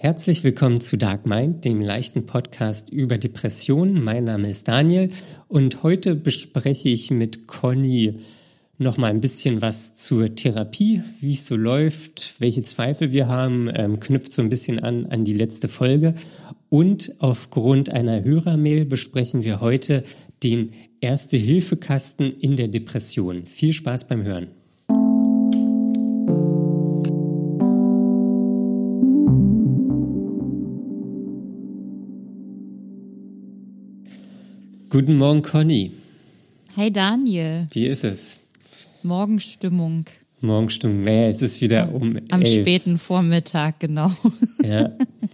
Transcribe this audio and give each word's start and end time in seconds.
Herzlich 0.00 0.44
willkommen 0.44 0.80
zu 0.80 0.96
Dark 0.96 1.26
Mind, 1.26 1.64
dem 1.64 1.80
leichten 1.80 2.24
Podcast 2.24 2.90
über 2.90 3.18
Depressionen. 3.18 4.04
Mein 4.04 4.26
Name 4.26 4.48
ist 4.48 4.68
Daniel 4.68 5.10
und 5.48 5.82
heute 5.82 6.14
bespreche 6.14 6.88
ich 6.88 7.10
mit 7.10 7.48
Conny 7.48 8.14
noch 8.78 8.96
mal 8.96 9.08
ein 9.08 9.20
bisschen 9.20 9.60
was 9.60 9.96
zur 9.96 10.36
Therapie, 10.36 11.02
wie 11.18 11.32
es 11.32 11.48
so 11.48 11.56
läuft, 11.56 12.36
welche 12.38 12.62
Zweifel 12.62 13.12
wir 13.12 13.26
haben, 13.26 13.68
ähm, 13.74 13.98
knüpft 13.98 14.32
so 14.32 14.40
ein 14.40 14.48
bisschen 14.48 14.78
an 14.78 15.06
an 15.06 15.24
die 15.24 15.34
letzte 15.34 15.66
Folge 15.66 16.14
und 16.68 17.16
aufgrund 17.18 17.90
einer 17.90 18.22
Hörermail 18.22 18.84
besprechen 18.84 19.42
wir 19.42 19.60
heute 19.60 20.04
den 20.44 20.70
Erste-Hilfe-Kasten 21.00 22.30
in 22.30 22.54
der 22.54 22.68
Depression. 22.68 23.46
Viel 23.46 23.72
Spaß 23.72 24.06
beim 24.06 24.22
Hören. 24.22 24.46
Guten 34.90 35.18
Morgen, 35.18 35.42
Conny. 35.42 35.92
Hey 36.74 36.90
Daniel. 36.90 37.66
Wie 37.72 37.86
ist 37.86 38.04
es? 38.04 38.40
Morgenstimmung. 39.02 40.06
Morgenstimmung. 40.40 41.02
Naja, 41.04 41.28
es 41.28 41.42
ist 41.42 41.60
wieder 41.60 41.92
um 41.92 42.18
Am 42.30 42.40
elf. 42.40 42.62
späten 42.62 42.98
Vormittag, 42.98 43.80
genau. 43.80 44.10
Ja, 44.64 44.90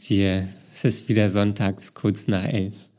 wir, 0.09 0.49
es 0.73 0.85
ist 0.85 1.09
wieder 1.09 1.31
sonntags 1.31 1.95
kurz 1.95 2.27
nach 2.27 2.45
elf. 2.45 2.91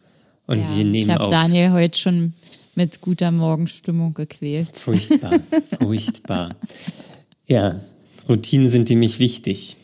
Und 0.47 0.65
ja, 0.67 0.77
wir 0.77 0.85
nehmen 0.85 1.09
ich 1.09 1.09
habe 1.09 1.25
auf. 1.25 1.31
Daniel 1.31 1.71
heute 1.71 1.97
schon 1.97 2.33
mit 2.75 3.01
guter 3.01 3.31
Morgenstimmung 3.31 4.13
gequält. 4.13 4.75
Furchtbar, 4.77 5.39
furchtbar. 5.79 6.55
Ja, 7.47 7.79
Routinen 8.29 8.69
sind 8.69 8.89
nämlich 8.89 9.19
wichtig. 9.19 9.75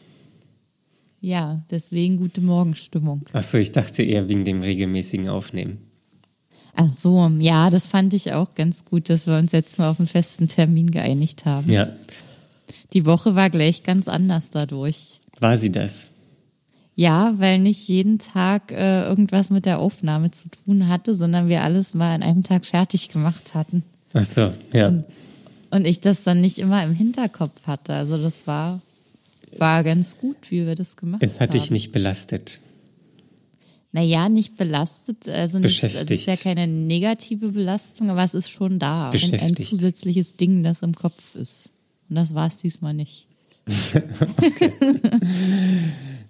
Ja, 1.20 1.63
deswegen 1.70 2.17
gute 2.17 2.41
Morgenstimmung. 2.41 3.26
Achso, 3.34 3.57
ich 3.57 3.71
dachte 3.73 4.03
eher 4.03 4.29
wegen 4.29 4.45
dem 4.45 4.62
regelmäßigen 4.62 5.27
Aufnehmen. 5.27 5.90
Ach 6.75 6.89
so, 6.89 7.27
ja, 7.39 7.69
das 7.69 7.87
fand 7.87 8.13
ich 8.13 8.33
auch 8.33 8.55
ganz 8.55 8.85
gut, 8.85 9.09
dass 9.09 9.27
wir 9.27 9.37
uns 9.37 9.51
jetzt 9.51 9.77
mal 9.77 9.89
auf 9.89 9.99
einen 9.99 10.07
festen 10.07 10.47
Termin 10.47 10.89
geeinigt 10.91 11.45
haben. 11.45 11.69
Ja, 11.69 11.87
Die 12.93 13.05
Woche 13.05 13.35
war 13.35 13.49
gleich 13.49 13.83
ganz 13.83 14.07
anders 14.07 14.49
dadurch. 14.51 15.19
war 15.39 15.57
sie 15.57 15.71
das? 15.71 16.09
Ja, 16.95 17.33
weil 17.37 17.59
nicht 17.59 17.87
jeden 17.87 18.19
Tag 18.19 18.71
äh, 18.71 19.03
irgendwas 19.03 19.49
mit 19.49 19.65
der 19.65 19.79
Aufnahme 19.79 20.31
zu 20.31 20.49
tun 20.49 20.87
hatte, 20.87 21.15
sondern 21.15 21.47
wir 21.49 21.63
alles 21.63 21.93
mal 21.93 22.13
an 22.15 22.21
einem 22.23 22.43
Tag 22.43 22.65
fertig 22.65 23.09
gemacht 23.09 23.53
hatten. 23.53 23.83
Achso, 24.13 24.51
ja. 24.73 24.87
Und 25.71 25.85
ich 25.87 26.01
das 26.01 26.23
dann 26.23 26.41
nicht 26.41 26.59
immer 26.59 26.83
im 26.83 26.93
Hinterkopf 26.93 27.65
hatte. 27.65 27.93
Also 27.93 28.17
das 28.21 28.45
war, 28.45 28.81
war 29.57 29.83
ganz 29.83 30.17
gut, 30.17 30.35
wie 30.49 30.67
wir 30.67 30.75
das 30.75 30.97
gemacht 30.97 31.23
Es 31.23 31.35
hat 31.39 31.49
haben. 31.51 31.59
dich 31.59 31.71
nicht 31.71 31.91
belastet. 31.93 32.59
Naja, 33.93 34.29
nicht 34.29 34.55
belastet, 34.55 35.27
also 35.27 35.59
nicht, 35.59 35.84
also 35.84 35.97
es 35.97 36.09
ist 36.11 36.25
ja 36.25 36.35
keine 36.37 36.65
negative 36.65 37.49
Belastung, 37.49 38.09
aber 38.09 38.23
es 38.23 38.33
ist 38.33 38.49
schon 38.49 38.79
da. 38.79 39.09
Ein, 39.09 39.39
ein 39.39 39.55
zusätzliches 39.55 40.37
Ding, 40.37 40.63
das 40.63 40.81
im 40.81 40.93
Kopf 40.93 41.35
ist. 41.35 41.71
Und 42.09 42.15
das 42.15 42.33
war 42.33 42.48
es 42.48 42.57
diesmal 42.57 42.93
nicht. 42.93 43.27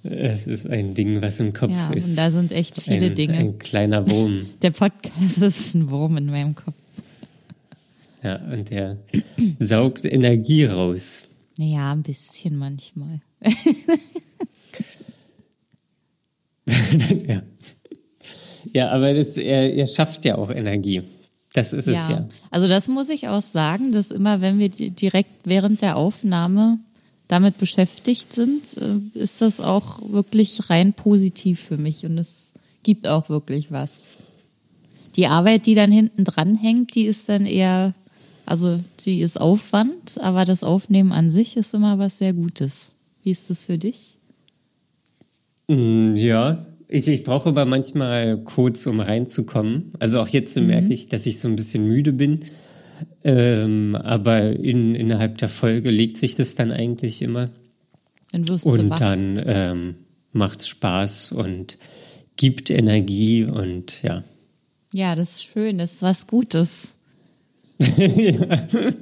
Es 0.03 0.47
ist 0.47 0.67
ein 0.67 0.93
Ding, 0.95 1.21
was 1.21 1.39
im 1.41 1.53
Kopf 1.53 1.71
Ja, 1.73 1.87
und 1.89 1.95
ist. 1.95 2.17
da 2.17 2.31
sind 2.31 2.51
echt 2.51 2.81
viele 2.81 3.07
ein, 3.07 3.15
Dinge. 3.15 3.37
Ein 3.37 3.59
kleiner 3.59 4.09
Wurm. 4.09 4.47
Der 4.61 4.71
Podcast 4.71 5.37
ist 5.41 5.75
ein 5.75 5.89
Wurm 5.89 6.17
in 6.17 6.25
meinem 6.25 6.55
Kopf. 6.55 6.73
Ja, 8.23 8.37
und 8.51 8.69
der 8.69 8.97
saugt 9.57 10.05
Energie 10.05 10.65
raus. 10.65 11.23
Naja, 11.57 11.91
ein 11.91 12.03
bisschen 12.03 12.55
manchmal. 12.55 13.19
ja. 17.27 17.41
Ja, 18.73 18.89
aber 18.91 19.13
das, 19.13 19.37
er, 19.37 19.73
er 19.73 19.87
schafft 19.87 20.25
ja 20.25 20.37
auch 20.37 20.49
Energie. 20.49 21.01
Das 21.53 21.73
ist 21.73 21.87
es 21.87 22.07
ja. 22.07 22.27
Also 22.49 22.67
das 22.67 22.87
muss 22.87 23.09
ich 23.09 23.27
auch 23.27 23.41
sagen, 23.41 23.91
dass 23.91 24.11
immer, 24.11 24.39
wenn 24.41 24.57
wir 24.59 24.69
di- 24.69 24.91
direkt 24.91 25.31
während 25.45 25.81
der 25.81 25.97
Aufnahme 25.97 26.79
damit 27.27 27.57
beschäftigt 27.57 28.31
sind, 28.33 28.61
äh, 28.77 29.19
ist 29.19 29.41
das 29.41 29.59
auch 29.59 29.99
wirklich 30.11 30.69
rein 30.69 30.93
positiv 30.93 31.59
für 31.59 31.77
mich 31.77 32.05
und 32.05 32.17
es 32.17 32.53
gibt 32.83 33.07
auch 33.07 33.29
wirklich 33.29 33.71
was. 33.71 34.39
Die 35.17 35.27
Arbeit, 35.27 35.65
die 35.65 35.75
dann 35.75 35.91
hinten 35.91 36.23
dran 36.23 36.55
hängt, 36.55 36.95
die 36.95 37.03
ist 37.03 37.27
dann 37.27 37.45
eher, 37.45 37.93
also 38.45 38.79
die 39.05 39.19
ist 39.21 39.39
Aufwand, 39.39 40.19
aber 40.21 40.45
das 40.45 40.63
Aufnehmen 40.63 41.11
an 41.11 41.29
sich 41.31 41.57
ist 41.57 41.73
immer 41.73 41.99
was 41.99 42.17
sehr 42.19 42.31
Gutes. 42.33 42.93
Wie 43.23 43.31
ist 43.31 43.49
das 43.49 43.65
für 43.65 43.77
dich? 43.77 44.17
Mm, 45.67 46.15
Ja, 46.15 46.59
ich, 46.91 47.07
ich 47.07 47.23
brauche 47.23 47.49
aber 47.49 47.65
manchmal 47.65 48.37
kurz, 48.43 48.85
um 48.85 48.99
reinzukommen. 48.99 49.91
Also 49.99 50.19
auch 50.21 50.27
jetzt 50.27 50.53
so 50.53 50.61
merke 50.61 50.93
ich, 50.93 51.07
dass 51.09 51.25
ich 51.25 51.39
so 51.39 51.47
ein 51.47 51.55
bisschen 51.55 51.85
müde 51.85 52.13
bin. 52.13 52.43
Ähm, 53.23 53.95
aber 53.95 54.51
in, 54.51 54.93
innerhalb 54.93 55.37
der 55.39 55.49
Folge 55.49 55.89
legt 55.89 56.17
sich 56.17 56.35
das 56.35 56.55
dann 56.55 56.71
eigentlich 56.71 57.21
immer. 57.21 57.49
Dann 58.31 58.47
wirst 58.47 58.65
du 58.65 58.69
Und 58.71 58.89
wach. 58.91 58.99
dann 58.99 59.41
ähm, 59.45 59.95
macht's 60.33 60.67
Spaß 60.67 61.31
und 61.31 61.77
gibt 62.37 62.69
Energie 62.69 63.43
und 63.45 64.03
ja. 64.03 64.23
Ja, 64.93 65.15
das 65.15 65.31
ist 65.37 65.43
schön, 65.45 65.77
das 65.77 65.93
ist 65.93 66.01
was 66.03 66.27
Gutes. 66.27 66.97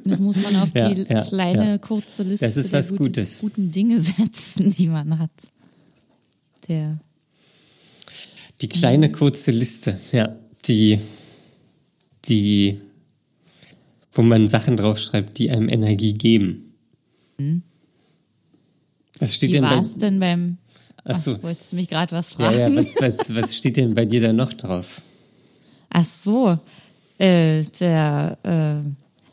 Das 0.05 0.19
muss 0.19 0.41
man 0.43 0.55
auf 0.57 0.69
Ja, 0.75 0.89
die 0.93 1.01
ja, 1.11 1.21
kleine, 1.23 1.79
kurze 1.79 2.23
Liste 2.23 2.45
Das 2.45 2.55
ist 2.57 2.71
der 2.71 2.79
was 2.79 2.89
guten, 2.91 3.03
Gutes. 3.05 3.41
guten 3.41 3.71
Dinge 3.71 3.99
setzen, 3.99 4.69
die 4.71 4.87
man 4.87 5.19
hat. 5.19 5.31
Der, 6.67 6.99
Die 8.61 8.67
kleine 8.67 9.11
kurze 9.11 9.51
Liste, 9.51 9.97
ja, 10.11 10.35
die, 10.65 10.99
die, 12.25 12.77
wo 14.11 14.21
man 14.21 14.47
Sachen 14.47 14.75
draufschreibt, 14.75 15.37
die 15.37 15.49
einem 15.49 15.69
Energie 15.69 16.13
geben. 16.13 16.73
Was 19.19 19.35
steht 19.35 19.49
wie 19.49 19.53
denn 19.53 19.63
bei, 19.63 19.69
war 19.71 19.81
es 19.81 19.95
denn 19.95 20.19
beim... 20.19 20.57
Ach 21.05 21.15
so. 21.15 21.35
Ach, 21.35 21.43
wolltest 21.43 21.71
du 21.71 21.75
mich 21.77 21.89
gerade 21.89 22.11
was 22.11 22.37
ja, 22.37 22.51
fragen? 22.51 22.59
ja, 22.59 22.75
was, 22.75 22.95
was, 22.99 23.33
was 23.33 23.55
steht 23.55 23.77
denn 23.77 23.93
bei 23.93 24.05
dir 24.05 24.21
da 24.21 24.33
noch 24.33 24.53
drauf? 24.53 25.01
Ach 25.89 26.05
so, 26.05 26.59
äh, 27.17 27.63
der, 27.79 28.37
äh, 28.43 28.89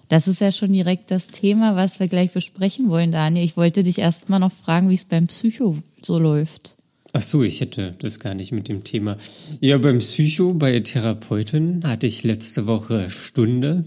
das 0.09 0.29
ist 0.29 0.41
ja 0.41 0.53
schon 0.53 0.73
direkt 0.73 1.11
das 1.11 1.27
Thema, 1.27 1.75
was 1.75 1.99
wir 1.99 2.09
gleich 2.09 2.33
besprechen 2.33 2.89
wollen, 2.89 3.11
Daniel. 3.11 3.45
Ich 3.45 3.57
wollte 3.57 3.83
dich 3.83 3.99
erst 3.99 4.29
mal 4.29 4.39
noch 4.39 4.53
fragen, 4.53 4.89
wie 4.89 4.95
es 4.95 5.05
beim 5.05 5.27
Psycho 5.27 5.79
so 6.01 6.19
läuft. 6.19 6.76
Ach 7.16 7.22
so, 7.22 7.43
ich 7.43 7.62
hätte 7.62 7.94
das 7.99 8.21
gar 8.21 8.34
nicht 8.34 8.53
mit 8.53 8.69
dem 8.69 8.84
Thema. 8.84 9.16
Ja, 9.60 9.78
beim 9.78 10.00
Psycho, 10.00 10.53
bei 10.53 10.81
Therapeutin 10.81 11.81
hatte 11.82 12.06
ich 12.06 12.25
letzte 12.25 12.66
Woche 12.66 13.09
Stunde. 13.09 13.87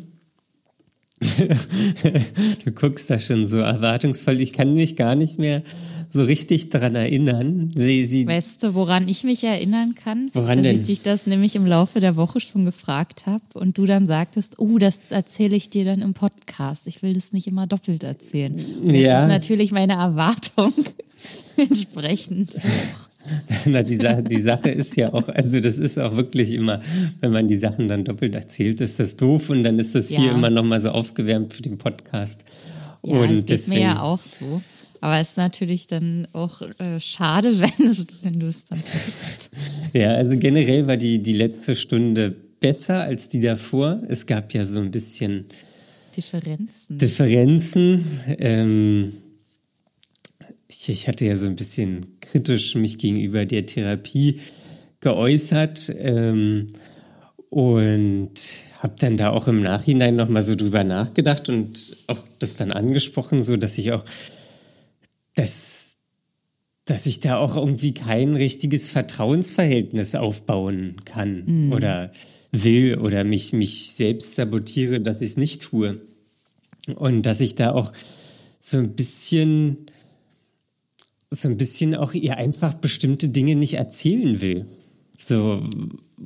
du 2.65 2.71
guckst 2.71 3.07
da 3.11 3.19
schon 3.19 3.45
so 3.45 3.59
erwartungsvoll. 3.59 4.39
Ich 4.39 4.51
kann 4.53 4.73
mich 4.73 4.95
gar 4.95 5.13
nicht 5.13 5.37
mehr 5.37 5.61
so 6.07 6.23
richtig 6.23 6.69
daran 6.69 6.95
erinnern. 6.95 7.71
Sie, 7.75 8.03
sie, 8.03 8.25
Weißt 8.25 8.63
du, 8.63 8.73
woran 8.73 9.07
ich 9.07 9.23
mich 9.23 9.43
erinnern 9.43 9.93
kann? 9.93 10.25
Woran 10.33 10.57
dass 10.57 10.63
denn? 10.63 10.81
ich 10.81 10.87
dich 10.87 11.01
das 11.01 11.27
nämlich 11.27 11.55
im 11.55 11.67
Laufe 11.67 11.99
der 11.99 12.15
Woche 12.15 12.39
schon 12.39 12.65
gefragt 12.65 13.27
habe 13.27 13.43
und 13.53 13.77
du 13.77 13.85
dann 13.85 14.07
sagtest, 14.07 14.57
oh, 14.57 14.79
das 14.79 15.11
erzähle 15.11 15.55
ich 15.55 15.69
dir 15.69 15.85
dann 15.85 16.01
im 16.01 16.15
Podcast. 16.15 16.87
Ich 16.87 17.03
will 17.03 17.13
das 17.13 17.31
nicht 17.31 17.45
immer 17.45 17.67
doppelt 17.67 18.01
erzählen. 18.01 18.55
Und 18.81 18.95
Ja. 18.95 19.21
ist 19.21 19.27
natürlich 19.29 19.71
meine 19.71 19.93
Erwartung 19.93 20.73
entsprechend. 21.57 22.53
Na, 23.65 23.83
die, 23.83 23.97
Sache, 23.97 24.23
die 24.23 24.41
Sache 24.41 24.69
ist 24.69 24.95
ja 24.95 25.13
auch, 25.13 25.27
also 25.29 25.59
das 25.59 25.77
ist 25.77 25.97
auch 25.97 26.15
wirklich 26.15 26.53
immer, 26.53 26.79
wenn 27.19 27.31
man 27.31 27.47
die 27.47 27.57
Sachen 27.57 27.87
dann 27.87 28.03
doppelt 28.05 28.33
erzählt, 28.33 28.79
ist 28.81 28.99
das 28.99 29.17
doof 29.17 29.49
und 29.49 29.63
dann 29.63 29.77
ist 29.77 29.95
das 29.95 30.09
hier 30.09 30.27
Ja. 30.27 30.31
immer 30.33 30.49
nochmal 30.49 30.79
so 30.79 30.89
aufgewärmt 30.89 31.53
für 31.53 31.61
den 31.61 31.77
Podcast. 31.77 32.43
Ja, 33.03 33.19
und 33.19 33.35
das 33.35 33.45
deswegen, 33.45 33.79
mir 33.81 33.85
ja 33.87 34.01
auch 34.01 34.19
so. 34.23 34.61
Aber 35.01 35.17
es 35.19 35.29
ist 35.31 35.37
natürlich 35.37 35.87
dann 35.87 36.27
auch 36.33 36.61
äh, 36.61 36.99
schade, 36.99 37.59
wenn, 37.59 37.97
wenn 38.23 38.39
du 38.39 38.47
es 38.47 38.65
dann 38.65 38.79
tust. 38.79 39.51
Ja, 39.93 40.13
also 40.13 40.37
generell 40.37 40.87
war 40.87 40.97
die, 40.97 41.19
die 41.19 41.33
letzte 41.33 41.75
Stunde 41.75 42.35
besser 42.59 43.01
als 43.03 43.29
die 43.29 43.39
davor. 43.41 44.01
Es 44.07 44.25
gab 44.25 44.53
ja 44.53 44.65
so 44.65 44.79
ein 44.79 44.91
bisschen 44.91 45.45
Differenzen. 46.17 46.97
Differenzen. 46.97 48.03
Ähm, 48.39 49.13
ich, 50.69 50.89
ich 50.89 51.07
hatte 51.07 51.25
ja 51.25 51.35
so 51.35 51.47
ein 51.47 51.55
bisschen 51.55 52.19
kritisch 52.21 52.75
mich 52.75 52.97
gegenüber 52.97 53.45
der 53.45 53.65
Therapie 53.65 54.39
geäußert 55.01 55.93
ähm, 55.97 56.67
und 57.49 58.31
habe 58.79 58.95
dann 58.99 59.17
da 59.17 59.31
auch 59.31 59.47
im 59.47 59.59
Nachhinein 59.59 60.15
noch 60.15 60.29
mal 60.29 60.43
so 60.43 60.55
drüber 60.55 60.83
nachgedacht 60.83 61.49
und 61.49 61.97
auch 62.07 62.23
das 62.37 62.57
dann 62.57 62.71
angesprochen, 62.71 63.41
so 63.41 63.57
dass 63.57 63.77
ich 63.77 63.91
auch 63.91 64.05
dass 65.35 65.97
dass 66.85 67.05
ich 67.05 67.19
da 67.19 67.37
auch 67.37 67.55
irgendwie 67.55 67.93
kein 67.93 68.35
richtiges 68.35 68.89
Vertrauensverhältnis 68.89 70.15
aufbauen 70.15 70.95
kann 71.05 71.71
oder 71.71 72.11
will 72.51 72.97
oder 72.97 73.23
mich, 73.23 73.53
mich 73.53 73.91
selbst 73.91 74.33
sabotiere, 74.33 74.99
dass 74.99 75.21
ich 75.21 75.31
es 75.31 75.37
nicht 75.37 75.61
tue. 75.61 76.01
Und 76.95 77.27
dass 77.27 77.41
ich 77.41 77.53
da 77.53 77.73
auch 77.73 77.93
so 78.59 78.79
ein 78.79 78.95
bisschen 78.95 79.85
so 81.31 81.49
ein 81.49 81.57
bisschen 81.57 81.95
auch 81.95 82.13
ihr 82.13 82.37
einfach 82.37 82.73
bestimmte 82.75 83.29
Dinge 83.29 83.55
nicht 83.55 83.75
erzählen 83.75 84.41
will. 84.41 84.65
So. 85.17 85.61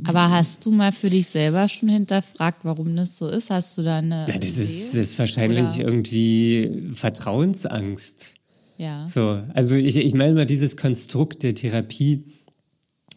Aber 0.05 0.29
hast 0.29 0.65
du 0.65 0.71
mal 0.71 0.91
für 0.91 1.09
dich 1.09 1.27
selber 1.27 1.67
schon 1.67 1.89
hinterfragt, 1.89 2.59
warum 2.63 2.95
das 2.95 3.17
so 3.17 3.27
ist? 3.27 3.49
Hast 3.49 3.77
du 3.77 3.81
da 3.81 3.97
eine. 3.97 4.27
Ja, 4.29 4.37
das 4.37 4.57
ist, 4.57 4.93
das 4.93 5.01
ist 5.01 5.19
wahrscheinlich 5.19 5.75
Oder? 5.75 5.85
irgendwie 5.85 6.89
Vertrauensangst. 6.93 8.35
Ja. 8.77 9.05
So, 9.05 9.41
also 9.53 9.75
ich, 9.75 9.97
ich 9.97 10.13
meine 10.13 10.33
mal 10.33 10.45
dieses 10.45 10.77
Konstrukt 10.77 11.43
der 11.43 11.53
Therapie, 11.53 12.25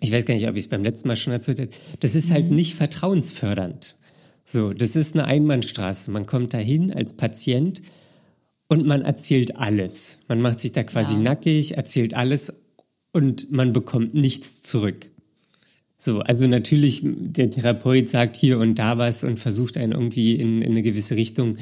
ich 0.00 0.12
weiß 0.12 0.24
gar 0.24 0.34
nicht, 0.34 0.48
ob 0.48 0.54
ich 0.54 0.64
es 0.64 0.68
beim 0.68 0.82
letzten 0.82 1.08
Mal 1.08 1.16
schon 1.16 1.32
erzählt 1.32 1.60
habe, 1.60 1.70
das 2.00 2.14
ist 2.14 2.30
halt 2.30 2.44
mhm. 2.44 2.48
halt 2.48 2.56
nicht 2.56 2.74
vertrauensfördernd. 2.74 3.96
So, 4.44 4.72
das 4.72 4.96
ist 4.96 5.14
eine 5.14 5.24
Einbahnstraße. 5.24 6.10
Man 6.10 6.26
kommt 6.26 6.54
dahin 6.54 6.92
als 6.92 7.14
Patient 7.14 7.82
und 8.68 8.86
man 8.86 9.02
erzählt 9.02 9.56
alles. 9.56 10.18
Man 10.28 10.40
macht 10.40 10.60
sich 10.60 10.72
da 10.72 10.82
quasi 10.82 11.14
ja. 11.14 11.20
nackig, 11.20 11.76
erzählt 11.76 12.14
alles 12.14 12.62
und 13.12 13.50
man 13.52 13.72
bekommt 13.72 14.14
nichts 14.14 14.62
zurück. 14.62 15.10
So, 15.98 16.20
also 16.20 16.46
natürlich, 16.46 17.00
der 17.02 17.50
Therapeut 17.50 18.08
sagt 18.08 18.36
hier 18.36 18.58
und 18.58 18.78
da 18.78 18.98
was 18.98 19.24
und 19.24 19.38
versucht 19.38 19.78
einen 19.78 19.92
irgendwie 19.92 20.34
in, 20.34 20.60
in 20.60 20.72
eine 20.72 20.82
gewisse 20.82 21.16
Richtung 21.16 21.56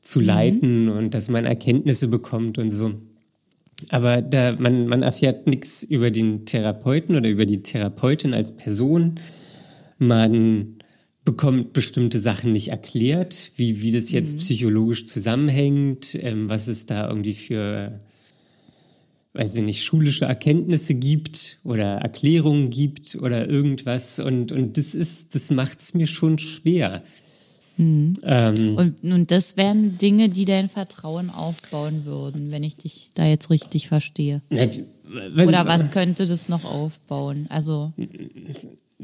zu 0.00 0.20
mhm. 0.20 0.26
leiten 0.26 0.88
und 0.88 1.14
dass 1.14 1.30
man 1.30 1.44
Erkenntnisse 1.44 2.08
bekommt 2.08 2.58
und 2.58 2.70
so. 2.70 2.92
Aber 3.88 4.22
da, 4.22 4.52
man, 4.52 4.86
man 4.86 5.02
erfährt 5.02 5.48
nichts 5.48 5.82
über 5.82 6.12
den 6.12 6.46
Therapeuten 6.46 7.16
oder 7.16 7.28
über 7.28 7.46
die 7.46 7.62
Therapeutin 7.62 8.34
als 8.34 8.56
Person. 8.56 9.16
Man 9.98 10.76
bekommt 11.24 11.72
bestimmte 11.72 12.18
Sachen 12.18 12.52
nicht 12.52 12.68
erklärt, 12.68 13.52
wie, 13.56 13.82
wie 13.82 13.92
das 13.92 14.10
jetzt 14.10 14.34
mhm. 14.34 14.38
psychologisch 14.38 15.04
zusammenhängt, 15.04 16.16
ähm, 16.20 16.48
was 16.48 16.66
es 16.66 16.86
da 16.86 17.08
irgendwie 17.08 17.34
für, 17.34 18.00
weiß 19.34 19.54
ich 19.56 19.62
nicht, 19.62 19.82
schulische 19.82 20.24
Erkenntnisse 20.24 20.94
gibt 20.94 21.58
oder 21.62 21.98
Erklärungen 21.98 22.70
gibt 22.70 23.16
oder 23.20 23.48
irgendwas. 23.48 24.18
Und, 24.18 24.50
und 24.50 24.76
das 24.76 24.94
ist, 24.94 25.34
das 25.34 25.50
macht 25.52 25.78
es 25.78 25.94
mir 25.94 26.08
schon 26.08 26.38
schwer. 26.38 27.02
Mhm. 27.76 28.14
Ähm, 28.24 28.76
und, 28.76 28.96
und 29.04 29.30
das 29.30 29.56
wären 29.56 29.96
Dinge, 29.98 30.28
die 30.28 30.44
dein 30.44 30.68
Vertrauen 30.68 31.30
aufbauen 31.30 32.04
würden, 32.04 32.50
wenn 32.50 32.64
ich 32.64 32.76
dich 32.76 33.10
da 33.14 33.26
jetzt 33.26 33.48
richtig 33.48 33.88
verstehe. 33.88 34.42
Wenn, 34.50 35.48
Oder 35.48 35.66
was 35.66 35.92
könnte 35.92 36.26
das 36.26 36.48
noch 36.48 36.64
aufbauen? 36.64 37.46
Also 37.48 37.92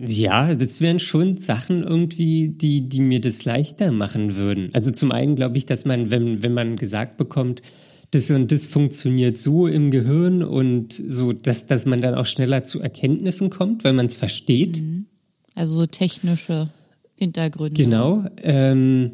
ja, 0.06 0.54
das 0.54 0.80
wären 0.80 0.98
schon 0.98 1.36
Sachen 1.36 1.82
irgendwie, 1.82 2.48
die, 2.48 2.88
die 2.88 3.00
mir 3.00 3.20
das 3.20 3.44
leichter 3.44 3.90
machen 3.90 4.36
würden. 4.36 4.68
Also 4.72 4.90
zum 4.90 5.12
einen 5.12 5.34
glaube 5.34 5.56
ich, 5.56 5.66
dass 5.66 5.84
man, 5.84 6.10
wenn, 6.10 6.42
wenn 6.42 6.54
man 6.54 6.76
gesagt 6.76 7.16
bekommt, 7.16 7.62
das 8.10 8.30
und 8.30 8.50
das 8.52 8.66
funktioniert 8.66 9.36
so 9.36 9.66
im 9.66 9.90
Gehirn 9.90 10.42
und 10.42 10.92
so, 10.92 11.32
dass, 11.32 11.66
dass 11.66 11.84
man 11.84 12.00
dann 12.00 12.14
auch 12.14 12.26
schneller 12.26 12.64
zu 12.64 12.80
Erkenntnissen 12.80 13.50
kommt, 13.50 13.84
weil 13.84 13.92
man 13.92 14.06
es 14.06 14.16
versteht. 14.16 14.80
Mhm. 14.80 15.06
Also 15.54 15.84
technische 15.86 16.68
Hintergründe. 17.16 17.82
Genau. 17.82 18.24
Ähm, 18.42 19.12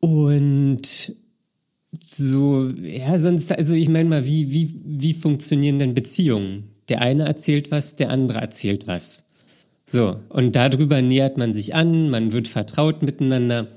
und 0.00 1.14
so, 2.08 2.68
ja, 2.68 3.18
sonst, 3.18 3.52
also 3.52 3.74
ich 3.74 3.88
meine 3.88 4.08
mal, 4.08 4.26
wie, 4.26 4.50
wie, 4.50 4.80
wie 4.84 5.14
funktionieren 5.14 5.78
denn 5.78 5.94
Beziehungen? 5.94 6.70
Der 6.88 7.00
eine 7.00 7.24
erzählt 7.24 7.70
was, 7.70 7.96
der 7.96 8.10
andere 8.10 8.40
erzählt 8.40 8.86
was. 8.86 9.25
So, 9.88 10.20
und 10.30 10.56
darüber 10.56 11.00
nähert 11.00 11.38
man 11.38 11.54
sich 11.54 11.74
an, 11.74 12.10
man 12.10 12.32
wird 12.32 12.48
vertraut 12.48 13.02
miteinander, 13.02 13.68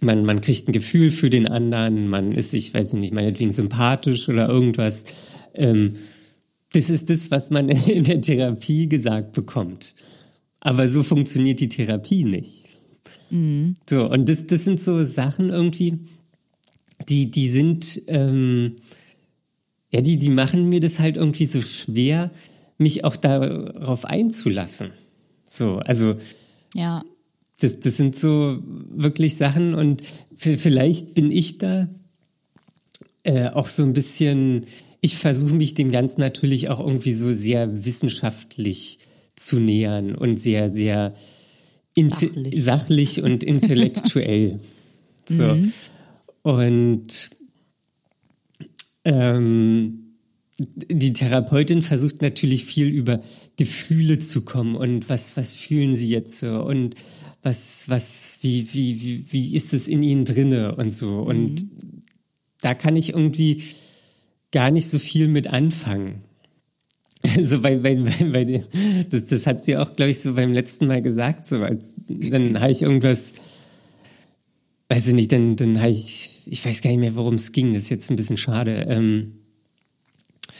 man, 0.00 0.24
man 0.24 0.40
kriegt 0.40 0.68
ein 0.68 0.72
Gefühl 0.72 1.10
für 1.10 1.30
den 1.30 1.46
anderen, 1.46 2.08
man 2.08 2.32
ist 2.32 2.50
sich, 2.50 2.74
weiß 2.74 2.94
ich 2.94 3.00
nicht, 3.00 3.14
meinetwegen 3.14 3.52
sympathisch 3.52 4.28
oder 4.28 4.48
irgendwas. 4.48 5.46
Ähm, 5.54 5.94
das 6.72 6.90
ist 6.90 7.08
das, 7.10 7.30
was 7.30 7.50
man 7.50 7.68
in 7.86 8.04
der 8.04 8.20
Therapie 8.20 8.88
gesagt 8.88 9.32
bekommt. 9.32 9.94
Aber 10.60 10.88
so 10.88 11.04
funktioniert 11.04 11.60
die 11.60 11.68
Therapie 11.68 12.24
nicht. 12.24 12.64
Mhm. 13.30 13.74
So, 13.88 14.10
und 14.10 14.28
das, 14.28 14.46
das 14.46 14.64
sind 14.64 14.80
so 14.80 15.04
Sachen 15.04 15.50
irgendwie, 15.50 16.00
die, 17.08 17.30
die 17.30 17.48
sind, 17.48 18.02
ähm, 18.08 18.74
ja, 19.90 20.00
die, 20.00 20.18
die 20.18 20.30
machen 20.30 20.68
mir 20.68 20.80
das 20.80 20.98
halt 20.98 21.16
irgendwie 21.16 21.46
so 21.46 21.60
schwer, 21.60 22.32
mich 22.76 23.04
auch 23.04 23.16
darauf 23.16 24.04
einzulassen. 24.04 24.90
So, 25.48 25.78
also. 25.78 26.16
Ja. 26.74 27.04
Das, 27.60 27.80
das 27.80 27.96
sind 27.96 28.14
so 28.14 28.62
wirklich 28.62 29.36
Sachen 29.36 29.74
und 29.74 30.04
vielleicht 30.36 31.14
bin 31.14 31.32
ich 31.32 31.58
da 31.58 31.88
äh, 33.24 33.48
auch 33.48 33.66
so 33.66 33.82
ein 33.82 33.94
bisschen, 33.94 34.64
ich 35.00 35.16
versuche 35.16 35.56
mich 35.56 35.74
dem 35.74 35.90
Ganzen 35.90 36.20
natürlich 36.20 36.68
auch 36.68 36.78
irgendwie 36.78 37.14
so 37.14 37.32
sehr 37.32 37.84
wissenschaftlich 37.84 39.00
zu 39.34 39.58
nähern 39.58 40.14
und 40.14 40.38
sehr, 40.38 40.70
sehr 40.70 41.14
sachlich, 41.96 42.64
sachlich 42.64 43.22
und 43.22 43.42
intellektuell. 43.42 44.60
so. 45.28 45.54
Mhm. 45.54 45.72
Und 46.42 47.30
ähm, 49.04 49.97
die 50.58 51.12
Therapeutin 51.12 51.82
versucht 51.82 52.20
natürlich 52.20 52.64
viel 52.64 52.88
über 52.88 53.20
Gefühle 53.56 54.18
zu 54.18 54.42
kommen 54.42 54.74
und 54.74 55.08
was, 55.08 55.36
was 55.36 55.52
fühlen 55.52 55.94
sie 55.94 56.10
jetzt 56.10 56.38
so 56.40 56.62
und 56.62 56.96
was, 57.42 57.88
was, 57.88 58.38
wie, 58.42 58.66
wie, 58.72 59.00
wie, 59.00 59.24
wie 59.32 59.54
ist 59.54 59.72
es 59.72 59.86
in 59.86 60.02
ihnen 60.02 60.24
drinne 60.24 60.74
und 60.74 60.90
so. 60.90 61.22
Mhm. 61.22 61.26
Und 61.26 61.66
da 62.60 62.74
kann 62.74 62.96
ich 62.96 63.10
irgendwie 63.10 63.62
gar 64.50 64.70
nicht 64.72 64.88
so 64.88 64.98
viel 64.98 65.28
mit 65.28 65.46
anfangen. 65.46 66.24
So 67.42 67.60
bei, 67.60 67.76
bei, 67.76 67.94
bei, 67.94 68.24
bei 68.24 68.44
das, 69.10 69.26
das 69.26 69.46
hat 69.46 69.62
sie 69.62 69.76
auch, 69.76 69.94
glaube 69.94 70.10
ich, 70.10 70.20
so 70.20 70.34
beim 70.34 70.52
letzten 70.52 70.86
Mal 70.86 71.02
gesagt. 71.02 71.44
So, 71.44 71.62
als, 71.62 71.94
dann 72.08 72.58
habe 72.60 72.72
ich 72.72 72.82
irgendwas, 72.82 73.34
weiß 74.88 75.08
ich 75.08 75.14
nicht, 75.14 75.30
dann, 75.30 75.54
dann 75.54 75.78
habe 75.78 75.90
ich, 75.90 76.42
ich 76.46 76.64
weiß 76.64 76.80
gar 76.80 76.90
nicht 76.90 77.00
mehr, 77.00 77.16
worum 77.16 77.34
es 77.34 77.52
ging. 77.52 77.74
Das 77.74 77.84
ist 77.84 77.90
jetzt 77.90 78.10
ein 78.10 78.16
bisschen 78.16 78.38
schade. 78.38 78.86
Ähm, 78.88 79.37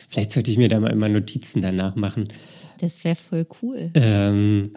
vielleicht 0.09 0.33
sollte 0.33 0.51
ich 0.51 0.59
mir 0.59 0.69
da 0.69 0.81
mal 0.81 0.91
immer 0.91 1.09
Notizen 1.09 1.63
danach 1.63 1.95
machen. 1.95 2.25
Das 2.81 3.05
wäre 3.05 3.17
voll 3.17 3.47
cool. 3.63 3.91
Ähm, 3.95 4.73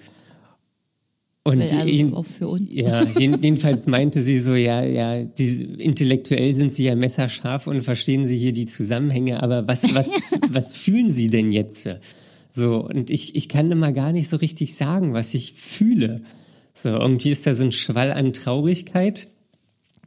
und 1.43 1.59
also 1.59 1.77
jeden, 1.77 2.13
auch 2.13 2.25
für 2.25 2.47
uns. 2.47 2.67
Ja, 2.69 3.03
jedenfalls 3.03 3.87
meinte 3.87 4.21
sie 4.21 4.37
so, 4.37 4.53
ja, 4.53 4.83
ja, 4.83 5.23
die, 5.23 5.63
intellektuell 5.79 6.53
sind 6.53 6.71
sie 6.71 6.85
ja 6.85 6.95
messerscharf 6.95 7.65
und 7.65 7.81
verstehen 7.81 8.25
sie 8.25 8.37
hier 8.37 8.53
die 8.53 8.67
Zusammenhänge, 8.67 9.41
aber 9.41 9.67
was, 9.67 9.95
was, 9.95 10.13
was 10.49 10.73
fühlen 10.73 11.09
sie 11.09 11.29
denn 11.31 11.51
jetzt? 11.51 11.89
So, 12.47 12.85
und 12.85 13.09
ich, 13.09 13.35
ich 13.35 13.49
kann 13.49 13.71
immer 13.71 13.91
gar 13.91 14.11
nicht 14.11 14.29
so 14.29 14.37
richtig 14.37 14.75
sagen, 14.75 15.13
was 15.13 15.33
ich 15.33 15.53
fühle. 15.53 16.21
So, 16.75 16.89
irgendwie 16.89 17.31
ist 17.31 17.47
da 17.47 17.55
so 17.55 17.63
ein 17.63 17.71
Schwall 17.71 18.11
an 18.11 18.33
Traurigkeit 18.33 19.29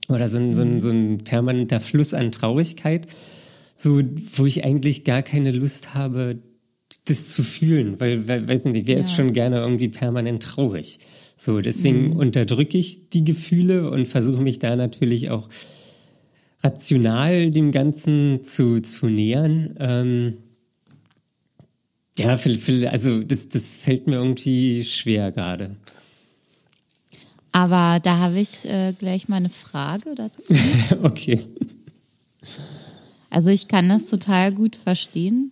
oder 0.08 0.28
so 0.28 0.38
ein, 0.38 0.52
so 0.52 0.62
ein, 0.62 0.80
so 0.80 0.90
ein 0.90 1.18
permanenter 1.18 1.80
Fluss 1.80 2.14
an 2.14 2.30
Traurigkeit, 2.30 3.06
so, 3.74 4.00
wo 4.36 4.46
ich 4.46 4.64
eigentlich 4.64 5.04
gar 5.04 5.22
keine 5.22 5.50
Lust 5.50 5.94
habe, 5.94 6.38
das 7.06 7.34
zu 7.34 7.42
fühlen, 7.42 8.00
weil, 8.00 8.26
weil 8.28 8.48
weiß 8.48 8.66
nicht, 8.66 8.86
wer 8.86 8.94
ja. 8.94 9.00
ist 9.00 9.14
schon 9.14 9.32
gerne 9.32 9.58
irgendwie 9.58 9.88
permanent 9.88 10.42
traurig. 10.42 10.98
So, 11.36 11.60
deswegen 11.60 12.10
mhm. 12.10 12.16
unterdrücke 12.16 12.78
ich 12.78 13.10
die 13.10 13.24
Gefühle 13.24 13.90
und 13.90 14.08
versuche 14.08 14.42
mich 14.42 14.58
da 14.58 14.74
natürlich 14.76 15.30
auch 15.30 15.48
rational 16.62 17.50
dem 17.50 17.72
Ganzen 17.72 18.42
zu, 18.42 18.80
zu 18.80 19.06
nähern. 19.06 19.74
Ähm, 19.78 20.38
ja, 22.18 22.38
also 22.90 23.22
das, 23.22 23.48
das 23.48 23.74
fällt 23.74 24.06
mir 24.06 24.14
irgendwie 24.14 24.82
schwer 24.84 25.30
gerade. 25.30 25.76
Aber 27.52 28.00
da 28.00 28.18
habe 28.18 28.40
ich 28.40 28.64
äh, 28.64 28.94
gleich 28.98 29.28
mal 29.28 29.36
eine 29.36 29.50
Frage 29.50 30.14
dazu. 30.14 30.54
okay. 31.02 31.38
Also 33.34 33.50
ich 33.50 33.68
kann 33.68 33.88
das 33.88 34.06
total 34.06 34.52
gut 34.52 34.76
verstehen 34.76 35.50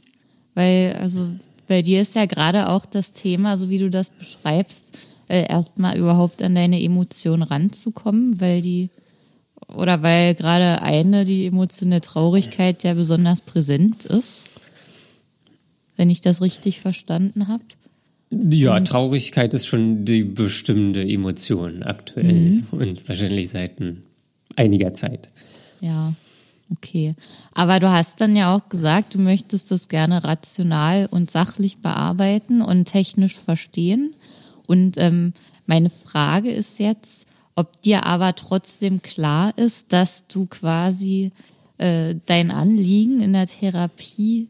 weil, 0.55 0.95
also 0.95 1.27
bei 1.69 1.83
dir 1.83 2.03
ist 2.03 2.15
ja 2.15 2.27
gerade 2.27 2.69
auch 2.69 2.85
das 2.85 3.13
Thema, 3.13 3.57
so 3.57 3.71
wie 3.71 3.79
du 3.79 3.91
das 3.91 4.11
beschreibst, 4.11 4.99
äh, 5.29 5.47
erstmal 5.49 5.97
überhaupt 5.97 6.43
an 6.43 6.55
deine 6.55 6.83
Emotionen 6.83 7.43
ranzukommen, 7.43 8.41
weil 8.41 8.61
die 8.63 8.91
oder 9.69 10.03
weil 10.03 10.35
gerade 10.35 10.83
eine, 10.83 11.25
die 11.25 11.47
emotionale 11.47 12.03
Traurigkeit 12.03 12.83
ja 12.83 12.93
besonders 12.93 13.41
präsent 13.41 14.05
ist. 14.05 14.51
Wenn 15.97 16.11
ich 16.11 16.21
das 16.21 16.43
richtig 16.43 16.81
verstanden 16.81 17.49
habe. 17.49 17.63
Ja, 18.31 18.77
und 18.77 18.89
Traurigkeit 18.89 19.55
ist 19.55 19.67
schon 19.67 20.05
die 20.05 20.25
bestimmte 20.25 21.03
Emotion 21.03 21.83
aktuell 21.83 22.33
mhm. 22.33 22.67
und 22.73 23.09
wahrscheinlich 23.09 23.51
seit 23.51 23.77
einiger 24.57 24.93
Zeit. 24.93 25.31
Ja. 25.81 26.13
Okay. 26.73 27.15
Aber 27.55 27.81
du 27.81 27.91
hast 27.91 28.21
dann 28.21 28.37
ja 28.37 28.55
auch 28.55 28.69
gesagt, 28.69 29.15
du 29.15 29.19
möchtest 29.19 29.71
das 29.71 29.89
gerne 29.89 30.25
rational 30.25 31.07
und 31.11 31.31
sachlich 31.31 31.81
bearbeiten 31.81 32.63
und 32.63 32.87
technisch 32.87 33.37
verstehen. 33.37 34.15
Und 34.67 34.97
ähm, 34.97 35.33
meine 35.67 35.91
Frage 35.91 36.51
ist 36.51 36.79
jetzt, 36.79 37.27
ob 37.55 37.83
dir 37.83 38.07
aber 38.07 38.35
trotzdem 38.35 39.03
klar 39.03 39.57
ist, 39.59 39.93
dass 39.93 40.27
du 40.27 40.47
quasi 40.47 41.33
äh, 41.79 42.15
dein 42.27 42.51
Anliegen 42.51 43.21
in 43.21 43.35
der 43.35 43.47
Therapie 43.47 44.49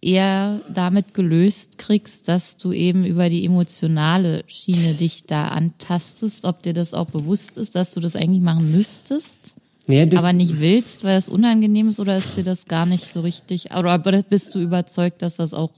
eher 0.00 0.60
damit 0.72 1.12
gelöst 1.12 1.78
kriegst, 1.78 2.28
dass 2.28 2.56
du 2.56 2.72
eben 2.72 3.04
über 3.04 3.28
die 3.28 3.44
emotionale 3.44 4.44
Schiene 4.46 4.94
dich 4.94 5.24
da 5.24 5.48
antastest, 5.48 6.44
ob 6.44 6.62
dir 6.62 6.72
das 6.72 6.94
auch 6.94 7.06
bewusst 7.06 7.58
ist, 7.58 7.74
dass 7.74 7.94
du 7.94 8.00
das 8.00 8.16
eigentlich 8.16 8.42
machen 8.42 8.70
müsstest, 8.70 9.56
ja, 9.88 10.06
aber 10.16 10.32
nicht 10.32 10.60
willst, 10.60 11.04
weil 11.04 11.16
es 11.16 11.28
unangenehm 11.28 11.88
ist, 11.88 12.00
oder 12.00 12.16
ist 12.16 12.36
dir 12.36 12.44
das 12.44 12.66
gar 12.66 12.86
nicht 12.86 13.06
so 13.06 13.20
richtig, 13.20 13.74
oder 13.74 13.98
bist 13.98 14.54
du 14.54 14.60
überzeugt, 14.60 15.22
dass 15.22 15.36
das 15.36 15.54
auch 15.54 15.72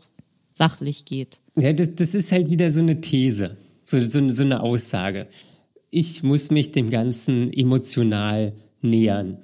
sachlich 0.55 1.05
geht? 1.05 1.41
Ja, 1.57 1.73
das, 1.73 1.95
das 1.95 2.15
ist 2.15 2.33
halt 2.33 2.51
wieder 2.51 2.71
so 2.71 2.81
eine 2.81 3.01
These, 3.01 3.57
so, 3.85 4.01
so, 4.01 4.29
so 4.29 4.43
eine 4.43 4.63
Aussage. 4.63 5.27
Ich 5.91 6.23
muss 6.23 6.51
mich 6.51 6.73
dem 6.73 6.91
Ganzen 6.91 7.53
emotional 7.53 8.53
nähern. 8.83 9.39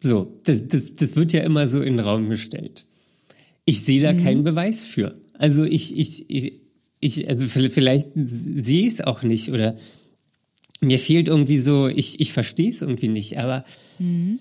So, 0.00 0.40
das, 0.44 0.68
das, 0.68 0.94
das 0.94 1.16
wird 1.16 1.32
ja 1.32 1.40
immer 1.40 1.66
so 1.66 1.80
in 1.80 1.96
den 1.96 2.06
Raum 2.06 2.28
gestellt. 2.28 2.84
Ich 3.64 3.82
sehe 3.82 4.00
da 4.00 4.12
mhm. 4.12 4.22
keinen 4.22 4.42
Beweis 4.44 4.84
für. 4.84 5.20
Also 5.34 5.64
ich, 5.64 5.96
ich, 5.98 6.30
ich, 6.30 6.52
ich 7.00 7.28
also 7.28 7.46
vielleicht 7.48 8.08
sehe 8.14 8.86
ich 8.86 8.94
es 8.94 9.00
auch 9.00 9.22
nicht 9.22 9.50
oder 9.50 9.76
mir 10.80 10.98
fehlt 10.98 11.28
irgendwie 11.28 11.58
so, 11.58 11.88
ich, 11.88 12.20
ich 12.20 12.32
verstehe 12.32 12.70
es 12.70 12.82
irgendwie 12.82 13.08
nicht, 13.08 13.38
aber 13.38 13.64
mhm. 13.98 14.38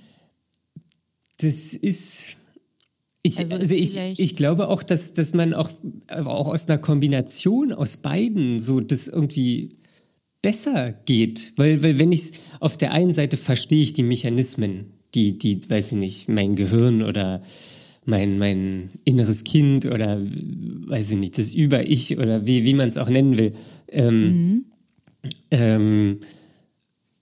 das 1.39 1.73
ist. 1.73 2.37
Ich, 3.23 3.39
also, 3.39 3.55
also 3.55 3.75
ich, 3.75 3.97
ich 3.97 4.35
glaube 4.37 4.69
auch, 4.69 4.83
dass, 4.83 5.11
dass 5.13 5.33
man 5.33 5.53
auch, 5.53 5.69
auch 6.07 6.47
aus 6.47 6.67
einer 6.67 6.77
Kombination 6.77 7.73
aus 7.73 7.97
beiden 7.97 8.57
so 8.57 8.79
das 8.79 9.09
irgendwie 9.09 9.77
besser 10.41 10.93
geht. 11.05 11.51
Weil, 11.57 11.83
weil 11.83 11.99
wenn 11.99 12.13
ich 12.13 12.31
auf 12.61 12.77
der 12.77 12.93
einen 12.93 13.11
Seite 13.11 13.35
verstehe 13.35 13.81
ich 13.81 13.91
die 13.91 14.03
Mechanismen, 14.03 14.93
die, 15.13 15.37
die, 15.37 15.69
weiß 15.69 15.93
ich 15.93 15.97
nicht, 15.97 16.29
mein 16.29 16.55
Gehirn 16.55 17.03
oder 17.03 17.41
mein, 18.05 18.37
mein 18.37 18.89
inneres 19.03 19.43
Kind 19.43 19.85
oder 19.85 20.21
weiß 20.21 21.11
ich 21.11 21.17
nicht, 21.17 21.37
das 21.37 21.53
Über-Ich 21.53 22.17
oder 22.17 22.45
wie, 22.45 22.63
wie 22.63 22.73
man 22.73 22.87
es 22.87 22.97
auch 22.97 23.09
nennen 23.09 23.37
will, 23.37 23.51
ähm, 23.89 24.21
mhm. 24.21 24.65
Ähm, 25.51 26.19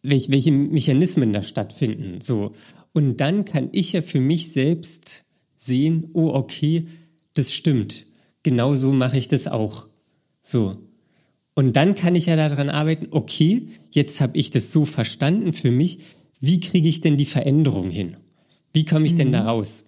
welche, 0.01 0.31
welche 0.31 0.51
Mechanismen 0.51 1.33
da 1.33 1.41
stattfinden. 1.41 2.21
So. 2.21 2.51
Und 2.93 3.17
dann 3.17 3.45
kann 3.45 3.69
ich 3.71 3.93
ja 3.93 4.01
für 4.01 4.21
mich 4.21 4.51
selbst 4.51 5.25
sehen, 5.55 6.09
oh, 6.13 6.29
okay, 6.29 6.85
das 7.33 7.53
stimmt. 7.53 8.05
Genau 8.43 8.75
so 8.75 8.93
mache 8.93 9.17
ich 9.17 9.27
das 9.27 9.47
auch. 9.47 9.87
So. 10.41 10.77
Und 11.55 11.75
dann 11.75 11.95
kann 11.95 12.15
ich 12.15 12.27
ja 12.27 12.35
daran 12.35 12.69
arbeiten, 12.69 13.07
okay, 13.11 13.67
jetzt 13.91 14.21
habe 14.21 14.37
ich 14.37 14.51
das 14.51 14.71
so 14.71 14.85
verstanden 14.85 15.53
für 15.53 15.71
mich, 15.71 15.99
wie 16.39 16.59
kriege 16.59 16.89
ich 16.89 17.01
denn 17.01 17.17
die 17.17 17.25
Veränderung 17.25 17.89
hin? 17.89 18.17
Wie 18.73 18.85
komme 18.85 19.05
ich 19.05 19.13
mhm. 19.13 19.17
denn 19.17 19.31
da 19.31 19.45
raus? 19.45 19.85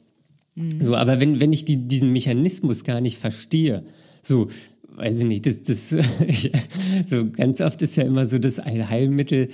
Mhm. 0.58 0.82
So, 0.82 0.96
aber 0.96 1.22
wenn, 1.22 1.40
wenn 1.40 1.54
ich 1.54 1.66
die, 1.66 1.88
diesen 1.88 2.12
Mechanismus 2.12 2.84
gar 2.84 3.00
nicht 3.00 3.20
verstehe, 3.20 3.84
so, 4.24 4.48
weiß 4.96 5.20
ich 5.20 5.26
nicht, 5.26 5.46
das, 5.46 5.62
das, 5.62 5.90
so 7.06 7.30
ganz 7.30 7.62
oft 7.62 7.82
ist 7.84 7.96
ja 7.96 8.04
immer 8.04 8.26
so 8.26 8.40
das 8.40 8.58
Heilmittel, 8.66 9.50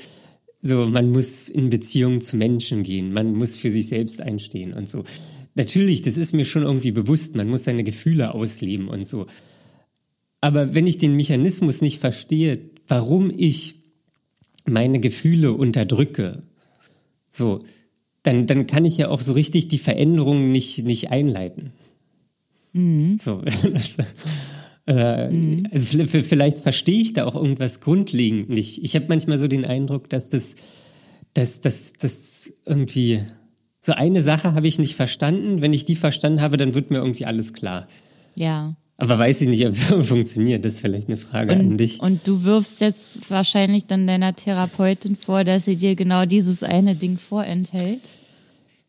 so, 0.62 0.88
man 0.88 1.12
muss 1.12 1.50
in 1.50 1.70
Beziehungen 1.70 2.22
zu 2.22 2.38
Menschen 2.38 2.84
gehen, 2.84 3.12
man 3.12 3.34
muss 3.36 3.58
für 3.58 3.70
sich 3.70 3.88
selbst 3.88 4.22
einstehen 4.22 4.72
und 4.72 4.88
so. 4.88 5.04
Natürlich, 5.56 6.02
das 6.02 6.18
ist 6.18 6.34
mir 6.34 6.46
schon 6.46 6.64
irgendwie 6.64 6.92
bewusst, 6.92 7.36
man 7.36 7.50
muss 7.50 7.66
seine 7.66 7.84
Gefühle 7.84 8.34
ausleben 8.34 8.88
und 8.88 9.06
so. 9.06 9.28
Aber 10.40 10.74
wenn 10.74 10.88
ich 10.88 11.00
den 11.00 11.18
Mechanismus 11.18 11.82
nicht 11.82 12.00
verstehe, 12.00 12.70
warum 12.88 13.30
ich 13.36 13.76
meine 14.66 15.02
Gefühle 15.02 15.52
unterdrücke, 15.52 16.40
so, 17.28 17.60
dann, 18.24 18.48
dann 18.48 18.68
kann 18.68 18.86
ich 18.86 18.98
ja 18.98 19.10
auch 19.10 19.22
so 19.22 19.34
richtig 19.34 19.68
die 19.68 19.78
Veränderung 19.78 20.50
nicht, 20.50 20.84
nicht 20.84 21.12
einleiten. 21.12 21.72
Mhm. 22.72 23.18
So, 23.20 23.42
das, 23.46 23.98
äh, 24.88 25.30
mhm. 25.30 25.68
also 25.72 26.06
vielleicht 26.06 26.60
verstehe 26.60 27.02
ich 27.02 27.14
da 27.14 27.26
auch 27.26 27.36
irgendwas 27.36 27.82
grundlegend 27.82 28.50
nicht. 28.50 28.84
Ich 28.84 28.96
habe 28.96 29.06
manchmal 29.10 29.38
so 29.38 29.48
den 29.48 29.66
Eindruck, 29.66 30.10
dass 30.10 30.30
das, 30.30 30.56
dass, 31.34 31.62
dass, 31.62 31.94
dass 31.94 32.52
irgendwie 32.66 33.22
so 33.80 33.94
eine 33.94 34.24
Sache 34.24 34.54
habe 34.54 34.68
ich 34.68 34.80
nicht 34.80 34.96
verstanden. 34.96 35.62
Wenn 35.62 35.74
ich 35.74 35.86
die 35.86 35.96
verstanden 35.96 36.42
habe, 36.42 36.58
dann 36.58 36.74
wird 36.74 36.90
mir 36.90 36.98
irgendwie 36.98 37.26
alles 37.26 37.54
klar. 37.54 37.88
Ja. 38.36 38.76
Aber 38.98 39.18
weiß 39.18 39.42
ich 39.42 39.48
nicht, 39.48 39.64
ob 39.64 39.72
es 39.72 39.88
so 39.90 40.04
funktioniert. 40.04 40.64
Das 40.64 40.76
ist 40.76 40.82
vielleicht 40.82 41.08
eine 41.08 41.18
Frage 41.18 41.54
und, 41.54 41.60
an 41.60 41.78
dich. 41.78 42.00
Und 42.00 42.26
du 42.28 42.44
wirfst 42.44 42.82
jetzt 42.82 43.30
wahrscheinlich 43.30 43.86
dann 43.86 44.08
deiner 44.08 44.36
Therapeutin 44.36 45.16
vor, 45.16 45.44
dass 45.44 45.66
sie 45.66 45.76
dir 45.76 45.96
genau 45.96 46.26
dieses 46.26 46.64
eine 46.64 46.96
Ding 46.96 47.18
vorenthält? 47.18 48.02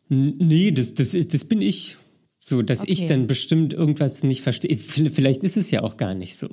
Nee, 0.09 0.71
das, 0.71 0.93
das, 0.93 1.15
das 1.27 1.45
bin 1.45 1.61
ich. 1.61 1.97
So, 2.39 2.61
dass 2.61 2.81
okay. 2.81 2.91
ich 2.91 3.05
dann 3.07 3.25
bestimmt 3.25 3.73
irgendwas 3.73 4.21
nicht 4.23 4.41
verstehe. 4.41 4.75
Vielleicht 4.75 5.43
ist 5.43 5.57
es 5.57 5.71
ja 5.71 5.81
auch 5.81 5.97
gar 5.97 6.13
nicht 6.13 6.37
so. 6.37 6.47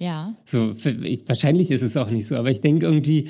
Ja. 0.00 0.34
So, 0.44 0.74
wahrscheinlich 0.74 1.70
ist 1.70 1.82
es 1.82 1.96
auch 1.96 2.10
nicht 2.10 2.26
so, 2.26 2.34
aber 2.34 2.50
ich 2.50 2.60
denke 2.60 2.86
irgendwie, 2.86 3.28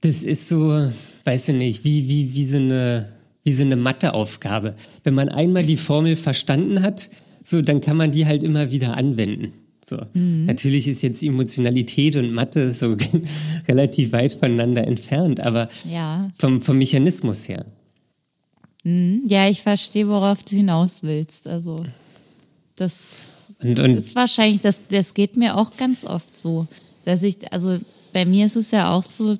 das 0.00 0.24
ist 0.24 0.48
so, 0.48 0.90
weiß 1.24 1.48
ich 1.50 1.54
nicht, 1.54 1.84
wie, 1.84 2.08
wie, 2.08 2.34
wie 2.34 2.44
so 2.44 2.58
eine, 2.58 3.08
wie 3.44 3.52
so 3.52 3.62
eine 3.62 3.76
Matheaufgabe. 3.76 4.74
Wenn 5.04 5.14
man 5.14 5.28
einmal 5.28 5.64
die 5.64 5.76
Formel 5.76 6.16
verstanden 6.16 6.82
hat, 6.82 7.08
so, 7.44 7.62
dann 7.62 7.80
kann 7.80 7.96
man 7.96 8.10
die 8.10 8.26
halt 8.26 8.42
immer 8.42 8.72
wieder 8.72 8.96
anwenden. 8.96 9.52
So. 9.84 9.98
Mhm. 10.14 10.46
Natürlich 10.46 10.88
ist 10.88 11.02
jetzt 11.02 11.22
Emotionalität 11.22 12.16
und 12.16 12.32
Mathe 12.32 12.70
so 12.70 12.96
relativ 13.68 14.12
weit 14.12 14.32
voneinander 14.32 14.86
entfernt, 14.86 15.40
aber 15.40 15.68
ja. 15.92 16.26
vom, 16.34 16.60
vom 16.60 16.78
Mechanismus 16.78 17.48
her. 17.48 17.66
Mhm. 18.82 19.22
Ja, 19.26 19.48
ich 19.48 19.62
verstehe, 19.62 20.08
worauf 20.08 20.42
du 20.42 20.56
hinaus 20.56 21.02
willst. 21.02 21.46
Also, 21.48 21.84
das 22.76 23.56
und, 23.62 23.78
und 23.78 23.94
ist 23.94 24.14
wahrscheinlich, 24.14 24.62
das, 24.62 24.88
das 24.88 25.14
geht 25.14 25.36
mir 25.36 25.56
auch 25.56 25.76
ganz 25.76 26.04
oft 26.04 26.36
so, 26.36 26.66
dass 27.04 27.22
ich, 27.22 27.52
also 27.52 27.78
bei 28.14 28.24
mir 28.24 28.46
ist 28.46 28.56
es 28.56 28.70
ja 28.70 28.90
auch 28.90 29.02
so, 29.02 29.36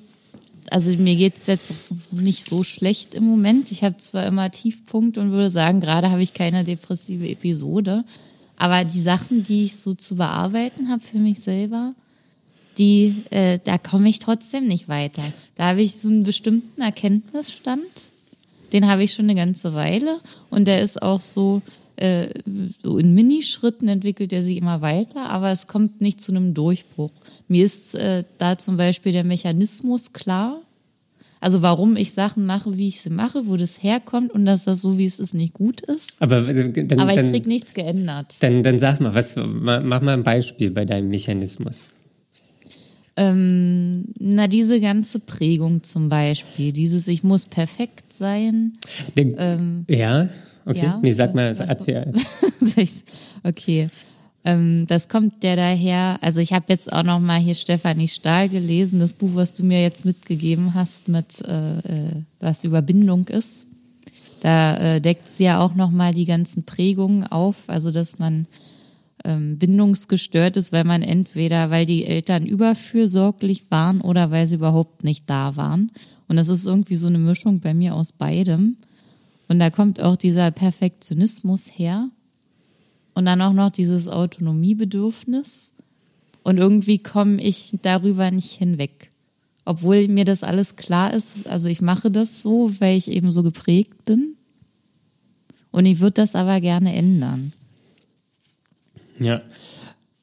also 0.71 0.95
mir 0.97 1.15
geht's 1.15 1.47
jetzt 1.47 1.71
nicht 2.11 2.45
so 2.45 2.63
schlecht 2.63 3.13
im 3.13 3.23
Moment. 3.25 3.71
Ich 3.71 3.83
habe 3.83 3.97
zwar 3.97 4.25
immer 4.25 4.49
Tiefpunkt 4.51 5.17
und 5.17 5.31
würde 5.31 5.49
sagen, 5.49 5.79
gerade 5.79 6.09
habe 6.09 6.23
ich 6.23 6.33
keine 6.33 6.63
depressive 6.63 7.27
Episode, 7.27 8.03
aber 8.57 8.83
die 8.83 9.01
Sachen, 9.01 9.43
die 9.43 9.65
ich 9.65 9.77
so 9.77 9.93
zu 9.93 10.15
bearbeiten 10.15 10.89
habe 10.89 11.01
für 11.01 11.17
mich 11.17 11.39
selber, 11.39 11.93
die, 12.77 13.13
äh, 13.29 13.59
da 13.63 13.77
komme 13.77 14.09
ich 14.09 14.19
trotzdem 14.19 14.67
nicht 14.67 14.87
weiter. 14.87 15.23
Da 15.55 15.65
habe 15.69 15.81
ich 15.81 15.95
so 15.95 16.07
einen 16.07 16.23
bestimmten 16.23 16.81
Erkenntnisstand, 16.81 17.85
den 18.73 18.87
habe 18.87 19.03
ich 19.03 19.13
schon 19.13 19.25
eine 19.25 19.35
ganze 19.35 19.73
Weile 19.73 20.19
und 20.49 20.65
der 20.65 20.81
ist 20.81 21.01
auch 21.01 21.21
so, 21.21 21.61
äh, 21.97 22.27
so 22.83 22.97
in 22.97 23.13
Minischritten 23.13 23.87
entwickelt 23.87 24.33
er 24.33 24.43
sich 24.43 24.57
immer 24.57 24.81
weiter, 24.81 25.29
aber 25.29 25.51
es 25.51 25.67
kommt 25.67 26.01
nicht 26.01 26.21
zu 26.21 26.31
einem 26.31 26.53
Durchbruch. 26.53 27.11
Mir 27.47 27.65
ist 27.65 27.95
äh, 27.95 28.23
da 28.37 28.57
zum 28.57 28.77
Beispiel 28.77 29.11
der 29.11 29.23
Mechanismus 29.23 30.13
klar, 30.13 30.61
also 31.41 31.61
warum 31.61 31.95
ich 31.95 32.11
Sachen 32.11 32.45
mache, 32.45 32.77
wie 32.77 32.87
ich 32.87 33.01
sie 33.01 33.11
mache, 33.11 33.45
wo 33.45 33.55
das 33.55 33.83
herkommt 33.83 34.31
und 34.31 34.45
dass 34.45 34.63
das 34.63 34.81
so, 34.81 34.97
wie 34.97 35.05
es 35.05 35.19
ist, 35.19 35.33
nicht 35.35 35.53
gut 35.53 35.81
ist. 35.81 36.15
Aber, 36.19 36.37
äh, 36.47 36.71
dann, 36.71 36.99
Aber 36.99 37.11
ich 37.11 37.17
dann, 37.17 37.31
krieg 37.31 37.45
nichts 37.45 37.73
geändert. 37.73 38.37
Dann, 38.39 38.63
dann 38.63 38.79
sag 38.79 38.99
mal, 38.99 39.13
was, 39.13 39.35
mach 39.35 40.01
mal 40.01 40.09
ein 40.09 40.23
Beispiel 40.23 40.71
bei 40.71 40.85
deinem 40.85 41.09
Mechanismus. 41.09 41.91
Ähm, 43.17 44.05
na, 44.19 44.47
diese 44.47 44.81
ganze 44.81 45.19
Prägung 45.19 45.83
zum 45.83 46.09
Beispiel, 46.09 46.73
dieses 46.73 47.07
Ich 47.07 47.23
muss 47.23 47.45
perfekt 47.45 48.13
sein. 48.13 48.73
Der, 49.15 49.37
ähm, 49.37 49.85
ja. 49.87 50.27
Okay, 50.65 50.85
ja, 50.85 50.99
nee, 51.01 51.11
sag 51.11 51.35
mal, 51.35 51.53
erzähl. 51.57 52.11
okay. 53.43 53.89
Ähm, 54.43 54.85
das 54.87 55.09
kommt 55.09 55.41
der 55.43 55.55
daher, 55.55 56.19
also 56.21 56.39
ich 56.39 56.53
habe 56.53 56.65
jetzt 56.69 56.93
auch 56.93 57.03
noch 57.03 57.19
mal 57.19 57.39
hier 57.39 57.55
Stefanie 57.55 58.07
Stahl 58.07 58.47
gelesen, 58.49 58.99
das 58.99 59.13
Buch, 59.13 59.31
was 59.33 59.53
du 59.53 59.63
mir 59.63 59.81
jetzt 59.81 60.05
mitgegeben 60.05 60.73
hast, 60.75 61.07
mit 61.07 61.41
äh, 61.47 61.77
äh, 61.79 62.21
was 62.39 62.63
Überbindung 62.63 63.27
ist. 63.27 63.67
Da 64.41 64.77
äh, 64.77 65.01
deckt 65.01 65.29
sie 65.29 65.45
ja 65.45 65.59
auch 65.59 65.73
noch 65.73 65.89
mal 65.89 66.13
die 66.13 66.25
ganzen 66.25 66.63
Prägungen 66.63 67.25
auf, 67.25 67.63
also 67.67 67.89
dass 67.89 68.19
man 68.19 68.45
ähm, 69.23 69.57
bindungsgestört 69.57 70.57
ist, 70.57 70.71
weil 70.71 70.83
man 70.83 71.01
entweder, 71.01 71.71
weil 71.71 71.85
die 71.85 72.05
Eltern 72.05 72.45
überfürsorglich 72.45 73.63
waren 73.71 74.01
oder 74.01 74.29
weil 74.29 74.45
sie 74.45 74.55
überhaupt 74.55 75.03
nicht 75.03 75.27
da 75.27 75.55
waren. 75.55 75.91
Und 76.27 76.35
das 76.35 76.47
ist 76.47 76.67
irgendwie 76.67 76.95
so 76.95 77.07
eine 77.07 77.17
Mischung 77.17 77.59
bei 77.59 77.73
mir 77.73 77.95
aus 77.95 78.11
beidem. 78.11 78.77
Und 79.47 79.59
da 79.59 79.69
kommt 79.69 80.01
auch 80.01 80.15
dieser 80.15 80.51
Perfektionismus 80.51 81.67
her 81.67 82.07
und 83.13 83.25
dann 83.25 83.41
auch 83.41 83.53
noch 83.53 83.69
dieses 83.69 84.07
Autonomiebedürfnis. 84.07 85.73
Und 86.43 86.57
irgendwie 86.57 86.99
komme 86.99 87.41
ich 87.41 87.77
darüber 87.81 88.29
nicht 88.31 88.51
hinweg. 88.51 89.11
Obwohl 89.65 90.07
mir 90.07 90.25
das 90.25 90.43
alles 90.43 90.75
klar 90.75 91.11
ist, 91.13 91.47
also 91.47 91.69
ich 91.69 91.81
mache 91.81 92.11
das 92.11 92.43
so, 92.43 92.71
weil 92.79 92.97
ich 92.97 93.07
eben 93.07 93.31
so 93.31 93.41
geprägt 93.41 94.03
bin. 94.05 94.35
Und 95.71 95.85
ich 95.85 95.99
würde 95.99 96.21
das 96.21 96.35
aber 96.35 96.61
gerne 96.61 96.95
ändern. 96.95 97.51
Ja, 99.19 99.41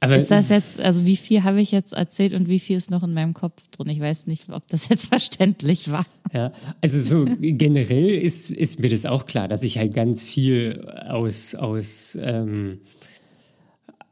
Aber 0.03 0.17
ist 0.17 0.33
das 0.33 0.49
jetzt, 0.49 0.81
also 0.81 1.05
wie 1.07 1.15
viel 1.15 1.45
habe 1.45 1.61
ich 1.61 1.71
jetzt 1.71 1.93
erzählt 1.93 2.35
und 2.35 2.49
wie 2.49 2.59
viel 2.59 2.77
ist 2.77 2.91
noch 2.91 3.05
in 3.05 3.15
meinem 3.15 3.35
Kopf 3.35 3.63
drin? 3.71 3.89
Ich 3.89 4.01
weiß 4.01 4.27
nicht, 4.27 4.49
ob 4.49 4.67
das 4.67 4.89
jetzt 4.89 5.07
verständlich 5.11 5.93
war. 5.93 6.05
Ja, 6.35 6.51
also 6.81 6.99
so 6.99 7.33
generell 7.39 8.19
ist, 8.19 8.51
ist 8.51 8.81
mir 8.81 8.89
das 8.89 9.07
auch 9.07 9.27
klar, 9.27 9.47
dass 9.47 9.63
ich 9.63 9.79
halt 9.79 9.95
ganz 9.95 10.27
viel 10.27 10.85
aus, 11.07 11.55
aus, 11.55 12.19
ähm, 12.21 12.81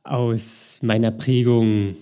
aus 0.04 0.78
meiner 0.82 1.10
Prägung 1.10 1.96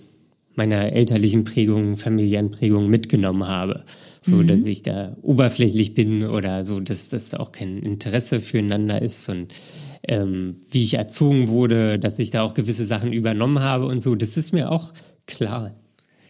meiner 0.59 0.91
elterlichen 0.91 1.45
Prägung, 1.45 1.95
Familienprägung 1.95 2.89
mitgenommen 2.89 3.47
habe. 3.47 3.85
So, 3.87 4.35
mhm. 4.35 4.47
dass 4.47 4.65
ich 4.65 4.83
da 4.83 5.15
oberflächlich 5.21 5.95
bin 5.95 6.25
oder 6.25 6.65
so, 6.65 6.81
dass 6.81 7.07
das 7.07 7.33
auch 7.33 7.53
kein 7.53 7.79
Interesse 7.79 8.41
füreinander 8.41 9.01
ist 9.01 9.29
und 9.29 9.47
ähm, 10.03 10.57
wie 10.69 10.83
ich 10.83 10.95
erzogen 10.95 11.47
wurde, 11.47 11.97
dass 11.97 12.19
ich 12.19 12.29
da 12.31 12.43
auch 12.43 12.53
gewisse 12.53 12.85
Sachen 12.85 13.13
übernommen 13.13 13.59
habe 13.59 13.85
und 13.85 14.03
so, 14.03 14.15
das 14.15 14.35
ist 14.35 14.51
mir 14.51 14.69
auch 14.69 14.91
klar. 15.27 15.73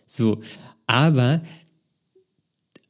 So, 0.05 0.39
aber 0.85 1.41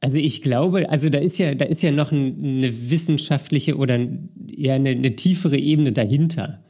also 0.02 0.18
ich 0.18 0.42
glaube, 0.42 0.90
also 0.90 1.08
da 1.08 1.18
ist 1.18 1.38
ja, 1.38 1.54
da 1.54 1.64
ist 1.64 1.82
ja 1.82 1.90
noch 1.90 2.12
eine 2.12 2.90
wissenschaftliche 2.90 3.78
oder 3.78 3.98
ja 4.46 4.74
eine, 4.74 4.90
eine 4.90 5.16
tiefere 5.16 5.56
Ebene 5.56 5.92
dahinter. 5.92 6.62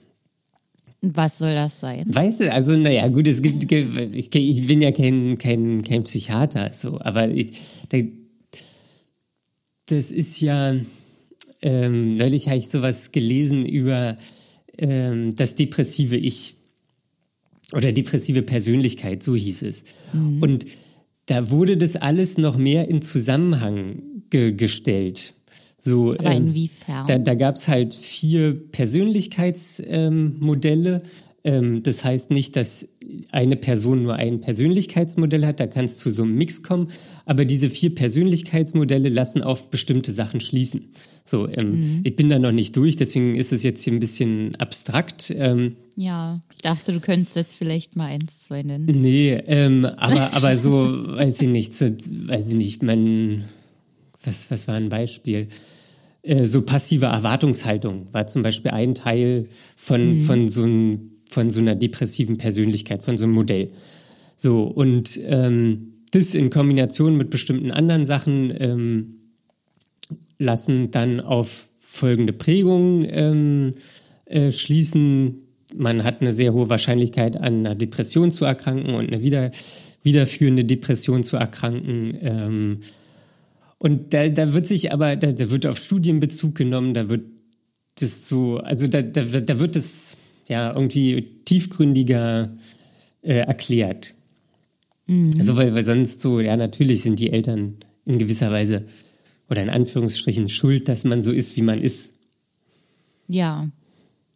Was 1.02 1.38
soll 1.38 1.54
das 1.54 1.80
sein? 1.80 2.04
Weißt 2.09 2.40
du, 2.40 2.52
also 2.52 2.76
naja, 2.76 3.09
gut, 3.09 3.26
es 3.26 3.40
gibt, 3.40 3.71
ich, 3.73 4.35
ich 4.35 4.66
bin 4.66 4.83
ja 4.83 4.92
kein, 4.92 5.38
kein, 5.38 5.83
kein 5.83 6.02
Psychiater, 6.02 6.71
so, 6.73 7.00
aber 7.00 7.28
ich, 7.30 7.52
das 9.87 10.12
ist 10.12 10.40
ja, 10.40 10.76
ähm, 11.62 12.12
neulich 12.12 12.49
habe 12.49 12.59
ich 12.59 12.69
sowas 12.69 13.12
gelesen 13.12 13.64
über 13.64 14.16
ähm, 14.76 15.35
das 15.35 15.54
depressive 15.54 16.16
Ich 16.16 16.54
oder 17.73 17.92
depressive 17.92 18.42
Persönlichkeit, 18.42 19.23
so 19.23 19.35
hieß 19.35 19.62
es. 19.62 19.85
Mhm. 20.12 20.42
Und 20.42 20.66
da 21.26 21.50
wurde 21.50 21.76
das 21.76 21.97
alles 21.97 22.38
noch 22.38 22.57
mehr 22.57 22.88
in 22.88 23.02
Zusammenhang 23.02 24.02
ge 24.30 24.52
gestellt. 24.52 25.35
So, 25.82 26.12
Aber 26.12 26.30
ähm, 26.30 26.49
inwiefern? 26.49 27.06
Da, 27.06 27.18
da 27.18 27.34
gab 27.34 27.56
es 27.56 27.66
halt 27.66 27.94
vier 27.94 28.54
Persönlichkeitsmodelle. 28.70 30.94
Ähm, 30.94 31.00
ähm, 31.42 31.82
das 31.82 32.04
heißt 32.04 32.32
nicht, 32.32 32.54
dass 32.56 32.88
eine 33.32 33.56
Person 33.56 34.02
nur 34.02 34.14
ein 34.14 34.40
Persönlichkeitsmodell 34.40 35.46
hat, 35.46 35.58
da 35.58 35.66
kann 35.66 35.87
es 35.87 35.96
zu 35.96 36.10
so 36.10 36.22
einem 36.22 36.34
Mix 36.34 36.62
kommen. 36.62 36.90
Aber 37.25 37.46
diese 37.46 37.70
vier 37.70 37.94
Persönlichkeitsmodelle 37.94 39.08
lassen 39.08 39.42
auf 39.42 39.70
bestimmte 39.70 40.12
Sachen 40.12 40.40
schließen. 40.40 40.90
So, 41.25 41.49
ähm, 41.49 41.70
mhm. 41.70 42.00
ich 42.04 42.14
bin 42.14 42.28
da 42.28 42.38
noch 42.38 42.52
nicht 42.52 42.76
durch, 42.76 42.96
deswegen 42.96 43.37
ist 43.37 43.52
es 43.52 43.62
jetzt 43.62 43.82
hier 43.82 43.94
ein 43.94 44.00
bisschen 44.00 44.54
abstrakt. 44.56 45.34
Ähm, 45.37 45.76
ja, 45.96 46.40
ich 46.52 46.58
dachte, 46.58 46.92
du 46.92 47.00
könntest 47.00 47.37
jetzt 47.37 47.56
vielleicht 47.56 47.96
mal 47.96 48.06
eins, 48.06 48.40
zwei 48.40 48.62
nennen. 48.62 49.00
Nee, 49.00 49.32
ähm, 49.46 49.84
aber, 49.84 50.34
aber 50.34 50.56
so, 50.56 51.16
weiß 51.16 51.42
ich 51.42 51.49
nicht, 51.49 51.75
so, 51.75 51.87
weiß 51.87 52.49
ich 52.49 52.56
nicht, 52.56 52.82
mein 52.82 53.44
was, 54.24 54.50
was 54.50 54.68
war 54.68 54.76
ein 54.76 54.88
Beispiel? 54.88 55.48
Äh, 56.22 56.46
so 56.46 56.62
passive 56.62 57.06
Erwartungshaltung 57.06 58.06
war 58.12 58.26
zum 58.26 58.42
Beispiel 58.42 58.70
ein 58.70 58.94
Teil 58.94 59.46
von, 59.76 60.14
mhm. 60.14 60.20
von, 60.20 60.48
so 60.48 60.64
ein, 60.64 61.10
von 61.28 61.50
so 61.50 61.60
einer 61.60 61.74
depressiven 61.74 62.36
Persönlichkeit, 62.36 63.02
von 63.02 63.16
so 63.16 63.24
einem 63.24 63.34
Modell. 63.34 63.68
So, 64.36 64.64
und 64.64 65.18
ähm, 65.24 65.94
das 66.12 66.34
in 66.34 66.50
Kombination 66.50 67.16
mit 67.16 67.30
bestimmten 67.30 67.70
anderen 67.70 68.04
Sachen 68.04 68.52
ähm, 68.58 69.16
lassen 70.38 70.90
dann 70.90 71.20
auf 71.20 71.68
folgende 71.76 72.32
Prägungen 72.32 73.06
ähm, 73.10 73.74
äh, 74.26 74.50
schließen. 74.50 75.42
Man 75.76 76.04
hat 76.04 76.20
eine 76.20 76.32
sehr 76.32 76.52
hohe 76.52 76.68
Wahrscheinlichkeit, 76.68 77.36
an 77.36 77.60
einer 77.60 77.74
Depression 77.74 78.30
zu 78.30 78.44
erkranken 78.44 78.94
und 78.94 79.12
eine 79.12 79.22
wieder, 79.22 79.50
wiederführende 80.02 80.64
Depression 80.64 81.22
zu 81.22 81.36
erkranken. 81.36 82.14
Ähm, 82.20 82.80
und 83.80 84.12
da, 84.12 84.28
da 84.28 84.52
wird 84.52 84.66
sich 84.66 84.92
aber, 84.92 85.16
da, 85.16 85.32
da 85.32 85.50
wird 85.50 85.64
auf 85.64 85.78
Studien 85.78 86.20
Bezug 86.20 86.54
genommen, 86.54 86.92
da 86.92 87.08
wird 87.08 87.25
das 87.99 88.28
so, 88.28 88.58
also 88.58 88.87
da, 88.87 89.00
da, 89.00 89.22
da 89.22 89.58
wird 89.58 89.75
es 89.75 90.18
ja 90.49 90.75
irgendwie 90.75 91.40
tiefgründiger 91.46 92.54
äh, 93.22 93.38
erklärt. 93.38 94.14
Mhm. 95.06 95.30
Also 95.38 95.57
weil, 95.57 95.74
weil 95.74 95.85
sonst 95.85 96.20
so, 96.20 96.40
ja, 96.40 96.59
natürlich 96.59 97.02
sind 97.02 97.20
die 97.20 97.33
Eltern 97.33 97.78
in 98.05 98.18
gewisser 98.18 98.52
Weise 98.52 98.85
oder 99.48 99.62
in 99.62 99.70
Anführungsstrichen 99.70 100.50
schuld, 100.50 100.87
dass 100.87 101.05
man 101.05 101.22
so 101.22 101.33
ist, 101.33 101.57
wie 101.57 101.62
man 101.62 101.81
ist. 101.81 102.16
Ja. 103.28 103.66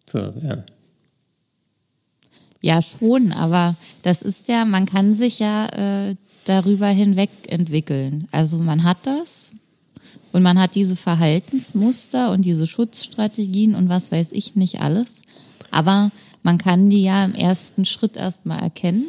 So, 0.06 0.32
ja. 0.40 0.64
Ja, 2.62 2.80
schon, 2.80 3.32
aber 3.32 3.76
das 4.02 4.22
ist 4.22 4.48
ja, 4.48 4.64
man 4.64 4.86
kann 4.86 5.14
sich 5.14 5.38
ja 5.38 6.08
äh, 6.08 6.14
darüber 6.44 6.88
hinweg 6.88 7.30
entwickeln. 7.48 8.28
Also 8.30 8.58
man 8.58 8.84
hat 8.84 8.98
das 9.04 9.52
und 10.32 10.42
man 10.42 10.58
hat 10.58 10.74
diese 10.74 10.96
Verhaltensmuster 10.96 12.30
und 12.30 12.44
diese 12.44 12.66
Schutzstrategien 12.66 13.74
und 13.74 13.88
was 13.88 14.12
weiß 14.12 14.28
ich 14.32 14.56
nicht 14.56 14.80
alles. 14.80 15.22
Aber 15.70 16.10
man 16.42 16.58
kann 16.58 16.90
die 16.90 17.02
ja 17.02 17.24
im 17.24 17.34
ersten 17.34 17.84
Schritt 17.84 18.16
erstmal 18.16 18.62
erkennen, 18.62 19.04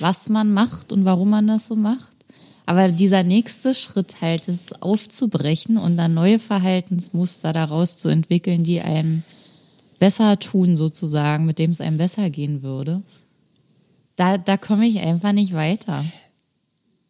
was 0.00 0.28
man 0.28 0.52
macht 0.52 0.92
und 0.92 1.04
warum 1.04 1.30
man 1.30 1.46
das 1.46 1.66
so 1.66 1.76
macht. 1.76 2.14
Aber 2.66 2.88
dieser 2.88 3.22
nächste 3.22 3.74
Schritt 3.74 4.22
halt 4.22 4.48
ist 4.48 4.82
aufzubrechen 4.82 5.76
und 5.76 5.96
dann 5.96 6.14
neue 6.14 6.38
Verhaltensmuster 6.38 7.52
daraus 7.52 7.98
zu 7.98 8.08
entwickeln, 8.08 8.64
die 8.64 8.80
einem 8.80 9.22
besser 9.98 10.38
tun 10.38 10.76
sozusagen, 10.76 11.44
mit 11.44 11.58
dem 11.58 11.70
es 11.70 11.80
einem 11.80 11.98
besser 11.98 12.30
gehen 12.30 12.62
würde. 12.62 13.02
Da, 14.16 14.38
da 14.38 14.56
komme 14.56 14.86
ich 14.86 15.00
einfach 15.00 15.32
nicht 15.32 15.54
weiter. 15.54 16.02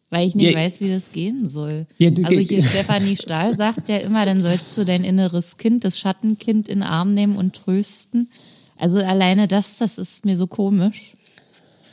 Weil 0.09 0.27
ich 0.27 0.35
nicht 0.35 0.51
ja. 0.51 0.57
weiß, 0.57 0.81
wie 0.81 0.89
das 0.89 1.11
gehen 1.11 1.47
soll. 1.47 1.87
Ja, 1.97 2.09
also 2.09 2.37
hier 2.37 2.63
Stefanie 2.63 3.15
Stahl 3.15 3.55
sagt 3.55 3.89
ja 3.89 3.97
immer, 3.97 4.25
dann 4.25 4.41
sollst 4.41 4.77
du 4.77 4.85
dein 4.85 5.03
inneres 5.03 5.57
Kind, 5.57 5.83
das 5.83 5.99
Schattenkind 5.99 6.67
in 6.67 6.79
den 6.79 6.83
Arm 6.83 7.13
nehmen 7.13 7.35
und 7.35 7.55
trösten. 7.55 8.29
Also 8.77 8.99
alleine 8.99 9.47
das, 9.47 9.77
das 9.77 9.97
ist 9.97 10.25
mir 10.25 10.37
so 10.37 10.47
komisch. 10.47 11.13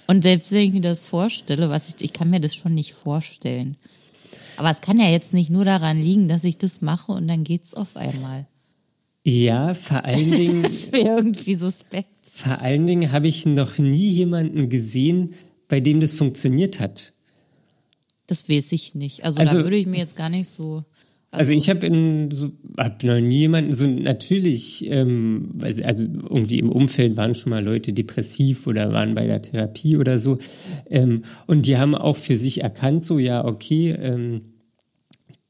Und 0.07 0.23
selbst 0.23 0.53
wenn 0.53 0.67
ich 0.67 0.73
mir 0.73 0.83
das 0.83 1.05
vorstelle, 1.05 1.71
was 1.71 1.89
ich, 1.89 2.05
ich 2.05 2.13
kann 2.13 2.29
mir 2.29 2.41
das 2.41 2.55
schon 2.55 2.75
nicht 2.75 2.93
vorstellen. 2.93 3.77
Aber 4.57 4.71
es 4.71 4.81
kann 4.81 4.99
ja 4.99 5.09
jetzt 5.09 5.33
nicht 5.33 5.51
nur 5.51 5.65
daran 5.65 6.01
liegen, 6.01 6.29
dass 6.29 6.45
ich 6.45 6.59
das 6.59 6.83
mache 6.83 7.13
und 7.13 7.29
dann 7.29 7.45
geht's 7.45 7.75
auf 7.75 7.97
einmal. 7.97 8.47
Ja, 9.25 9.75
vor 9.75 10.05
allen 10.05 10.31
Dingen. 10.37 10.63
das 10.63 10.73
ist 10.73 10.93
mir 10.93 11.17
irgendwie 11.17 11.55
suspekt. 11.55 12.09
Vor 12.23 12.61
allen 12.61 12.87
Dingen 12.87 13.13
habe 13.13 13.29
ich 13.29 13.47
noch 13.47 13.79
nie 13.79 14.09
jemanden 14.09 14.69
gesehen, 14.69 15.35
bei 15.69 15.81
dem 15.81 16.01
das 16.01 16.13
funktioniert 16.13 16.81
hat. 16.81 17.12
Das 18.33 18.49
weiß 18.49 18.73
ich 18.73 18.95
nicht. 18.95 19.27
Also, 19.27 19.41
also 19.41 19.59
da 19.59 19.65
würde 19.65 19.77
ich 19.77 19.87
mir 19.87 19.99
jetzt 19.99 20.17
gar 20.17 20.31
nicht 20.31 20.49
so. 20.49 20.85
Also, 21.33 21.53
also 21.53 21.53
ich 21.53 21.69
habe 21.69 21.85
in 21.85 22.31
so, 22.31 22.51
hab 22.79 23.05
noch 23.05 23.21
nie 23.21 23.41
jemanden 23.41 23.75
so 23.75 23.87
natürlich, 23.87 24.91
ähm, 24.91 25.51
also 25.61 26.05
irgendwie 26.05 26.59
im 26.59 26.73
Umfeld 26.73 27.19
waren 27.19 27.35
schon 27.35 27.51
mal 27.51 27.63
Leute 27.63 27.93
depressiv 27.93 28.67
oder 28.67 28.91
waren 28.91 29.15
bei 29.15 29.27
der 29.27 29.43
Therapie 29.43 29.99
oder 29.99 30.19
so 30.19 30.39
ähm, 30.89 31.25
und 31.47 31.67
die 31.67 31.77
haben 31.77 31.95
auch 31.95 32.17
für 32.17 32.37
sich 32.37 32.63
erkannt 32.63 33.03
so 33.03 33.19
ja 33.19 33.45
okay, 33.45 33.91
ähm, 33.91 34.41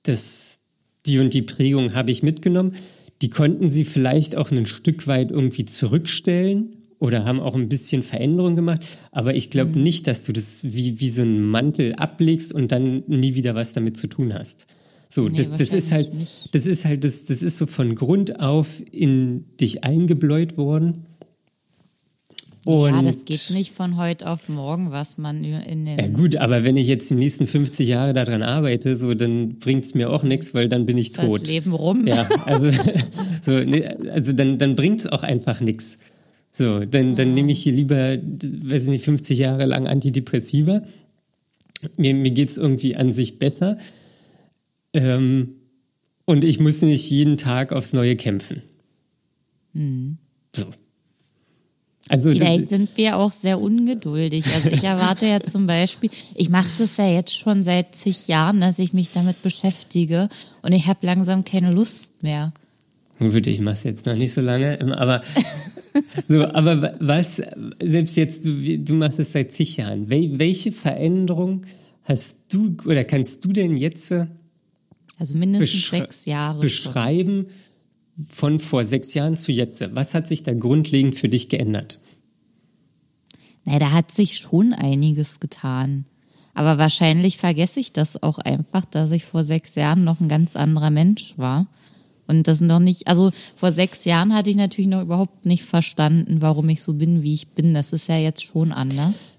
das 0.02 0.62
die 1.06 1.20
und 1.20 1.32
die 1.34 1.42
Prägung 1.42 1.94
habe 1.94 2.10
ich 2.10 2.24
mitgenommen. 2.24 2.74
Die 3.22 3.30
konnten 3.30 3.68
sie 3.68 3.84
vielleicht 3.84 4.34
auch 4.34 4.50
ein 4.50 4.66
Stück 4.66 5.06
weit 5.06 5.30
irgendwie 5.30 5.66
zurückstellen 5.66 6.81
oder 7.02 7.24
haben 7.24 7.40
auch 7.40 7.56
ein 7.56 7.68
bisschen 7.68 8.04
Veränderung 8.04 8.54
gemacht. 8.54 8.86
Aber 9.10 9.34
ich 9.34 9.50
glaube 9.50 9.76
mhm. 9.76 9.82
nicht, 9.82 10.06
dass 10.06 10.24
du 10.24 10.32
das 10.32 10.62
wie, 10.62 11.00
wie 11.00 11.10
so 11.10 11.22
einen 11.22 11.42
Mantel 11.42 11.94
ablegst 11.96 12.52
und 12.52 12.70
dann 12.70 13.02
nie 13.08 13.34
wieder 13.34 13.56
was 13.56 13.72
damit 13.72 13.96
zu 13.96 14.06
tun 14.06 14.32
hast. 14.32 14.68
So, 15.08 15.28
nee, 15.28 15.36
das, 15.36 15.50
das 15.50 15.72
ist 15.72 15.90
halt, 15.90 16.14
nicht. 16.14 16.54
das 16.54 16.66
ist 16.66 16.84
halt, 16.84 17.02
das, 17.02 17.24
das 17.24 17.42
ist 17.42 17.58
so 17.58 17.66
von 17.66 17.96
Grund 17.96 18.38
auf 18.38 18.80
in 18.92 19.46
dich 19.60 19.82
eingebläut 19.82 20.56
worden. 20.56 21.06
Und 22.64 22.94
ja, 22.94 23.02
das 23.02 23.24
geht 23.24 23.50
nicht 23.50 23.72
von 23.72 23.96
heute 23.96 24.30
auf 24.30 24.48
morgen, 24.48 24.92
was 24.92 25.18
man 25.18 25.42
in 25.42 25.84
den. 25.84 25.98
Ja, 25.98 26.06
gut, 26.06 26.36
aber 26.36 26.62
wenn 26.62 26.76
ich 26.76 26.86
jetzt 26.86 27.10
die 27.10 27.16
nächsten 27.16 27.48
50 27.48 27.88
Jahre 27.88 28.12
daran 28.12 28.44
arbeite, 28.44 28.94
so, 28.94 29.14
dann 29.14 29.58
bringt's 29.58 29.94
mir 29.94 30.08
auch 30.08 30.22
nichts, 30.22 30.54
weil 30.54 30.68
dann 30.68 30.86
bin 30.86 30.96
ich 30.96 31.10
tot. 31.10 31.42
Das 31.42 31.50
Leben 31.50 31.72
rum. 31.72 32.06
Ja, 32.06 32.28
also, 32.44 32.70
so, 33.42 33.58
nee, 33.58 33.84
also 34.08 34.32
dann, 34.32 34.58
dann 34.58 34.76
bringt's 34.76 35.08
auch 35.08 35.24
einfach 35.24 35.60
nichts. 35.60 35.98
So, 36.54 36.84
dann, 36.84 37.14
dann 37.14 37.32
nehme 37.32 37.50
ich 37.50 37.62
hier 37.62 37.72
lieber, 37.72 38.18
weiß 38.18 38.84
ich 38.84 38.90
nicht, 38.90 39.04
50 39.04 39.38
Jahre 39.38 39.64
lang 39.64 39.86
Antidepressiva. 39.86 40.82
Mir, 41.96 42.14
mir 42.14 42.30
geht's 42.30 42.58
irgendwie 42.58 42.94
an 42.94 43.10
sich 43.10 43.38
besser. 43.38 43.78
Ähm, 44.92 45.54
und 46.26 46.44
ich 46.44 46.60
muss 46.60 46.82
nicht 46.82 47.10
jeden 47.10 47.38
Tag 47.38 47.72
aufs 47.72 47.94
Neue 47.94 48.16
kämpfen. 48.16 48.62
Mhm. 49.72 50.18
So. 50.54 50.66
Also, 52.08 52.30
Vielleicht 52.30 52.68
sind 52.68 52.94
wir 52.98 53.16
auch 53.16 53.32
sehr 53.32 53.58
ungeduldig. 53.58 54.44
Also 54.54 54.68
ich 54.68 54.84
erwarte 54.84 55.26
ja 55.26 55.40
zum 55.40 55.66
Beispiel, 55.66 56.10
ich 56.34 56.50
mache 56.50 56.68
das 56.76 56.98
ja 56.98 57.08
jetzt 57.08 57.34
schon 57.34 57.62
seit 57.62 57.94
zig 57.94 58.28
Jahren, 58.28 58.60
dass 58.60 58.78
ich 58.78 58.92
mich 58.92 59.12
damit 59.12 59.40
beschäftige 59.42 60.28
und 60.60 60.72
ich 60.72 60.88
habe 60.88 61.06
langsam 61.06 61.44
keine 61.44 61.72
Lust 61.72 62.22
mehr. 62.22 62.52
Gut, 63.18 63.46
ich 63.46 63.60
mache 63.60 63.74
es 63.74 63.84
jetzt 63.84 64.06
noch 64.06 64.16
nicht 64.16 64.32
so 64.32 64.40
lange, 64.40 64.80
aber 64.98 65.22
so, 66.28 66.44
aber 66.46 66.94
was, 67.00 67.42
selbst 67.80 68.16
jetzt, 68.16 68.44
du, 68.44 68.78
du 68.78 68.94
machst 68.94 69.20
es 69.20 69.32
seit 69.32 69.52
zig 69.52 69.76
Jahren, 69.76 70.10
Wel, 70.10 70.38
welche 70.38 70.72
Veränderung 70.72 71.62
hast 72.04 72.52
du 72.52 72.76
oder 72.84 73.04
kannst 73.04 73.44
du 73.44 73.52
denn 73.52 73.76
jetzt 73.76 74.12
also 75.18 75.36
mindestens 75.36 75.88
sechs 75.88 76.24
Jahre 76.24 76.60
beschreiben 76.60 77.46
von 78.28 78.58
vor 78.58 78.84
sechs 78.84 79.14
Jahren 79.14 79.36
zu 79.36 79.52
jetzt? 79.52 79.84
Was 79.94 80.14
hat 80.14 80.26
sich 80.26 80.42
da 80.42 80.52
grundlegend 80.52 81.14
für 81.14 81.28
dich 81.28 81.48
geändert? 81.48 82.00
Naja, 83.64 83.78
da 83.78 83.90
hat 83.92 84.14
sich 84.14 84.38
schon 84.38 84.72
einiges 84.72 85.38
getan. 85.38 86.06
Aber 86.54 86.76
wahrscheinlich 86.78 87.38
vergesse 87.38 87.80
ich 87.80 87.92
das 87.92 88.22
auch 88.22 88.38
einfach, 88.38 88.84
dass 88.84 89.10
ich 89.10 89.24
vor 89.24 89.44
sechs 89.44 89.74
Jahren 89.74 90.04
noch 90.04 90.20
ein 90.20 90.28
ganz 90.28 90.56
anderer 90.56 90.90
Mensch 90.90 91.34
war. 91.38 91.66
Und 92.32 92.48
das 92.48 92.62
noch 92.62 92.78
nicht, 92.78 93.08
also 93.08 93.30
vor 93.56 93.72
sechs 93.72 94.06
Jahren 94.06 94.34
hatte 94.34 94.48
ich 94.48 94.56
natürlich 94.56 94.88
noch 94.88 95.02
überhaupt 95.02 95.44
nicht 95.44 95.64
verstanden, 95.64 96.40
warum 96.40 96.68
ich 96.70 96.82
so 96.82 96.94
bin, 96.94 97.22
wie 97.22 97.34
ich 97.34 97.48
bin. 97.48 97.74
Das 97.74 97.92
ist 97.92 98.08
ja 98.08 98.16
jetzt 98.16 98.42
schon 98.42 98.72
anders. 98.72 99.36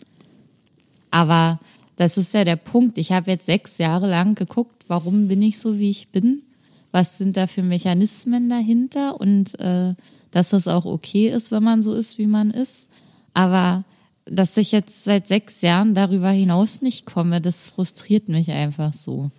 Aber 1.10 1.60
das 1.96 2.18
ist 2.18 2.36
ja 2.36 2.44
der 2.44 2.56
Punkt. 2.56 3.00
Ich 3.00 3.12
habe 3.12 3.32
jetzt 3.32 3.48
sechs 3.48 3.80
Jahre 3.80 4.08
lang 4.08 4.36
geguckt, 4.36 4.86
warum 4.88 5.28
bin 5.28 5.42
ich 5.42 5.58
so, 5.58 5.80
wie 5.80 5.90
ich 5.90 6.10
bin? 6.10 6.44
Was 6.92 7.18
sind 7.18 7.36
da 7.36 7.48
für 7.48 7.64
Mechanismen 7.64 8.48
dahinter? 8.48 9.20
Und 9.20 9.60
äh, 9.60 9.96
dass 10.30 10.50
das 10.50 10.68
auch 10.68 10.86
okay 10.86 11.30
ist, 11.30 11.52
wenn 11.52 11.64
man 11.64 11.82
so 11.82 11.96
ist, 11.96 12.20
wie 12.20 12.28
man 12.28 12.52
ist. 12.52 12.90
Aber 13.34 13.84
dass 14.26 14.56
ich 14.58 14.72
jetzt 14.72 15.04
seit 15.04 15.28
sechs 15.28 15.62
Jahren 15.62 15.96
darüber 15.96 16.30
hinaus 16.30 16.82
nicht 16.84 17.08
komme, 17.08 17.42
das 17.42 17.70
frustriert 17.70 18.30
mich 18.30 18.52
einfach 18.52 18.94
so. 18.94 19.32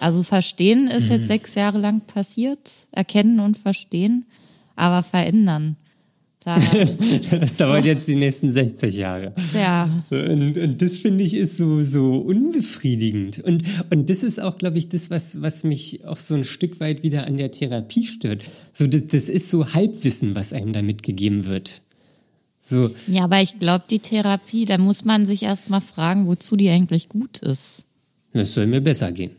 Also 0.00 0.22
verstehen 0.22 0.88
ist 0.88 1.10
jetzt 1.10 1.22
mhm. 1.22 1.26
sechs 1.26 1.54
Jahre 1.54 1.78
lang 1.78 2.00
passiert, 2.00 2.70
erkennen 2.92 3.40
und 3.40 3.56
verstehen, 3.56 4.26
aber 4.74 5.02
verändern. 5.02 5.76
Da, 6.46 6.58
das 7.40 7.56
dauert 7.56 7.82
so. 7.82 7.88
jetzt 7.88 8.06
die 8.06 8.14
nächsten 8.14 8.52
60 8.52 8.94
Jahre. 8.94 9.32
Ja. 9.52 9.90
Und, 10.10 10.56
und 10.56 10.80
das 10.80 10.96
finde 10.98 11.24
ich 11.24 11.34
ist 11.34 11.56
so, 11.56 11.82
so 11.82 12.18
unbefriedigend. 12.18 13.40
Und, 13.40 13.64
und 13.90 14.08
das 14.08 14.22
ist 14.22 14.40
auch, 14.40 14.56
glaube 14.56 14.78
ich, 14.78 14.88
das, 14.88 15.10
was, 15.10 15.42
was 15.42 15.64
mich 15.64 16.04
auch 16.04 16.16
so 16.16 16.36
ein 16.36 16.44
Stück 16.44 16.78
weit 16.78 17.02
wieder 17.02 17.26
an 17.26 17.36
der 17.36 17.50
Therapie 17.50 18.06
stört. 18.06 18.44
So, 18.72 18.86
das, 18.86 19.08
das 19.08 19.28
ist 19.28 19.50
so 19.50 19.74
Halbwissen, 19.74 20.36
was 20.36 20.52
einem 20.52 20.72
da 20.72 20.82
mitgegeben 20.82 21.46
wird. 21.46 21.82
So. 22.60 22.90
Ja, 23.08 23.24
aber 23.24 23.42
ich 23.42 23.58
glaube, 23.58 23.84
die 23.90 23.98
Therapie, 23.98 24.66
da 24.66 24.78
muss 24.78 25.04
man 25.04 25.26
sich 25.26 25.42
erst 25.42 25.68
mal 25.68 25.80
fragen, 25.80 26.28
wozu 26.28 26.54
die 26.54 26.68
eigentlich 26.68 27.08
gut 27.08 27.38
ist. 27.38 27.86
Das 28.32 28.54
soll 28.54 28.68
mir 28.68 28.80
besser 28.80 29.10
gehen. 29.10 29.32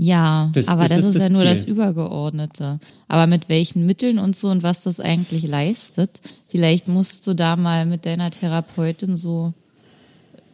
Ja, 0.00 0.48
das, 0.54 0.68
aber 0.68 0.82
das, 0.82 0.98
das 0.98 1.06
ist, 1.06 1.16
ist 1.16 1.22
ja 1.24 1.28
nur 1.30 1.44
das 1.44 1.64
Übergeordnete. 1.64 2.78
Aber 3.08 3.26
mit 3.26 3.48
welchen 3.48 3.84
Mitteln 3.84 4.20
und 4.20 4.36
so 4.36 4.48
und 4.48 4.62
was 4.62 4.84
das 4.84 5.00
eigentlich 5.00 5.42
leistet, 5.42 6.20
vielleicht 6.46 6.86
musst 6.86 7.26
du 7.26 7.34
da 7.34 7.56
mal 7.56 7.84
mit 7.84 8.06
deiner 8.06 8.30
Therapeutin 8.30 9.16
so, 9.16 9.54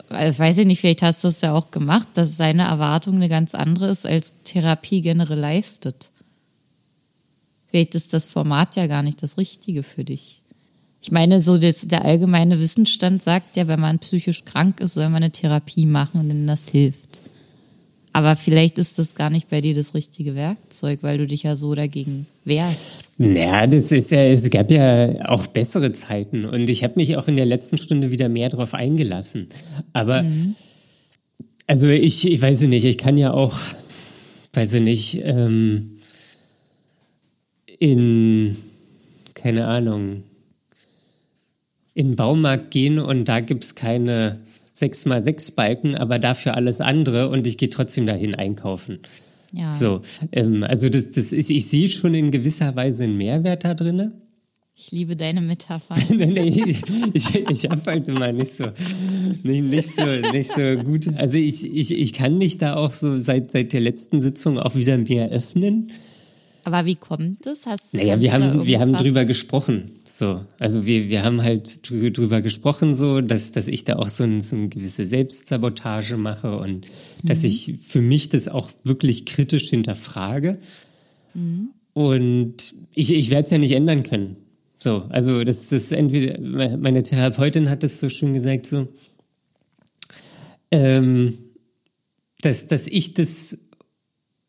also 0.08 0.38
weiß 0.38 0.58
ich 0.58 0.66
nicht, 0.66 0.80
vielleicht 0.80 1.02
hast 1.02 1.22
du 1.24 1.28
es 1.28 1.42
ja 1.42 1.52
auch 1.52 1.70
gemacht, 1.70 2.08
dass 2.14 2.38
seine 2.38 2.62
Erwartung 2.62 3.16
eine 3.16 3.28
ganz 3.28 3.54
andere 3.54 3.88
ist, 3.88 4.06
als 4.06 4.32
Therapie 4.44 5.02
generell 5.02 5.40
leistet. 5.40 6.10
Vielleicht 7.66 7.94
ist 7.94 8.14
das 8.14 8.24
Format 8.24 8.76
ja 8.76 8.86
gar 8.86 9.02
nicht 9.02 9.22
das 9.22 9.36
Richtige 9.36 9.82
für 9.82 10.04
dich. 10.04 10.42
Ich 11.02 11.10
meine, 11.10 11.38
so 11.38 11.58
das, 11.58 11.82
der 11.82 12.06
allgemeine 12.06 12.60
Wissensstand 12.60 13.22
sagt 13.22 13.56
ja, 13.56 13.68
wenn 13.68 13.80
man 13.80 13.98
psychisch 13.98 14.46
krank 14.46 14.80
ist, 14.80 14.94
soll 14.94 15.10
man 15.10 15.16
eine 15.16 15.32
Therapie 15.32 15.84
machen, 15.84 16.30
denn 16.30 16.46
das 16.46 16.66
hilft. 16.70 17.23
Aber 18.14 18.36
vielleicht 18.36 18.78
ist 18.78 19.00
das 19.00 19.16
gar 19.16 19.28
nicht 19.28 19.50
bei 19.50 19.60
dir 19.60 19.74
das 19.74 19.92
richtige 19.92 20.36
Werkzeug, 20.36 21.00
weil 21.02 21.18
du 21.18 21.26
dich 21.26 21.42
ja 21.42 21.56
so 21.56 21.74
dagegen 21.74 22.26
wehrst. 22.44 23.10
Naja, 23.18 23.66
das 23.66 23.90
ist 23.90 24.12
ja, 24.12 24.22
es 24.22 24.48
gab 24.50 24.70
ja 24.70 25.28
auch 25.28 25.48
bessere 25.48 25.90
Zeiten 25.90 26.44
und 26.44 26.70
ich 26.70 26.84
habe 26.84 26.94
mich 26.94 27.16
auch 27.16 27.26
in 27.26 27.34
der 27.34 27.44
letzten 27.44 27.76
Stunde 27.76 28.12
wieder 28.12 28.28
mehr 28.28 28.48
darauf 28.50 28.72
eingelassen. 28.72 29.48
Aber 29.92 30.22
mhm. 30.22 30.54
also 31.66 31.88
ich, 31.88 32.24
ich 32.24 32.40
weiß 32.40 32.62
nicht, 32.62 32.84
ich 32.84 32.98
kann 32.98 33.16
ja 33.16 33.32
auch, 33.32 33.58
weiß 34.52 34.74
ich 34.74 34.82
nicht, 34.82 35.20
ähm, 35.24 35.98
in 37.80 38.56
keine 39.34 39.66
Ahnung, 39.66 40.22
in 41.94 42.10
den 42.10 42.16
Baumarkt 42.16 42.70
gehen 42.70 43.00
und 43.00 43.24
da 43.24 43.40
gibt's 43.40 43.74
keine 43.74 44.36
6x6 44.76 45.54
Balken, 45.54 45.94
aber 45.94 46.18
dafür 46.18 46.54
alles 46.54 46.80
andere 46.80 47.28
und 47.28 47.46
ich 47.46 47.58
gehe 47.58 47.68
trotzdem 47.68 48.06
dahin 48.06 48.34
einkaufen. 48.34 48.98
Ja. 49.52 49.70
So, 49.70 50.00
ähm, 50.32 50.64
also 50.64 50.88
das, 50.88 51.10
das 51.10 51.32
ist, 51.32 51.50
ich 51.50 51.66
sehe 51.66 51.88
schon 51.88 52.14
in 52.14 52.30
gewisser 52.30 52.74
Weise 52.74 53.04
einen 53.04 53.16
Mehrwert 53.16 53.64
da 53.64 53.74
drinne. 53.74 54.12
Ich 54.76 54.90
liebe 54.90 55.14
deine 55.14 55.40
Metapher. 55.40 55.94
nee, 56.14 56.26
nee, 56.26 56.76
ich, 57.12 57.34
ich 57.34 57.70
habe 57.70 57.82
halt 57.86 58.08
immer 58.08 58.32
nicht 58.32 58.52
so, 58.52 58.64
nicht, 59.44 59.64
nicht 59.64 59.92
so, 59.92 60.04
nicht 60.32 60.50
so 60.50 60.82
gut. 60.82 61.16
Also 61.16 61.38
ich, 61.38 61.72
ich, 61.72 61.92
ich 61.92 62.12
kann 62.12 62.38
mich 62.38 62.58
da 62.58 62.74
auch 62.74 62.92
so 62.92 63.16
seit, 63.20 63.52
seit 63.52 63.72
der 63.72 63.80
letzten 63.80 64.20
Sitzung 64.20 64.58
auch 64.58 64.74
wieder 64.74 64.98
mehr 64.98 65.28
öffnen. 65.30 65.92
Aber 66.64 66.86
wie 66.86 66.94
kommt 66.94 67.44
das? 67.46 67.66
Hast 67.66 67.94
naja, 67.94 68.20
wir 68.20 68.32
haben, 68.32 68.64
wir 68.64 68.80
haben 68.80 68.94
drüber 68.94 69.24
gesprochen. 69.24 69.84
So. 70.04 70.44
Also 70.58 70.86
wir, 70.86 71.08
wir 71.08 71.22
haben 71.22 71.42
halt 71.42 71.90
drüber 71.90 72.40
gesprochen, 72.40 72.94
so, 72.94 73.20
dass, 73.20 73.52
dass 73.52 73.68
ich 73.68 73.84
da 73.84 73.96
auch 73.96 74.08
so, 74.08 74.24
ein, 74.24 74.40
so 74.40 74.56
eine 74.56 74.68
gewisse 74.68 75.04
Selbstsabotage 75.04 76.16
mache 76.16 76.56
und 76.56 76.86
mhm. 76.86 77.28
dass 77.28 77.44
ich 77.44 77.74
für 77.82 78.00
mich 78.00 78.30
das 78.30 78.48
auch 78.48 78.70
wirklich 78.84 79.26
kritisch 79.26 79.70
hinterfrage. 79.70 80.58
Mhm. 81.34 81.70
Und 81.92 82.74
ich, 82.94 83.12
ich 83.12 83.30
werde 83.30 83.44
es 83.44 83.50
ja 83.50 83.58
nicht 83.58 83.72
ändern 83.72 84.02
können. 84.02 84.36
So, 84.78 85.04
also 85.08 85.44
das 85.44 85.70
ist 85.72 85.92
entweder, 85.92 86.38
meine 86.76 87.02
Therapeutin 87.02 87.70
hat 87.70 87.82
das 87.82 88.00
so 88.00 88.08
schön 88.08 88.34
gesagt, 88.34 88.66
so, 88.66 88.88
ähm, 90.70 91.38
dass, 92.42 92.66
dass 92.66 92.88
ich 92.88 93.14
das 93.14 93.58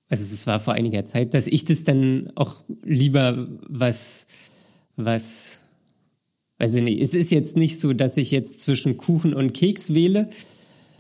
also 0.10 0.24
es 0.24 0.46
war 0.46 0.60
vor 0.60 0.74
einiger 0.74 1.06
Zeit, 1.06 1.34
dass 1.34 1.48
ich 1.48 1.66
das 1.66 1.84
dann 1.84 2.30
auch 2.36 2.64
lieber 2.84 3.48
was, 3.68 4.28
was, 4.96 5.62
weiß 6.60 6.76
ich 6.76 6.84
nicht, 6.84 7.02
es 7.02 7.14
ist 7.14 7.32
jetzt 7.32 7.58
nicht 7.58 7.80
so, 7.80 7.94
dass 7.94 8.18
ich 8.18 8.32
jetzt 8.32 8.62
zwischen 8.62 8.98
Kuchen 8.98 9.34
und 9.34 9.54
Keks 9.54 9.94
wähle. 9.94 10.30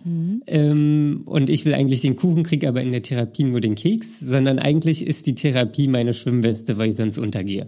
Mhm. 0.03 0.43
Ähm, 0.47 1.21
und 1.25 1.49
ich 1.49 1.65
will 1.65 1.73
eigentlich 1.73 2.01
den 2.01 2.15
Kuchen, 2.15 2.43
kriege 2.43 2.67
aber 2.67 2.81
in 2.81 2.91
der 2.91 3.01
Therapie 3.01 3.43
nur 3.43 3.61
den 3.61 3.75
Keks, 3.75 4.19
sondern 4.19 4.59
eigentlich 4.59 5.05
ist 5.05 5.27
die 5.27 5.35
Therapie 5.35 5.87
meine 5.87 6.13
Schwimmweste, 6.13 6.77
weil 6.77 6.89
ich 6.89 6.95
sonst 6.95 7.17
untergehe. 7.17 7.67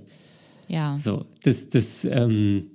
Ja. 0.68 0.96
So, 0.98 1.26
das, 1.44 1.70
das 1.70 2.06
ähm, 2.06 2.68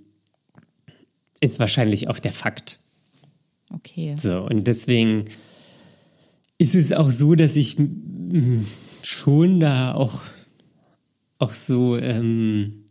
ist 1.40 1.59
wahrscheinlich 1.59 2.09
auch 2.09 2.18
der 2.18 2.33
Fakt. 2.33 2.79
Okay. 3.70 4.14
So, 4.16 4.44
und 4.44 4.66
deswegen 4.66 5.27
ist 6.59 6.75
es 6.75 6.92
auch 6.92 7.11
so, 7.11 7.35
dass 7.35 7.57
ich 7.57 7.77
schon 9.03 9.61
da 9.61 9.95
auch, 9.95 10.23
auch 11.38 11.53
so 11.53 11.97
ähm, 11.97 12.85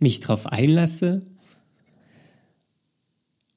mich 0.00 0.20
drauf 0.20 0.46
einlasse. 0.46 1.20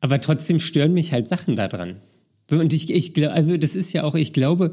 Aber 0.02 0.20
trotzdem 0.20 0.60
stören 0.60 0.94
mich 0.94 1.12
halt 1.12 1.28
Sachen 1.28 1.56
daran. 1.56 1.98
So, 2.50 2.60
und 2.60 2.74
ich, 2.74 2.90
ich 2.90 3.14
glaube, 3.14 3.34
also 3.34 3.58
das 3.58 3.76
ist 3.76 3.94
ja 3.94 4.04
auch, 4.04 4.16
ich 4.16 4.34
glaube, 4.34 4.72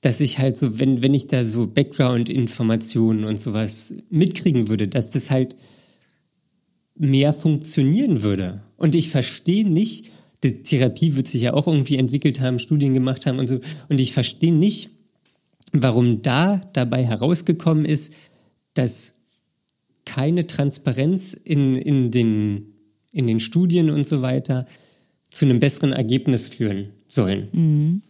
dass 0.00 0.20
ich 0.20 0.38
halt 0.38 0.56
so, 0.56 0.78
wenn, 0.78 1.02
wenn 1.02 1.14
ich 1.14 1.26
da 1.26 1.44
so 1.44 1.66
Background-Informationen 1.66 3.24
und 3.24 3.40
sowas 3.40 3.94
mitkriegen 4.08 4.68
würde, 4.68 4.88
dass 4.88 5.10
das 5.10 5.30
halt 5.30 5.56
mehr 6.94 7.32
funktionieren 7.32 8.22
würde. 8.22 8.62
Und 8.76 8.94
ich 8.94 9.10
verstehe 9.10 9.68
nicht, 9.68 10.06
die 10.42 10.62
Therapie 10.62 11.16
wird 11.16 11.28
sich 11.28 11.42
ja 11.42 11.54
auch 11.54 11.66
irgendwie 11.66 11.96
entwickelt 11.96 12.40
haben, 12.40 12.58
Studien 12.58 12.94
gemacht 12.94 13.26
haben 13.26 13.38
und 13.38 13.48
so. 13.48 13.60
Und 13.88 14.00
ich 14.00 14.12
verstehe 14.12 14.54
nicht, 14.54 14.90
warum 15.72 16.22
da 16.22 16.58
dabei 16.72 17.04
herausgekommen 17.04 17.84
ist, 17.84 18.14
dass 18.74 19.14
keine 20.04 20.46
Transparenz 20.46 21.34
in, 21.34 21.76
in, 21.76 22.10
den, 22.10 22.74
in 23.12 23.26
den 23.26 23.40
Studien 23.40 23.90
und 23.90 24.06
so 24.06 24.22
weiter 24.22 24.66
zu 25.30 25.44
einem 25.44 25.60
besseren 25.60 25.92
Ergebnis 25.92 26.48
führen 26.48 26.90
sollen. 27.08 27.48
Mhm. 27.52 28.02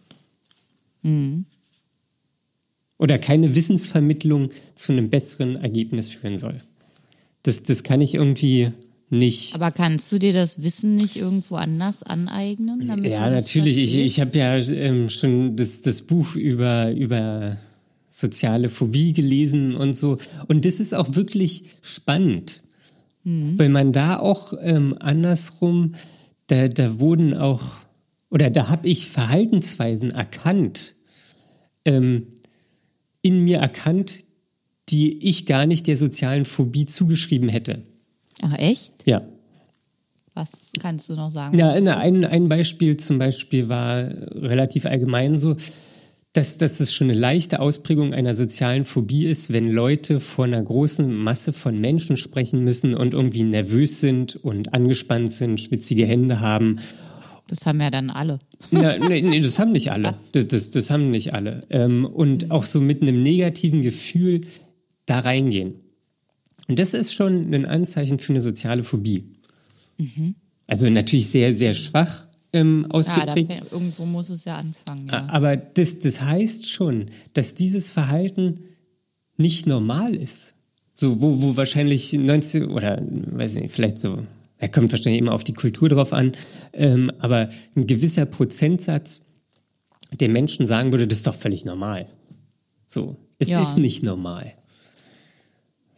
Mhm. 1.03 1.45
Oder 2.99 3.19
keine 3.19 3.55
Wissensvermittlung 3.55 4.51
zu 4.75 4.93
einem 4.93 5.11
besseren 5.11 5.57
Ergebnis 5.57 6.11
führen 6.11 6.37
soll. 6.37 6.59
Das, 7.43 7.63
das 7.63 7.83
kann 7.83 8.01
ich 8.01 8.15
irgendwie 8.15 8.73
nicht. 9.11 9.55
Aber 9.55 9.71
kannst 9.71 10.11
du 10.11 10.19
dir 10.19 10.33
das 10.33 10.63
Wissen 10.63 10.97
nicht 10.97 11.17
irgendwo 11.17 11.57
anders 11.57 12.03
aneignen? 12.03 12.87
Damit 12.89 13.11
ja, 13.11 13.31
natürlich. 13.31 13.79
Ich, 13.79 13.97
ich 13.97 14.21
habe 14.21 14.37
ja 14.37 14.57
ähm, 14.57 15.09
schon 15.09 15.57
das, 15.57 15.83
das 15.83 16.03
Buch 16.03 16.35
über, 16.35 16.91
über 16.93 17.57
soziale 18.09 18.69
Phobie 18.69 19.13
gelesen 19.13 19.75
und 19.75 19.95
so. 19.95 20.19
Und 20.49 20.65
das 20.65 20.81
ist 20.81 20.95
auch 20.95 21.15
wirklich 21.15 21.65
spannend, 21.83 22.63
mhm. 23.25 23.59
weil 23.59 23.69
man 23.69 23.93
da 23.93 24.19
auch 24.19 24.55
ähm, 24.61 24.97
andersrum, 24.99 25.95
da, 26.47 26.69
da 26.69 26.99
wurden 26.99 27.35
auch, 27.35 27.63
oder 28.31 28.51
da 28.51 28.69
habe 28.69 28.89
ich 28.89 29.07
Verhaltensweisen 29.07 30.13
erkannt, 30.13 30.95
ähm, 31.85 32.29
in 33.23 33.45
mir 33.45 33.59
erkannt, 33.59 34.25
die 34.89 35.19
ich 35.29 35.47
gar 35.47 35.67
nicht 35.67 35.87
der 35.87 35.97
sozialen 35.97 36.45
Phobie 36.45 36.87
zugeschrieben 36.87 37.49
hätte. 37.49 37.83
Ach 38.43 38.59
echt? 38.59 38.93
Ja. 39.07 39.23
Was 40.35 40.73
kannst 40.79 41.09
du 41.09 41.15
noch 41.15 41.31
sagen? 41.31 41.57
Ja, 41.57 41.81
na, 41.81 41.97
ein, 41.99 42.25
ein 42.25 42.49
Beispiel 42.49 42.99
zum 42.99 43.19
Beispiel 43.19 43.71
war 43.71 44.07
relativ 44.35 44.85
allgemein 44.85 45.37
so, 45.37 45.57
dass, 46.35 46.59
dass 46.59 46.81
es 46.81 46.93
schon 46.93 47.09
eine 47.09 47.19
leichte 47.19 47.61
Ausprägung 47.61 48.13
einer 48.13 48.35
sozialen 48.35 48.85
Phobie 48.85 49.25
ist, 49.25 49.53
wenn 49.53 49.71
Leute 49.71 50.21
vor 50.21 50.45
einer 50.45 50.63
großen 50.63 51.15
Masse 51.15 51.55
von 51.55 51.81
Menschen 51.81 52.19
sprechen 52.19 52.63
müssen 52.65 52.95
und 52.95 53.15
irgendwie 53.15 53.45
nervös 53.45 54.01
sind 54.01 54.37
und 54.37 54.75
angespannt 54.75 55.33
sind, 55.33 55.59
schwitzige 55.59 56.07
Hände 56.07 56.41
haben. 56.41 56.77
Das 57.49 57.65
haben 57.65 57.81
ja 57.81 57.91
dann 57.91 58.11
alle. 58.11 58.39
Ja, 58.71 58.99
nee, 58.99 59.23
nee, 59.23 59.41
das 59.41 59.59
haben 59.59 59.73
nicht 59.73 59.91
alle. 59.93 60.15
Das, 60.33 60.49
das, 60.49 60.69
das 60.69 60.91
haben 60.91 61.11
nicht 61.11 61.33
alle. 61.33 61.63
Ähm, 61.71 62.05
und 62.05 62.51
auch 62.51 62.65
so 62.65 62.83
mit 62.83 63.01
einem 63.01 63.23
negativen 63.23 63.81
Gefühl 63.81 64.43
da 65.07 65.21
reingehen. 65.21 65.86
Und 66.69 66.79
das 66.79 66.95
ist 66.95 67.15
schon 67.15 67.55
ein 67.55 67.65
Anzeichen 67.65 68.19
für 68.19 68.33
eine 68.33 68.41
soziale 68.41 68.83
Phobie. 68.83 69.25
Mhm. 69.99 70.35
Also 70.67 70.91
natürlich 70.91 71.29
sehr, 71.29 71.55
sehr 71.55 71.75
schwach 71.75 72.27
ähm, 72.53 72.87
ausgeprägt. 72.91 73.51
Ja, 73.51 73.61
irgendwo 73.71 74.07
muss 74.07 74.31
es 74.31 74.45
ja 74.45 74.57
anfangen. 74.57 75.09
Ja. 75.11 75.27
Aber 75.29 75.57
das, 75.57 76.01
das 76.01 76.23
heißt 76.23 76.71
schon, 76.71 77.07
dass 77.35 77.55
dieses 77.55 77.93
Verhalten 77.93 78.61
nicht 79.37 79.67
normal 79.67 80.15
ist. 80.15 80.55
So, 80.95 81.21
wo, 81.21 81.43
wo 81.43 81.57
wahrscheinlich 81.57 82.15
90 82.15 82.69
oder 82.69 83.03
weiß 83.03 83.57
ich 83.57 83.63
nicht, 83.63 83.75
vielleicht 83.75 83.99
so, 83.99 84.23
er 84.59 84.69
kommt 84.71 84.91
wahrscheinlich 84.91 85.21
immer 85.21 85.35
auf 85.35 85.45
die 85.45 85.53
Kultur 85.53 85.91
drauf 85.91 86.15
an, 86.15 86.33
ähm, 86.73 87.13
aber 87.19 87.51
ein 87.77 87.87
gewisser 87.87 88.25
Prozentsatz 88.25 89.27
der 90.13 90.31
Menschen 90.31 90.65
sagen 90.65 90.93
würde, 90.93 91.07
das 91.07 91.19
ist 91.19 91.27
doch 91.27 91.35
völlig 91.35 91.67
normal. 91.67 92.07
So, 92.87 93.17
es 93.39 93.51
ja. 93.51 93.61
ist 93.61 93.77
nicht 93.77 94.03
normal. 94.05 94.55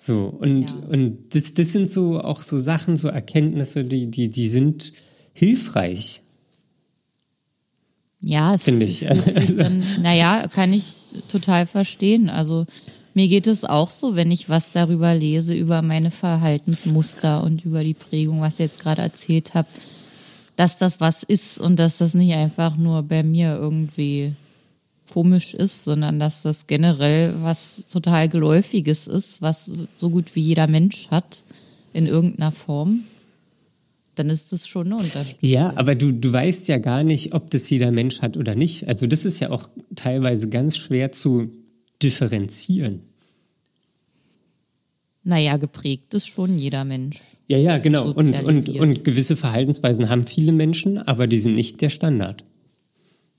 So, 0.01 0.27
und, 0.27 0.71
ja. 0.71 0.77
und 0.91 1.35
das, 1.35 1.55
das 1.55 1.73
sind 1.73 1.91
so 1.91 2.21
auch 2.21 2.41
so 2.41 2.57
Sachen, 2.57 2.97
so 2.97 3.09
Erkenntnisse, 3.09 3.85
die, 3.85 4.07
die, 4.07 4.31
die 4.31 4.49
sind 4.49 4.93
hilfreich. 5.33 6.23
Ja, 8.23 8.55
es 8.55 8.63
finde 8.63 8.87
ich. 8.87 9.01
Dann, 9.57 9.83
naja, 10.03 10.47
kann 10.55 10.73
ich 10.73 10.85
total 11.33 11.67
verstehen. 11.67 12.31
Also 12.31 12.65
mir 13.15 13.27
geht 13.27 13.49
es 13.49 13.65
auch 13.65 13.91
so, 13.91 14.15
wenn 14.15 14.31
ich 14.31 14.49
was 14.49 14.71
darüber 14.71 15.15
lese, 15.17 15.55
über 15.55 15.83
meine 15.83 16.13
Verhaltensmuster 16.13 17.43
und 17.43 17.65
über 17.65 17.83
die 17.83 17.95
Prägung, 17.95 18.41
was 18.41 18.61
ihr 18.61 18.67
jetzt 18.67 18.81
gerade 18.81 19.03
erzählt 19.03 19.55
habt, 19.55 19.71
dass 20.55 20.77
das 20.77 21.01
was 21.01 21.25
ist 21.25 21.59
und 21.59 21.77
dass 21.77 21.99
das 21.99 22.15
nicht 22.15 22.35
einfach 22.35 22.77
nur 22.77 23.03
bei 23.03 23.25
mir 23.25 23.57
irgendwie 23.57 24.33
komisch 25.09 25.55
ist, 25.55 25.85
sondern 25.85 26.19
dass 26.19 26.43
das 26.43 26.67
generell 26.67 27.35
was 27.43 27.89
total 27.89 28.29
Geläufiges 28.29 29.07
ist, 29.07 29.43
was 29.43 29.73
so 29.97 30.11
gut 30.11 30.35
wie 30.35 30.41
jeder 30.41 30.67
Mensch 30.67 31.09
hat 31.11 31.43
in 31.93 32.07
irgendeiner 32.07 32.53
Form, 32.53 33.01
dann 34.15 34.31
ist 34.31 34.53
das 34.53 34.67
schon 34.67 34.89
ein 34.89 34.93
Unterschied. 34.95 35.39
Ja, 35.43 35.73
aber 35.77 35.95
du, 35.95 36.13
du 36.13 36.33
weißt 36.33 36.69
ja 36.69 36.79
gar 36.79 37.05
nicht, 37.05 37.35
ob 37.35 37.51
das 37.51 37.71
jeder 37.71 37.93
Mensch 37.93 38.21
hat 38.21 38.37
oder 38.37 38.55
nicht. 38.55 38.89
Also 38.89 39.07
das 39.07 39.25
ist 39.25 39.41
ja 39.41 39.51
auch 39.51 39.69
teilweise 39.95 40.49
ganz 40.49 40.77
schwer 40.77 41.13
zu 41.13 41.51
differenzieren. 42.03 43.03
Naja, 45.25 45.57
geprägt 45.57 46.15
ist 46.15 46.29
schon 46.29 46.59
jeder 46.59 46.85
Mensch. 46.85 47.19
Ja, 47.49 47.59
ja, 47.59 47.79
genau. 47.79 48.11
Und, 48.13 48.43
und, 48.43 48.69
und 48.71 49.05
gewisse 49.05 49.37
Verhaltensweisen 49.37 50.09
haben 50.09 50.25
viele 50.25 50.53
Menschen, 50.53 50.99
aber 50.99 51.27
die 51.27 51.39
sind 51.39 51.55
nicht 51.55 51.81
der 51.81 51.91
Standard. 51.91 52.45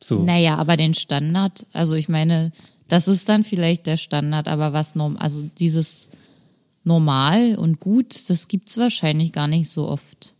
So. 0.02 0.24
Naja, 0.24 0.56
aber 0.58 0.78
den 0.78 0.94
Standard, 0.94 1.66
also 1.74 1.96
ich 1.96 2.10
meine, 2.10 2.52
das 2.88 3.08
ist 3.08 3.30
dann 3.30 3.44
vielleicht 3.44 3.86
der 3.86 3.98
Standard, 3.98 4.48
aber 4.48 4.74
was 4.74 4.96
normal, 4.96 5.22
also 5.22 5.44
dieses 5.60 6.10
normal 6.84 7.56
und 7.56 7.80
gut, 7.80 8.30
das 8.30 8.48
gibt's 8.48 8.78
wahrscheinlich 8.78 9.32
gar 9.34 9.48
nicht 9.48 9.70
so 9.70 9.88
oft, 9.88 10.36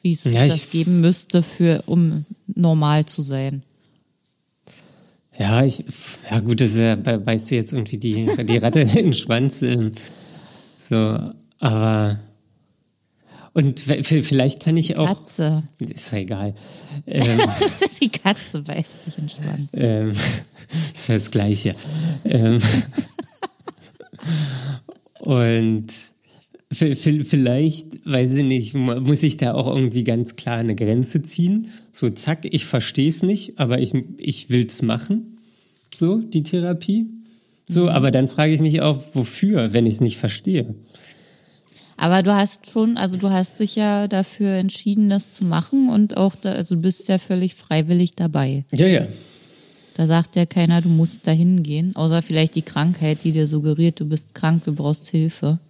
wie 0.00 0.12
es 0.12 0.24
ja, 0.24 0.46
das 0.46 0.70
geben 0.70 1.00
müsste, 1.00 1.42
für, 1.42 1.82
um 1.86 2.24
normal 2.46 3.06
zu 3.06 3.22
sein. 3.22 3.62
Ja, 5.38 5.64
ich, 5.64 5.84
ja 6.30 6.40
gut, 6.40 6.60
das 6.60 6.70
ist 6.70 6.78
ja, 6.78 7.26
weißt 7.26 7.50
du 7.50 7.54
jetzt 7.54 7.72
irgendwie 7.72 7.98
die, 7.98 8.44
die 8.44 8.58
Ratte 8.58 8.80
in 8.80 8.94
den 8.94 9.12
Schwanz, 9.12 9.62
ähm, 9.62 9.92
so, 10.78 11.30
aber 11.60 12.18
und 13.54 13.80
vielleicht 13.80 14.62
kann 14.62 14.76
ich 14.76 14.96
auch. 14.96 15.18
Katze. 15.18 15.62
Ist 15.78 16.12
ja 16.12 16.18
egal. 16.18 16.54
Ähm, 17.06 17.40
die 18.00 18.08
Katze 18.08 18.62
beißt 18.62 19.04
sich 19.04 19.18
in 19.18 19.26
den 19.26 19.30
Schwanz. 19.30 19.70
Ähm, 19.74 20.10
ist 20.94 21.08
ja 21.08 21.14
das 21.14 21.30
Gleiche. 21.30 21.74
Ähm, 22.24 22.58
und 25.20 25.86
vielleicht, 26.72 28.06
weiß 28.06 28.34
ich 28.34 28.44
nicht, 28.44 28.74
muss 28.74 29.22
ich 29.22 29.36
da 29.36 29.54
auch 29.54 29.66
irgendwie 29.66 30.04
ganz 30.04 30.36
klar 30.36 30.58
eine 30.58 30.74
Grenze 30.74 31.22
ziehen. 31.22 31.70
So, 31.92 32.08
zack, 32.10 32.44
ich 32.44 32.64
verstehe 32.64 33.08
es 33.08 33.22
nicht, 33.22 33.58
aber 33.58 33.80
ich, 33.80 33.92
ich 34.18 34.50
will 34.50 34.66
es 34.66 34.82
machen. 34.82 35.38
So, 35.94 36.18
die 36.18 36.42
Therapie. 36.42 37.08
So, 37.68 37.84
mhm. 37.84 37.88
aber 37.88 38.10
dann 38.10 38.28
frage 38.28 38.52
ich 38.52 38.60
mich 38.60 38.80
auch, 38.80 39.00
wofür, 39.14 39.72
wenn 39.72 39.86
ich 39.86 39.94
es 39.94 40.00
nicht 40.00 40.18
verstehe. 40.18 40.74
Aber 42.02 42.24
du 42.24 42.34
hast 42.34 42.68
schon, 42.68 42.96
also 42.96 43.16
du 43.16 43.30
hast 43.30 43.60
dich 43.60 43.76
ja 43.76 44.08
dafür 44.08 44.56
entschieden, 44.56 45.08
das 45.08 45.30
zu 45.30 45.44
machen 45.44 45.88
und 45.88 46.16
auch 46.16 46.34
da, 46.34 46.50
also 46.50 46.74
du 46.74 46.80
bist 46.80 47.06
ja 47.06 47.16
völlig 47.16 47.54
freiwillig 47.54 48.16
dabei. 48.16 48.64
Ja, 48.72 48.88
ja. 48.88 49.06
Da 49.94 50.08
sagt 50.08 50.34
ja 50.34 50.44
keiner, 50.44 50.82
du 50.82 50.88
musst 50.88 51.28
dahin 51.28 51.62
gehen, 51.62 51.94
außer 51.94 52.20
vielleicht 52.20 52.56
die 52.56 52.62
Krankheit, 52.62 53.22
die 53.22 53.30
dir 53.30 53.46
suggeriert, 53.46 54.00
du 54.00 54.06
bist 54.06 54.34
krank, 54.34 54.64
du 54.64 54.74
brauchst 54.74 55.10
Hilfe. 55.10 55.60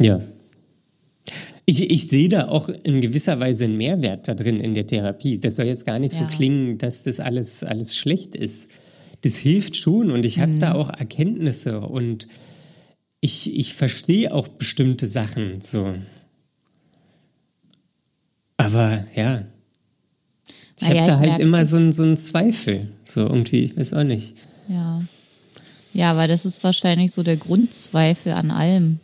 Ja. 0.00 0.20
Ich, 1.64 1.88
ich 1.88 2.08
sehe 2.08 2.28
da 2.28 2.48
auch 2.48 2.68
in 2.68 3.00
gewisser 3.00 3.38
Weise 3.38 3.66
einen 3.66 3.76
Mehrwert 3.76 4.26
da 4.26 4.34
drin 4.34 4.56
in 4.56 4.74
der 4.74 4.88
Therapie. 4.88 5.38
Das 5.38 5.54
soll 5.54 5.66
jetzt 5.66 5.86
gar 5.86 6.00
nicht 6.00 6.18
ja. 6.18 6.18
so 6.18 6.24
klingen, 6.24 6.78
dass 6.78 7.04
das 7.04 7.20
alles, 7.20 7.62
alles 7.62 7.96
schlecht 7.96 8.34
ist. 8.34 8.70
Das 9.20 9.36
hilft 9.36 9.76
schon 9.76 10.10
und 10.10 10.26
ich 10.26 10.40
habe 10.40 10.54
mhm. 10.54 10.58
da 10.58 10.74
auch 10.74 10.88
Erkenntnisse 10.88 11.80
und 11.80 12.26
ich, 13.22 13.56
ich 13.56 13.72
verstehe 13.74 14.34
auch 14.34 14.48
bestimmte 14.48 15.06
Sachen 15.06 15.60
so. 15.60 15.94
Aber 18.56 19.04
ja, 19.14 19.44
ich 20.78 20.88
habe 20.88 21.06
da 21.06 21.18
halt 21.18 21.38
immer 21.38 21.64
so 21.64 21.76
einen 21.76 21.92
so 21.92 22.12
Zweifel. 22.14 22.88
So 23.04 23.22
irgendwie, 23.22 23.64
ich 23.64 23.76
weiß 23.76 23.94
auch 23.94 24.02
nicht. 24.02 24.34
Ja. 24.68 25.00
Ja, 25.94 26.10
aber 26.10 26.26
das 26.26 26.44
ist 26.44 26.64
wahrscheinlich 26.64 27.12
so 27.12 27.22
der 27.22 27.36
Grundzweifel 27.36 28.32
an 28.32 28.50
allem. 28.50 28.98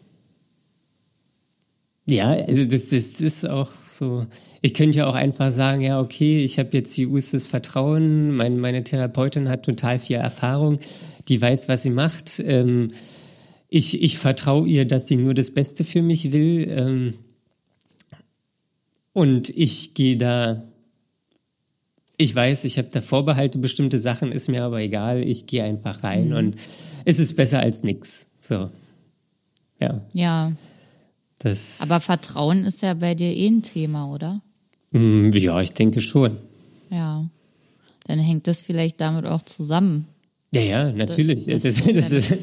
Ja, 2.06 2.30
also 2.30 2.64
das, 2.64 2.88
das 2.88 3.20
ist 3.20 3.48
auch 3.48 3.70
so. 3.86 4.26
Ich 4.62 4.74
könnte 4.74 4.98
ja 4.98 5.06
auch 5.06 5.14
einfach 5.14 5.52
sagen, 5.52 5.82
ja, 5.82 6.00
okay, 6.00 6.42
ich 6.42 6.58
habe 6.58 6.70
jetzt 6.72 6.94
tiefstes 6.94 7.46
Vertrauen, 7.46 8.34
meine, 8.34 8.56
meine 8.56 8.82
Therapeutin 8.82 9.48
hat 9.48 9.64
total 9.64 9.98
viel 9.98 10.16
Erfahrung, 10.16 10.80
die 11.28 11.40
weiß, 11.40 11.68
was 11.68 11.82
sie 11.82 11.90
macht. 11.90 12.42
Ähm, 12.44 12.90
ich, 13.68 14.02
ich 14.02 14.18
vertraue 14.18 14.66
ihr, 14.66 14.86
dass 14.86 15.08
sie 15.08 15.16
nur 15.16 15.34
das 15.34 15.50
Beste 15.50 15.84
für 15.84 16.02
mich 16.02 16.32
will. 16.32 16.68
Ähm, 16.70 17.14
und 19.12 19.50
ich 19.50 19.94
gehe 19.94 20.16
da, 20.16 20.62
ich 22.16 22.34
weiß, 22.34 22.64
ich 22.64 22.78
habe 22.78 22.88
da 22.90 23.00
Vorbehalte, 23.00 23.58
bestimmte 23.58 23.98
Sachen, 23.98 24.32
ist 24.32 24.48
mir 24.48 24.64
aber 24.64 24.80
egal, 24.80 25.22
ich 25.22 25.46
gehe 25.46 25.64
einfach 25.64 26.02
rein 26.02 26.30
mhm. 26.30 26.36
und 26.36 26.56
es 27.04 27.18
ist 27.18 27.36
besser 27.36 27.60
als 27.60 27.82
nix. 27.82 28.28
So. 28.40 28.68
Ja. 29.80 30.00
Ja. 30.12 30.52
Das, 31.38 31.80
aber 31.82 32.00
Vertrauen 32.00 32.64
ist 32.64 32.82
ja 32.82 32.94
bei 32.94 33.14
dir 33.14 33.30
eh 33.30 33.46
ein 33.46 33.62
Thema, 33.62 34.12
oder? 34.12 34.40
Mm, 34.90 35.30
ja, 35.30 35.60
ich 35.60 35.72
denke 35.72 36.00
schon. 36.00 36.36
Ja. 36.90 37.28
Dann 38.06 38.18
hängt 38.18 38.46
das 38.46 38.62
vielleicht 38.62 39.00
damit 39.00 39.26
auch 39.26 39.42
zusammen. 39.42 40.08
Ja, 40.54 40.60
ja, 40.60 40.92
natürlich. 40.92 41.44
Das, 41.44 41.62
das, 41.62 41.84
das, 41.84 42.34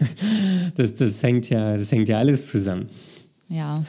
das, 0.75 0.95
das, 0.95 1.23
hängt 1.23 1.49
ja, 1.49 1.75
das 1.75 1.91
hängt 1.91 2.07
ja 2.07 2.19
alles 2.19 2.51
zusammen. 2.51 2.87
Ja. 3.49 3.83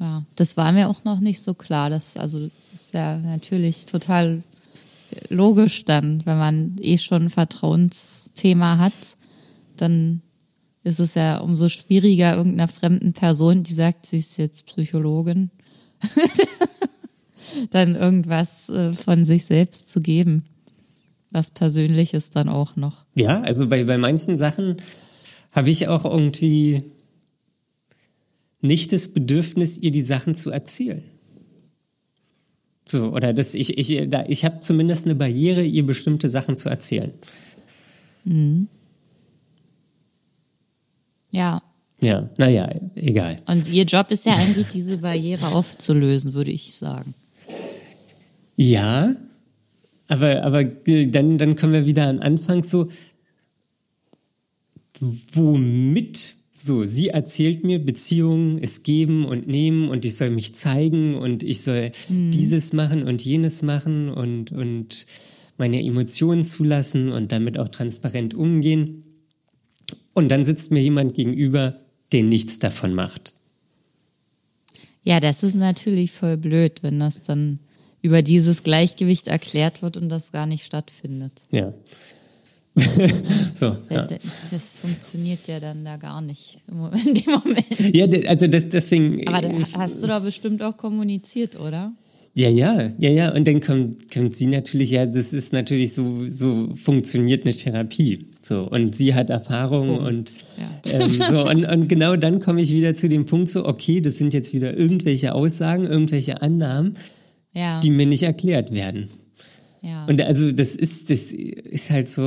Ja, 0.00 0.24
das 0.36 0.56
war 0.56 0.72
mir 0.72 0.88
auch 0.88 1.04
noch 1.04 1.20
nicht 1.20 1.40
so 1.40 1.54
klar. 1.54 1.90
Das, 1.90 2.16
also, 2.16 2.40
das 2.40 2.82
ist 2.82 2.94
ja 2.94 3.18
natürlich 3.18 3.86
total 3.86 4.42
logisch 5.28 5.84
dann, 5.84 6.24
wenn 6.26 6.38
man 6.38 6.76
eh 6.80 6.98
schon 6.98 7.24
ein 7.24 7.30
Vertrauensthema 7.30 8.78
hat, 8.78 8.92
dann 9.76 10.22
ist 10.82 11.00
es 11.00 11.14
ja 11.14 11.38
umso 11.38 11.68
schwieriger, 11.68 12.36
irgendeiner 12.36 12.68
fremden 12.68 13.12
Person, 13.12 13.62
die 13.62 13.74
sagt, 13.74 14.06
sie 14.06 14.18
ist 14.18 14.36
jetzt 14.36 14.66
Psychologin, 14.66 15.50
dann 17.70 17.94
irgendwas 17.94 18.68
äh, 18.68 18.92
von 18.92 19.24
sich 19.24 19.44
selbst 19.44 19.90
zu 19.90 20.00
geben 20.00 20.44
was 21.36 21.50
Persönliches 21.50 22.30
dann 22.30 22.48
auch 22.48 22.74
noch. 22.74 23.04
Ja, 23.14 23.40
also 23.42 23.68
bei, 23.68 23.84
bei 23.84 23.98
manchen 23.98 24.38
Sachen 24.38 24.78
habe 25.52 25.70
ich 25.70 25.86
auch 25.86 26.04
irgendwie 26.04 26.82
nicht 28.62 28.92
das 28.92 29.08
Bedürfnis, 29.08 29.78
ihr 29.78 29.92
die 29.92 30.00
Sachen 30.00 30.34
zu 30.34 30.50
erzählen. 30.50 31.04
So, 32.88 33.10
oder 33.10 33.32
das, 33.32 33.54
ich, 33.54 33.76
ich, 33.76 34.08
da, 34.08 34.24
ich 34.26 34.44
habe 34.44 34.60
zumindest 34.60 35.04
eine 35.04 35.14
Barriere, 35.14 35.62
ihr 35.62 35.84
bestimmte 35.84 36.30
Sachen 36.30 36.56
zu 36.56 36.68
erzählen. 36.68 37.12
Mhm. 38.24 38.68
Ja. 41.30 41.62
Ja, 42.00 42.28
naja, 42.38 42.68
egal. 42.94 43.36
Und 43.46 43.68
ihr 43.68 43.84
Job 43.84 44.10
ist 44.10 44.24
ja 44.24 44.32
eigentlich, 44.32 44.68
diese 44.72 44.98
Barriere 44.98 45.48
aufzulösen, 45.48 46.34
würde 46.34 46.50
ich 46.50 46.74
sagen. 46.74 47.14
Ja, 48.54 49.14
aber, 50.08 50.44
aber 50.44 50.64
dann, 50.64 51.38
dann 51.38 51.56
kommen 51.56 51.72
wir 51.72 51.86
wieder 51.86 52.06
an 52.06 52.20
Anfang 52.20 52.62
so, 52.62 52.88
womit 55.00 56.36
so, 56.58 56.84
sie 56.84 57.08
erzählt 57.08 57.64
mir, 57.64 57.78
Beziehungen 57.78 58.56
ist 58.56 58.82
geben 58.82 59.26
und 59.26 59.46
nehmen 59.46 59.90
und 59.90 60.06
ich 60.06 60.16
soll 60.16 60.30
mich 60.30 60.54
zeigen 60.54 61.14
und 61.14 61.42
ich 61.42 61.60
soll 61.60 61.90
mhm. 62.08 62.30
dieses 62.30 62.72
machen 62.72 63.02
und 63.02 63.22
jenes 63.22 63.60
machen 63.60 64.08
und, 64.08 64.52
und 64.52 65.06
meine 65.58 65.84
Emotionen 65.84 66.44
zulassen 66.44 67.12
und 67.12 67.30
damit 67.30 67.58
auch 67.58 67.68
transparent 67.68 68.34
umgehen. 68.34 69.04
Und 70.14 70.30
dann 70.30 70.44
sitzt 70.44 70.70
mir 70.70 70.80
jemand 70.80 71.12
gegenüber, 71.12 71.76
der 72.12 72.22
nichts 72.22 72.58
davon 72.58 72.94
macht. 72.94 73.34
Ja, 75.02 75.20
das 75.20 75.42
ist 75.42 75.56
natürlich 75.56 76.10
voll 76.10 76.38
blöd, 76.38 76.82
wenn 76.82 76.98
das 76.98 77.22
dann 77.22 77.60
über 78.06 78.22
dieses 78.22 78.62
Gleichgewicht 78.62 79.26
erklärt 79.26 79.82
wird 79.82 79.96
und 79.96 80.08
das 80.08 80.30
gar 80.30 80.46
nicht 80.46 80.64
stattfindet. 80.64 81.32
Ja. 81.50 81.74
so, 82.76 83.76
ja. 83.90 84.06
Das 84.06 84.78
funktioniert 84.80 85.48
ja 85.48 85.58
dann 85.58 85.84
da 85.84 85.96
gar 85.96 86.20
nicht 86.20 86.58
in 86.68 87.14
dem 87.14 87.32
Moment. 87.44 87.96
Ja, 87.96 88.06
also 88.28 88.46
das, 88.46 88.68
deswegen. 88.68 89.26
Aber 89.26 89.50
hast 89.78 90.02
du 90.02 90.06
da 90.06 90.20
bestimmt 90.20 90.62
auch 90.62 90.76
kommuniziert, 90.76 91.58
oder? 91.58 91.92
Ja, 92.34 92.50
ja, 92.50 92.90
ja, 92.98 93.08
ja. 93.08 93.34
Und 93.34 93.48
dann 93.48 93.62
kommt, 93.62 94.12
kommt 94.12 94.36
sie 94.36 94.46
natürlich, 94.46 94.90
ja, 94.90 95.06
das 95.06 95.32
ist 95.32 95.54
natürlich 95.54 95.94
so, 95.94 96.26
so 96.28 96.68
funktioniert 96.74 97.46
eine 97.46 97.54
Therapie. 97.54 98.26
So, 98.42 98.60
und 98.68 98.94
sie 98.94 99.14
hat 99.14 99.30
Erfahrung 99.30 99.88
oh. 99.88 100.06
und, 100.06 100.30
ja. 100.84 101.00
ähm, 101.00 101.10
so, 101.10 101.48
und, 101.48 101.64
und 101.64 101.88
genau 101.88 102.14
dann 102.16 102.40
komme 102.40 102.60
ich 102.60 102.72
wieder 102.72 102.94
zu 102.94 103.08
dem 103.08 103.24
Punkt 103.24 103.48
so, 103.48 103.64
okay, 103.64 104.02
das 104.02 104.18
sind 104.18 104.34
jetzt 104.34 104.52
wieder 104.52 104.76
irgendwelche 104.76 105.34
Aussagen, 105.34 105.86
irgendwelche 105.86 106.42
Annahmen, 106.42 106.92
ja. 107.56 107.80
die 107.80 107.90
mir 107.90 108.06
nicht 108.06 108.22
erklärt 108.22 108.70
werden. 108.70 109.08
Ja. 109.82 110.04
Und 110.06 110.20
also 110.20 110.52
das 110.52 110.76
ist, 110.76 111.10
das 111.10 111.32
ist 111.32 111.90
halt 111.90 112.08
so. 112.08 112.22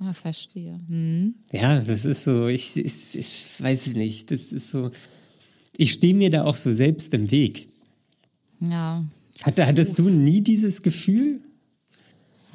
Ah, 0.00 0.12
verstehe. 0.12 0.80
Hm. 0.88 1.34
Ja, 1.52 1.80
das 1.80 2.04
ist 2.04 2.24
so, 2.24 2.48
ich, 2.48 2.76
ich, 2.76 3.14
ich 3.14 3.62
weiß 3.62 3.94
nicht, 3.94 4.30
das 4.30 4.52
ist 4.52 4.70
so, 4.70 4.90
ich 5.76 5.92
stehe 5.92 6.14
mir 6.14 6.30
da 6.30 6.44
auch 6.44 6.56
so 6.56 6.70
selbst 6.70 7.12
im 7.14 7.30
Weg. 7.30 7.68
Ja. 8.60 9.04
Hatte, 9.42 9.66
hattest 9.66 9.98
du 9.98 10.08
nie 10.08 10.40
dieses 10.40 10.82
Gefühl? 10.82 11.40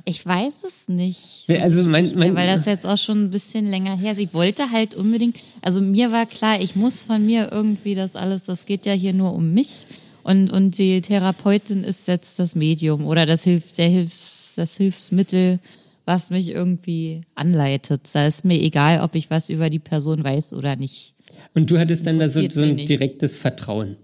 Ich 0.05 0.25
weiß 0.25 0.63
es 0.63 0.87
nicht. 0.87 1.49
Also 1.49 1.87
mein, 1.87 2.11
mein, 2.15 2.33
weil 2.33 2.47
das 2.47 2.65
jetzt 2.65 2.87
auch 2.87 2.97
schon 2.97 3.25
ein 3.25 3.29
bisschen 3.29 3.67
länger 3.67 3.95
her 3.97 4.13
ist. 4.13 4.19
Ich 4.19 4.33
wollte 4.33 4.71
halt 4.71 4.95
unbedingt, 4.95 5.37
also 5.61 5.81
mir 5.81 6.11
war 6.11 6.25
klar, 6.25 6.59
ich 6.59 6.75
muss 6.75 7.03
von 7.03 7.23
mir 7.25 7.51
irgendwie 7.51 7.93
das 7.93 8.15
alles, 8.15 8.45
das 8.45 8.65
geht 8.65 8.85
ja 8.85 8.93
hier 8.93 9.13
nur 9.13 9.33
um 9.33 9.53
mich. 9.53 9.85
Und, 10.29 10.51
und 10.51 10.77
die 10.77 11.01
Therapeutin 11.01 11.83
ist 11.83 12.07
jetzt 12.07 12.37
das 12.37 12.53
Medium 12.53 13.07
oder 13.07 13.25
das, 13.25 13.43
Hilf, 13.43 13.71
der 13.71 13.87
Hilfs, 13.87 14.51
das 14.55 14.77
Hilfsmittel, 14.77 15.57
was 16.05 16.29
mich 16.29 16.49
irgendwie 16.49 17.21
anleitet. 17.33 18.01
Da 18.13 18.27
ist 18.27 18.45
mir 18.45 18.61
egal, 18.61 19.01
ob 19.01 19.15
ich 19.15 19.31
was 19.31 19.49
über 19.49 19.71
die 19.71 19.79
Person 19.79 20.23
weiß 20.23 20.53
oder 20.53 20.75
nicht. 20.75 21.15
Und 21.55 21.71
du 21.71 21.79
hattest 21.79 22.05
dann 22.05 22.19
da 22.19 22.29
so, 22.29 22.47
so 22.47 22.61
ein 22.61 22.77
direktes 22.77 23.37
Vertrauen. 23.37 23.95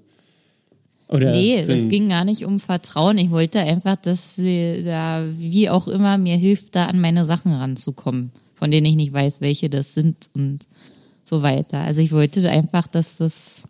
Oder 1.09 1.31
nee, 1.31 1.63
so 1.63 1.73
es 1.73 1.89
ging 1.89 2.09
gar 2.09 2.25
nicht 2.25 2.43
um 2.43 2.59
Vertrauen. 2.59 3.19
Ich 3.19 3.29
wollte 3.29 3.59
einfach, 3.59 3.95
dass 3.95 4.35
sie 4.35 4.81
da, 4.83 5.23
wie 5.37 5.69
auch 5.69 5.87
immer, 5.87 6.17
mir 6.17 6.37
hilft, 6.37 6.73
da 6.73 6.87
an 6.87 6.99
meine 6.99 7.23
Sachen 7.23 7.53
ranzukommen, 7.53 8.31
von 8.55 8.71
denen 8.71 8.87
ich 8.87 8.95
nicht 8.95 9.13
weiß, 9.13 9.41
welche 9.41 9.69
das 9.69 9.93
sind 9.93 10.31
und 10.33 10.65
so 11.23 11.43
weiter. 11.43 11.81
Also 11.81 12.01
ich 12.01 12.11
wollte 12.11 12.49
einfach, 12.49 12.87
dass 12.87 13.17
das 13.17 13.67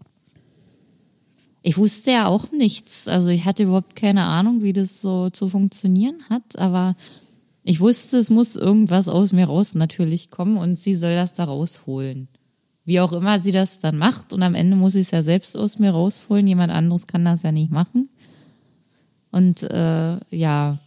ich 1.65 1.79
wusste 1.79 2.11
ja 2.11 2.27
auch 2.27 2.51
nichts. 2.51 3.07
Also 3.07 3.29
ich 3.29 3.45
hatte 3.45 3.63
überhaupt 3.63 3.95
keine 3.95 4.25
Ahnung, 4.25 4.61
wie 4.61 4.71
das 4.71 5.01
so 5.01 5.31
zu 5.31 5.49
funktionieren 5.49 6.17
hat, 6.29 6.59
aber 6.59 6.95
ich 7.63 7.79
wusste, 7.79 8.17
es 8.17 8.29
muss 8.29 8.55
irgendwas 8.55 9.09
aus 9.09 9.33
mir 9.33 9.47
raus 9.47 9.73
natürlich 9.73 10.29
kommen 10.29 10.57
und 10.57 10.77
sie 10.77 10.93
soll 10.93 11.15
das 11.15 11.33
da 11.33 11.45
rausholen. 11.45 12.27
Wie 12.85 12.99
auch 12.99 13.13
immer 13.13 13.39
sie 13.39 13.51
das 13.51 13.79
dann 13.79 13.97
macht 13.97 14.31
und 14.31 14.43
am 14.43 14.53
Ende 14.53 14.75
muss 14.75 14.93
ich 14.93 15.07
es 15.07 15.11
ja 15.11 15.23
selbst 15.23 15.57
aus 15.57 15.79
mir 15.79 15.89
rausholen. 15.89 16.45
Jemand 16.45 16.71
anderes 16.71 17.07
kann 17.07 17.25
das 17.25 17.41
ja 17.41 17.51
nicht 17.51 17.71
machen. 17.71 18.09
Und 19.31 19.63
äh, 19.63 20.17
ja, 20.29 20.77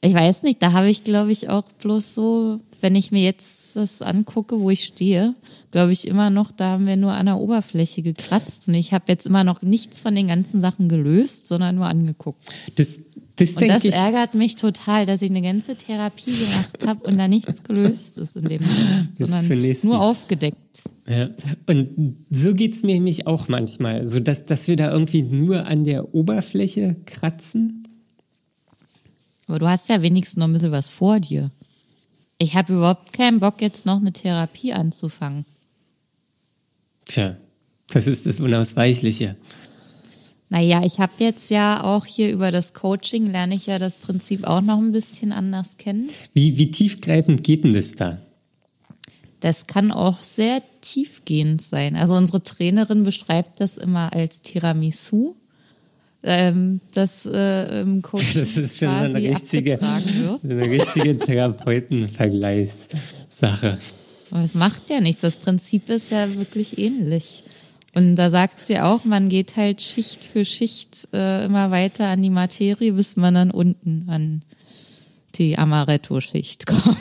ich 0.00 0.14
weiß 0.14 0.44
nicht, 0.44 0.62
da 0.62 0.70
habe 0.70 0.90
ich, 0.90 1.02
glaube 1.02 1.32
ich, 1.32 1.48
auch 1.48 1.64
bloß 1.82 2.14
so, 2.14 2.60
wenn 2.82 2.94
ich 2.94 3.12
mir 3.12 3.22
jetzt 3.22 3.76
das 3.76 4.02
angucke, 4.02 4.60
wo 4.60 4.70
ich 4.70 4.84
stehe, 4.84 5.34
glaube 5.70 5.92
ich 5.92 6.06
immer 6.06 6.30
noch, 6.30 6.52
da 6.52 6.72
haben 6.72 6.86
wir 6.86 6.96
nur 6.96 7.12
an 7.12 7.26
der 7.26 7.38
Oberfläche 7.38 8.02
gekratzt 8.02 8.68
und 8.68 8.74
ich 8.74 8.92
habe 8.92 9.04
jetzt 9.08 9.26
immer 9.26 9.44
noch 9.44 9.62
nichts 9.62 10.00
von 10.00 10.14
den 10.14 10.28
ganzen 10.28 10.60
Sachen 10.60 10.88
gelöst, 10.88 11.46
sondern 11.46 11.76
nur 11.76 11.86
angeguckt. 11.86 12.44
Das, 12.76 13.00
das 13.36 13.56
und 13.56 13.68
das 13.68 13.84
ärgert 13.84 14.34
mich 14.34 14.56
total, 14.56 15.06
dass 15.06 15.22
ich 15.22 15.30
eine 15.30 15.42
ganze 15.42 15.76
Therapie 15.76 16.32
gemacht 16.32 16.86
habe 16.86 17.08
und 17.08 17.18
da 17.18 17.28
nichts 17.28 17.62
gelöst 17.62 18.18
ist 18.18 18.36
in 18.36 18.48
dem 18.48 18.62
Moment, 18.62 19.16
sondern 19.16 19.76
nur 19.84 20.00
aufgedeckt. 20.00 20.56
Ja. 21.08 21.30
Und 21.66 22.16
so 22.30 22.54
geht's 22.54 22.82
mir 22.82 22.94
nämlich 22.94 23.26
auch 23.26 23.48
manchmal, 23.48 24.06
so 24.06 24.20
dass, 24.20 24.46
dass 24.46 24.68
wir 24.68 24.76
da 24.76 24.90
irgendwie 24.90 25.22
nur 25.22 25.66
an 25.66 25.84
der 25.84 26.14
Oberfläche 26.14 26.96
kratzen 27.06 27.84
aber 29.50 29.58
du 29.58 29.68
hast 29.68 29.88
ja 29.88 30.00
wenigstens 30.00 30.36
noch 30.36 30.46
ein 30.46 30.52
bisschen 30.52 30.70
was 30.70 30.88
vor 30.88 31.18
dir. 31.18 31.50
Ich 32.42 32.54
habe 32.54 32.72
überhaupt 32.72 33.12
keinen 33.12 33.38
Bock, 33.38 33.60
jetzt 33.60 33.84
noch 33.84 34.00
eine 34.00 34.14
Therapie 34.14 34.72
anzufangen. 34.72 35.44
Tja, 37.04 37.36
das 37.88 38.06
ist 38.06 38.24
das 38.24 38.40
Unausweichliche. 38.40 39.36
Naja, 40.48 40.82
ich 40.82 41.00
habe 41.00 41.12
jetzt 41.18 41.50
ja 41.50 41.84
auch 41.84 42.06
hier 42.06 42.32
über 42.32 42.50
das 42.50 42.72
Coaching, 42.72 43.26
lerne 43.26 43.54
ich 43.54 43.66
ja 43.66 43.78
das 43.78 43.98
Prinzip 43.98 44.44
auch 44.44 44.62
noch 44.62 44.78
ein 44.78 44.90
bisschen 44.90 45.32
anders 45.32 45.76
kennen. 45.76 46.08
Wie, 46.32 46.56
wie 46.56 46.70
tiefgreifend 46.70 47.44
geht 47.44 47.62
denn 47.62 47.74
das 47.74 47.96
da? 47.96 48.18
Das 49.40 49.66
kann 49.66 49.92
auch 49.92 50.20
sehr 50.20 50.62
tiefgehend 50.80 51.60
sein. 51.60 51.94
Also 51.94 52.14
unsere 52.14 52.42
Trainerin 52.42 53.04
beschreibt 53.04 53.60
das 53.60 53.76
immer 53.76 54.14
als 54.14 54.40
Tiramisu 54.40 55.36
ähm, 56.22 56.80
das 56.94 57.26
äh, 57.26 57.80
im 57.80 58.02
Coaching 58.02 58.40
Das 58.40 58.56
ist 58.56 58.78
schon 58.78 58.88
eine 58.88 59.16
richtige, 59.16 59.80
eine 59.80 60.70
richtige 60.70 61.16
Therapeutenvergleichssache. 61.16 63.78
Aber 64.30 64.44
es 64.44 64.54
macht 64.54 64.88
ja 64.90 65.00
nichts. 65.00 65.22
Das 65.22 65.36
Prinzip 65.36 65.88
ist 65.88 66.12
ja 66.12 66.36
wirklich 66.36 66.78
ähnlich. 66.78 67.44
Und 67.94 68.16
da 68.16 68.30
sagt 68.30 68.64
sie 68.64 68.78
auch, 68.78 69.04
man 69.04 69.28
geht 69.28 69.56
halt 69.56 69.82
Schicht 69.82 70.22
für 70.22 70.44
Schicht 70.44 71.08
äh, 71.12 71.46
immer 71.46 71.72
weiter 71.72 72.06
an 72.06 72.22
die 72.22 72.30
Materie, 72.30 72.92
bis 72.92 73.16
man 73.16 73.34
dann 73.34 73.50
unten 73.50 74.08
an 74.08 74.42
die 75.34 75.58
Amaretto-Schicht 75.58 76.66
kommt. 76.66 76.98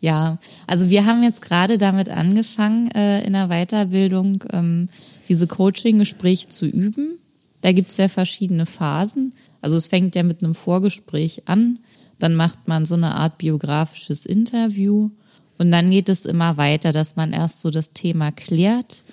ja, 0.00 0.38
also 0.66 0.90
wir 0.90 1.06
haben 1.06 1.22
jetzt 1.22 1.40
gerade 1.40 1.78
damit 1.78 2.10
angefangen, 2.10 2.90
äh, 2.90 3.24
in 3.24 3.32
der 3.32 3.48
Weiterbildung 3.48 4.44
ähm, 4.52 4.90
diese 5.28 5.46
Coaching-Gespräche 5.46 6.48
zu 6.48 6.66
üben. 6.66 7.18
Da 7.60 7.72
gibt 7.72 7.90
es 7.90 7.96
ja 7.96 8.08
verschiedene 8.08 8.66
Phasen. 8.66 9.34
Also 9.60 9.76
es 9.76 9.86
fängt 9.86 10.14
ja 10.14 10.22
mit 10.22 10.42
einem 10.42 10.54
Vorgespräch 10.54 11.42
an, 11.46 11.78
dann 12.18 12.34
macht 12.34 12.68
man 12.68 12.84
so 12.84 12.94
eine 12.94 13.14
Art 13.14 13.38
biografisches 13.38 14.26
Interview 14.26 15.10
und 15.58 15.70
dann 15.70 15.90
geht 15.90 16.08
es 16.08 16.26
immer 16.26 16.56
weiter, 16.56 16.92
dass 16.92 17.16
man 17.16 17.32
erst 17.32 17.60
so 17.60 17.70
das 17.70 17.92
Thema 17.92 18.32
klärt, 18.32 19.04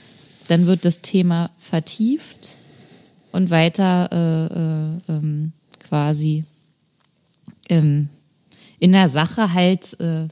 dann 0.48 0.66
wird 0.66 0.86
das 0.86 1.02
Thema 1.02 1.52
vertieft 1.58 2.58
und 3.32 3.50
weiter 3.50 4.10
äh, 4.12 5.14
äh, 5.14 5.18
ähm, 5.18 5.54
quasi 5.80 6.44
ähm, 7.70 8.10
in 8.80 8.92
der 8.92 9.08
Sache 9.10 9.54
halt, 9.54 10.00
äh, 10.00 10.28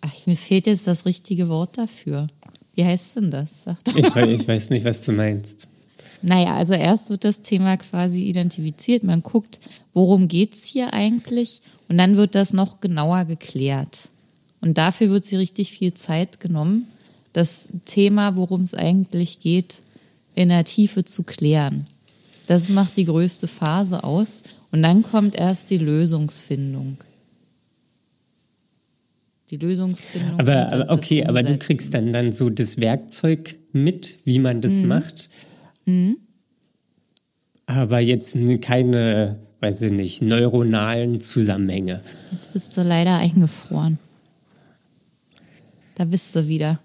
ach, 0.00 0.26
mir 0.26 0.36
fehlt 0.36 0.66
jetzt 0.66 0.86
das 0.86 1.06
richtige 1.06 1.48
Wort 1.48 1.78
dafür. 1.78 2.28
Wie 2.76 2.84
heißt 2.84 3.16
denn 3.16 3.30
das? 3.30 3.64
Sag 3.64 3.82
doch 3.84 3.96
ich, 3.96 4.14
weiß, 4.14 4.40
ich 4.40 4.46
weiß 4.46 4.70
nicht, 4.70 4.84
was 4.84 5.02
du 5.02 5.12
meinst. 5.12 5.68
Naja, 6.22 6.54
also 6.54 6.74
erst 6.74 7.10
wird 7.10 7.24
das 7.24 7.40
Thema 7.40 7.76
quasi 7.78 8.22
identifiziert. 8.22 9.02
Man 9.02 9.22
guckt, 9.22 9.58
worum 9.92 10.28
geht's 10.28 10.64
hier 10.64 10.92
eigentlich? 10.92 11.60
Und 11.88 11.98
dann 11.98 12.16
wird 12.16 12.34
das 12.34 12.52
noch 12.52 12.80
genauer 12.80 13.24
geklärt. 13.24 14.10
Und 14.60 14.78
dafür 14.78 15.10
wird 15.10 15.24
sie 15.24 15.36
richtig 15.36 15.70
viel 15.70 15.94
Zeit 15.94 16.38
genommen, 16.38 16.86
das 17.32 17.68
Thema, 17.84 18.36
worum 18.36 18.62
es 18.62 18.74
eigentlich 18.74 19.40
geht, 19.40 19.82
in 20.34 20.48
der 20.50 20.64
Tiefe 20.64 21.04
zu 21.04 21.22
klären. 21.22 21.86
Das 22.46 22.68
macht 22.68 22.96
die 22.96 23.04
größte 23.04 23.48
Phase 23.48 24.04
aus. 24.04 24.42
Und 24.70 24.82
dann 24.82 25.02
kommt 25.02 25.34
erst 25.34 25.70
die 25.70 25.78
Lösungsfindung 25.78 26.98
die 29.50 29.56
Lösungsfindung. 29.56 30.40
Aber, 30.40 30.72
aber 30.72 30.92
okay, 30.92 31.24
aber 31.24 31.42
du 31.42 31.56
kriegst 31.56 31.94
dann 31.94 32.12
dann 32.12 32.32
so 32.32 32.50
das 32.50 32.80
Werkzeug 32.80 33.58
mit, 33.72 34.18
wie 34.24 34.38
man 34.38 34.60
das 34.60 34.82
mhm. 34.82 34.88
macht. 34.88 35.30
Mhm. 35.84 36.16
Aber 37.66 37.98
jetzt 37.98 38.38
keine, 38.60 39.40
weiß 39.60 39.82
ich 39.82 39.92
nicht, 39.92 40.22
neuronalen 40.22 41.20
Zusammenhänge. 41.20 42.00
Jetzt 42.30 42.52
bist 42.52 42.76
du 42.76 42.82
leider 42.82 43.16
eingefroren. 43.16 43.98
Da 45.96 46.04
bist 46.04 46.34
du 46.36 46.46
wieder. 46.46 46.80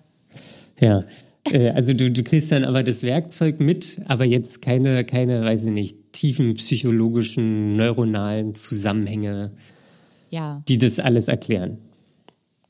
Ja. 0.79 1.03
Äh, 1.51 1.69
also 1.69 1.93
du, 1.93 2.11
du 2.11 2.23
kriegst 2.23 2.51
dann 2.51 2.63
aber 2.63 2.83
das 2.83 3.03
Werkzeug 3.03 3.59
mit, 3.59 4.01
aber 4.07 4.25
jetzt 4.25 4.61
keine, 4.61 5.03
keine, 5.05 5.43
weiß 5.43 5.65
ich 5.65 5.71
nicht, 5.71 6.13
tiefen 6.13 6.53
psychologischen, 6.55 7.73
neuronalen 7.73 8.53
Zusammenhänge, 8.53 9.51
Ja, 10.29 10.63
die 10.67 10.77
das 10.77 10.99
alles 10.99 11.27
erklären. 11.27 11.77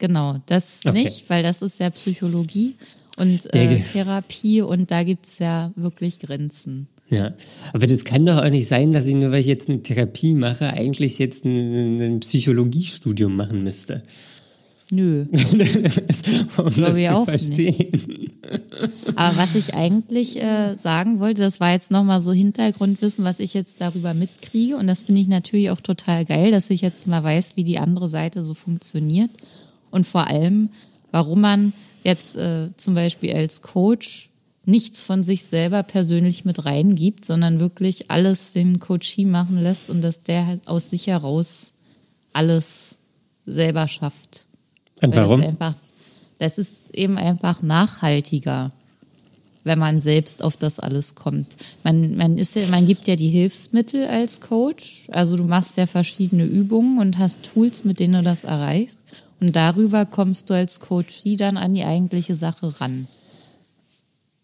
Genau. 0.02 0.38
Das 0.47 0.82
Okay. 0.86 1.04
nicht, 1.04 1.30
weil 1.30 1.43
das 1.43 1.62
ist 1.62 1.80
ja 1.80 1.89
Psychologie 1.91 2.76
und 3.18 3.54
äh, 3.54 3.80
Therapie 3.80 4.62
und 4.62 4.91
da 4.91 5.04
gibt's 5.04 5.39
ja 5.39 5.72
wirklich 5.76 6.20
Grenzen. 6.20 6.88
Ja, 7.10 7.34
aber 7.74 7.88
das 7.88 8.06
kann 8.06 8.26
doch 8.26 8.38
auch 8.38 8.49
nicht 8.49 8.68
sein, 8.68 8.93
dass 8.93 9.06
ich 9.06 9.16
nur, 9.16 9.32
weil 9.32 9.41
ich 9.41 9.45
jetzt 9.45 9.70
eine 9.70 9.82
Therapie 9.82 10.34
mache, 10.34 10.68
eigentlich 10.68 11.20
jetzt 11.20 11.45
ein, 11.45 11.99
ein 11.99 12.20
Psychologiestudium 12.22 13.36
machen 13.36 13.64
müsste. 13.64 14.02
Nö. 14.93 15.26
um 16.58 16.82
das 16.82 16.97
ich 16.97 17.08
zu 17.08 17.16
auch 17.16 17.26
verstehen. 17.26 18.28
Aber 19.16 19.38
was 19.38 19.56
ich 19.56 19.74
eigentlich 19.74 20.41
äh, 20.41 20.76
sagen 20.76 21.20
wollte, 21.22 21.41
das 21.43 21.62
war 21.62 21.72
jetzt 21.72 21.91
nochmal 21.91 22.20
so 22.20 22.34
Hintergrundwissen, 22.34 23.24
was 23.24 23.39
ich 23.39 23.54
jetzt 23.54 23.80
darüber 23.80 24.14
mitkriege. 24.14 24.76
Und 24.76 24.88
das 24.88 25.02
finde 25.04 25.22
ich 25.22 25.28
natürlich 25.28 25.70
auch 25.70 25.80
total 25.80 26.26
geil, 26.26 26.52
dass 26.52 26.70
ich 26.70 26.82
jetzt 26.82 27.08
mal 27.08 27.24
weiß, 27.24 27.54
wie 27.56 27.64
die 27.64 27.78
andere 27.78 28.10
Seite 28.10 28.43
so 28.43 28.54
funktioniert. 28.54 29.32
Und 29.92 30.08
vor 30.08 30.28
allem, 30.28 30.70
warum 31.12 31.42
man 31.42 31.74
jetzt 32.04 32.38
äh, 32.38 32.70
zum 32.78 32.96
Beispiel 32.96 33.34
als 33.34 33.62
Coach 33.62 34.30
nichts 34.66 35.04
von 35.04 35.24
sich 35.24 35.44
selber 35.44 35.84
persönlich 35.84 36.46
mit 36.46 36.66
reingibt, 36.66 37.26
sondern 37.26 37.60
wirklich 37.60 38.12
alles 38.12 38.52
den 38.52 38.80
Coachie 38.80 39.26
machen 39.26 39.62
lässt 39.62 39.89
und 39.89 40.02
dass 40.02 40.24
der 40.24 40.46
halt 40.46 40.68
aus 40.68 40.89
sich 40.89 41.08
heraus 41.08 41.74
alles 42.34 42.98
selber 43.46 43.88
schafft. 43.88 44.46
Und 45.02 45.16
Weil 45.16 45.24
warum? 45.24 45.42
Das, 45.42 45.50
einfach, 45.50 45.76
das 46.38 46.58
ist 46.58 46.94
eben 46.96 47.18
einfach 47.18 47.62
nachhaltiger, 47.64 48.72
wenn 49.64 49.80
man 49.80 50.00
selbst 50.00 50.44
auf 50.44 50.58
das 50.58 50.80
alles 50.80 51.16
kommt. 51.16 51.48
Man, 51.84 52.16
man, 52.16 52.38
ist 52.38 52.56
ja, 52.56 52.66
man 52.68 52.86
gibt 52.86 53.08
ja 53.08 53.16
die 53.16 53.30
Hilfsmittel 53.30 54.08
als 54.08 54.42
Coach. 54.42 55.08
Also 55.12 55.38
du 55.38 55.44
machst 55.44 55.78
ja 55.78 55.88
verschiedene 55.88 56.46
Übungen 56.46 57.00
und 57.00 57.18
hast 57.18 57.52
Tools, 57.54 57.84
mit 57.84 58.00
denen 58.00 58.14
du 58.14 58.22
das 58.22 58.44
erreichst. 58.44 59.00
Und 59.42 59.56
darüber 59.56 60.06
kommst 60.06 60.50
du 60.50 60.54
als 60.54 60.80
Coachie 60.80 61.36
dann 61.36 61.58
an 61.58 61.74
die 61.74 61.84
eigentliche 61.84 62.36
Sache 62.36 62.80
ran. 62.80 63.08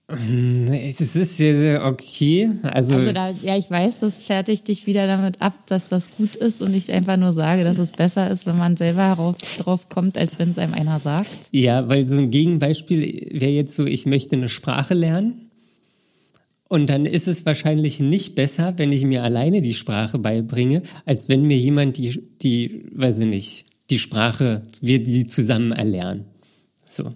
Es 0.10 1.16
ist 1.18 1.42
okay. 1.82 2.50
Also, 2.64 2.96
Also 2.96 3.12
da, 3.12 3.30
ja, 3.44 3.58
ich 3.58 3.70
weiß, 3.70 4.00
das 4.00 4.20
fertigt 4.20 4.68
dich 4.70 4.88
wieder 4.88 5.06
damit 5.06 5.42
ab, 5.42 5.54
dass 5.68 5.90
das 5.90 6.16
gut 6.16 6.38
ist 6.38 6.62
und 6.62 6.74
ich 6.74 6.92
einfach 6.94 7.18
nur 7.18 7.34
sage, 7.34 7.66
dass 7.66 7.78
es 7.78 7.92
besser 7.92 8.32
ist, 8.32 8.46
wenn 8.46 8.58
man 8.58 8.78
selber 8.78 9.04
herauf, 9.04 9.36
drauf 9.60 9.90
kommt, 9.90 10.18
als 10.18 10.40
wenn 10.40 10.52
es 10.52 10.58
einem 10.58 10.74
einer 10.74 11.00
sagt. 11.00 11.50
ja, 11.52 11.90
weil 11.90 12.08
so 12.08 12.20
ein 12.20 12.32
Gegenbeispiel 12.32 13.32
wäre 13.40 13.52
jetzt 13.52 13.76
so, 13.76 13.86
ich 13.86 14.06
möchte 14.06 14.38
eine 14.38 14.50
Sprache 14.50 14.94
lernen. 14.94 15.44
Und 16.70 16.90
dann 16.90 17.06
ist 17.06 17.28
es 17.28 17.46
wahrscheinlich 17.46 18.00
nicht 18.00 18.36
besser, 18.36 18.74
wenn 18.78 18.92
ich 18.92 19.04
mir 19.04 19.24
alleine 19.24 19.62
die 19.62 19.74
Sprache 19.74 20.20
beibringe, 20.20 20.82
als 21.06 21.30
wenn 21.30 21.44
mir 21.44 21.58
jemand 21.58 21.98
die, 21.98 22.22
die, 22.42 22.86
weiß 22.94 23.20
ich 23.20 23.28
nicht, 23.28 23.66
die 23.90 24.00
Sprache, 24.00 24.62
wir 24.82 25.02
die 25.02 25.26
zusammen 25.26 25.72
erlernen. 25.72 26.26
So. 26.84 27.14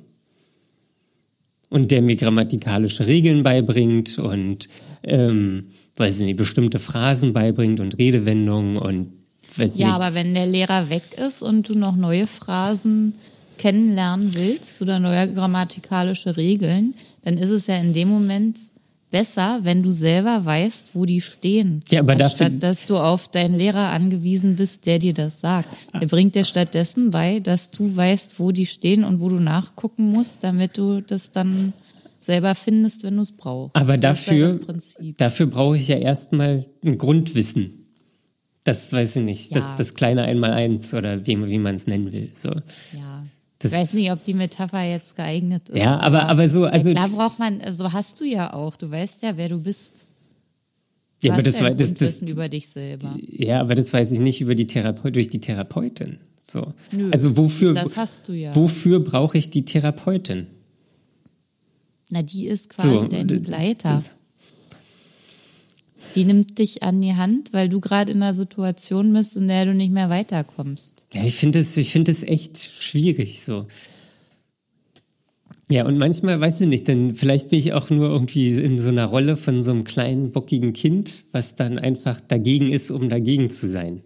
Und 1.70 1.92
der 1.92 2.02
mir 2.02 2.16
grammatikalische 2.18 3.08
Regeln 3.08 3.44
beibringt 3.44 4.20
und, 4.20 4.68
ähm, 5.04 5.68
weiß 5.96 6.20
ich 6.20 6.26
nicht, 6.26 6.38
bestimmte 6.38 6.80
Phrasen 6.80 7.34
beibringt 7.34 7.80
und 7.80 7.98
Redewendungen 7.98 8.78
und 8.78 9.14
weiß 9.56 9.78
Ja, 9.78 9.88
nicht. 9.88 9.96
aber 9.96 10.16
wenn 10.16 10.34
der 10.34 10.46
Lehrer 10.48 10.90
weg 10.90 11.04
ist 11.18 11.42
und 11.42 11.70
du 11.70 11.78
noch 11.78 11.96
neue 11.96 12.28
Phrasen 12.28 13.14
kennenlernen 13.58 14.34
willst 14.36 14.82
oder 14.82 15.00
neue 15.00 15.32
grammatikalische 15.34 16.36
Regeln, 16.36 16.94
dann 17.24 17.38
ist 17.38 17.52
es 17.52 17.68
ja 17.68 17.78
in 17.78 17.94
dem 17.94 18.10
Moment 18.10 18.58
besser, 19.12 19.60
wenn 19.64 19.84
du 19.84 19.92
selber 19.92 20.44
weißt, 20.44 20.90
wo 20.94 21.06
die 21.06 21.22
stehen. 21.22 21.84
Ja, 21.90 22.00
aber 22.00 22.14
Anstatt, 22.14 22.64
dass 22.64 22.88
du 22.88 22.98
auf 22.98 23.28
deinen 23.28 23.56
Lehrer 23.56 23.90
angewiesen 23.90 24.56
bist, 24.56 24.86
der 24.88 25.00
dir 25.00 25.14
das 25.14 25.42
sagt. 25.42 25.70
Er 25.94 26.08
bringt 26.08 26.36
dir 26.36 26.46
stattdessen 26.46 27.12
bei, 27.12 27.40
dass 27.40 27.70
du 27.70 27.96
weißt, 27.96 28.40
wo 28.40 28.52
die 28.52 28.66
stehen 28.66 29.04
und 29.04 29.20
wo 29.20 29.30
du 29.30 29.40
nachgucken 29.40 30.10
musst, 30.10 30.44
damit 30.44 30.78
du 30.78 31.02
das 31.02 31.32
dann 31.32 31.74
selber 32.20 32.56
findest, 32.56 33.04
wenn 33.04 33.18
du 33.18 33.22
es 33.22 33.32
brauchst. 33.32 33.76
Aber 33.76 33.86
So 33.86 33.94
ja 33.94 34.00
dafür, 34.00 34.60
dafür 35.18 35.48
brauche 35.48 35.78
ich 35.78 35.88
ja 35.88 35.98
erstmal 35.98 36.66
ein 36.84 36.98
Grundwissen. 36.98 37.82
Das 38.64 38.94
weiß 38.94 39.18
ich 39.18 39.24
nicht. 39.24 39.52
Ja. 39.52 39.60
Das, 39.60 39.76
das 39.76 39.96
kleine 39.96 40.24
Einmaleins 40.24 40.94
oder 40.94 41.26
wie, 41.26 41.46
wie 41.48 41.58
man 41.58 41.76
es 41.76 41.88
nennen 41.88 42.12
will. 42.12 42.30
So. 42.34 42.50
Ja. 42.50 43.21
Das- 43.62 43.72
ich 43.74 43.78
weiß 43.80 43.94
nicht, 43.96 44.12
ob 44.12 44.24
die 44.24 44.34
Metapher 44.34 44.84
jetzt 44.84 45.16
geeignet 45.16 45.70
ist. 45.70 45.78
Ja, 45.78 46.00
aber, 46.00 46.28
aber 46.30 46.48
so, 46.50 46.66
also. 46.66 46.92
klar 46.92 47.10
braucht 47.10 47.40
man, 47.40 47.62
so 47.72 47.92
hast 47.94 48.20
du 48.20 48.24
ja 48.26 48.54
auch. 48.54 48.76
Du 48.76 48.90
weißt 48.90 49.22
ja, 49.24 49.38
wer 49.38 49.50
du 49.50 49.60
bist. 49.62 50.06
Du 51.22 51.28
ja, 51.28 51.34
aber 51.34 51.44
das, 51.44 51.60
ja 51.60 51.66
war, 51.66 51.72
das, 51.76 51.94
das, 51.94 52.22
über 52.22 52.50
dich 52.50 52.68
selber. 52.70 53.16
ja, 53.30 53.62
aber 53.62 53.76
das 53.76 53.94
weiß 53.94 54.12
ich 54.14 54.20
nicht 54.20 54.42
über 54.42 54.56
die 54.56 54.66
Therapeut, 54.66 55.16
durch 55.16 55.30
die 55.30 55.40
Therapeutin. 55.40 56.18
So. 56.42 56.74
Nö, 56.92 57.12
also 57.12 57.38
wofür, 57.38 57.76
das 57.76 57.96
hast 57.96 58.28
du 58.28 58.34
ja. 58.34 58.56
wofür 58.56 59.00
brauche 59.00 59.38
ich 59.38 59.52
die 59.52 59.64
Therapeutin? 59.64 60.48
Na, 62.10 62.24
die 62.24 62.48
ist 62.48 62.70
quasi 62.70 62.90
So, 62.90 63.06
dein 63.06 63.28
Begleiter. 63.28 63.90
das- 63.92 64.16
die 66.16 66.26
nimmt 66.26 66.60
dich 66.60 66.84
an 66.84 67.02
die 67.02 67.16
Hand, 67.16 67.54
weil 67.54 67.70
du 67.70 67.80
gerade 67.80 68.12
in 68.12 68.22
einer 68.22 68.34
Situation 68.34 69.14
bist, 69.14 69.36
in 69.36 69.48
der 69.48 69.66
du 69.66 69.74
nicht 69.74 69.92
mehr 69.92 70.10
weiterkommst. 70.10 71.08
Ja, 71.14 71.24
ich 71.24 71.36
finde 71.36 71.60
es, 71.60 71.78
ich 71.78 71.92
finde 71.92 72.12
es 72.12 72.24
echt 72.24 72.58
schwierig 72.58 73.44
so. 73.44 73.68
Ja, 75.70 75.86
und 75.86 75.98
manchmal, 75.98 76.42
weiß 76.42 76.62
ich 76.62 76.68
nicht, 76.68 76.90
dann 76.90 77.16
vielleicht 77.16 77.50
bin 77.50 77.60
ich 77.60 77.72
auch 77.72 77.90
nur 77.90 78.10
irgendwie 78.10 78.52
in 78.60 78.78
so 78.78 78.90
einer 78.90 79.06
Rolle 79.06 79.38
von 79.38 79.62
so 79.64 79.72
einem 79.72 79.86
kleinen, 79.86 80.32
bockigen 80.32 80.74
Kind, 80.74 81.24
was 81.32 81.56
dann 81.56 81.80
einfach 81.80 82.20
dagegen 82.20 82.70
ist, 82.70 82.92
um 82.92 83.08
dagegen 83.08 83.50
zu 83.50 83.70
sein. 83.70 84.02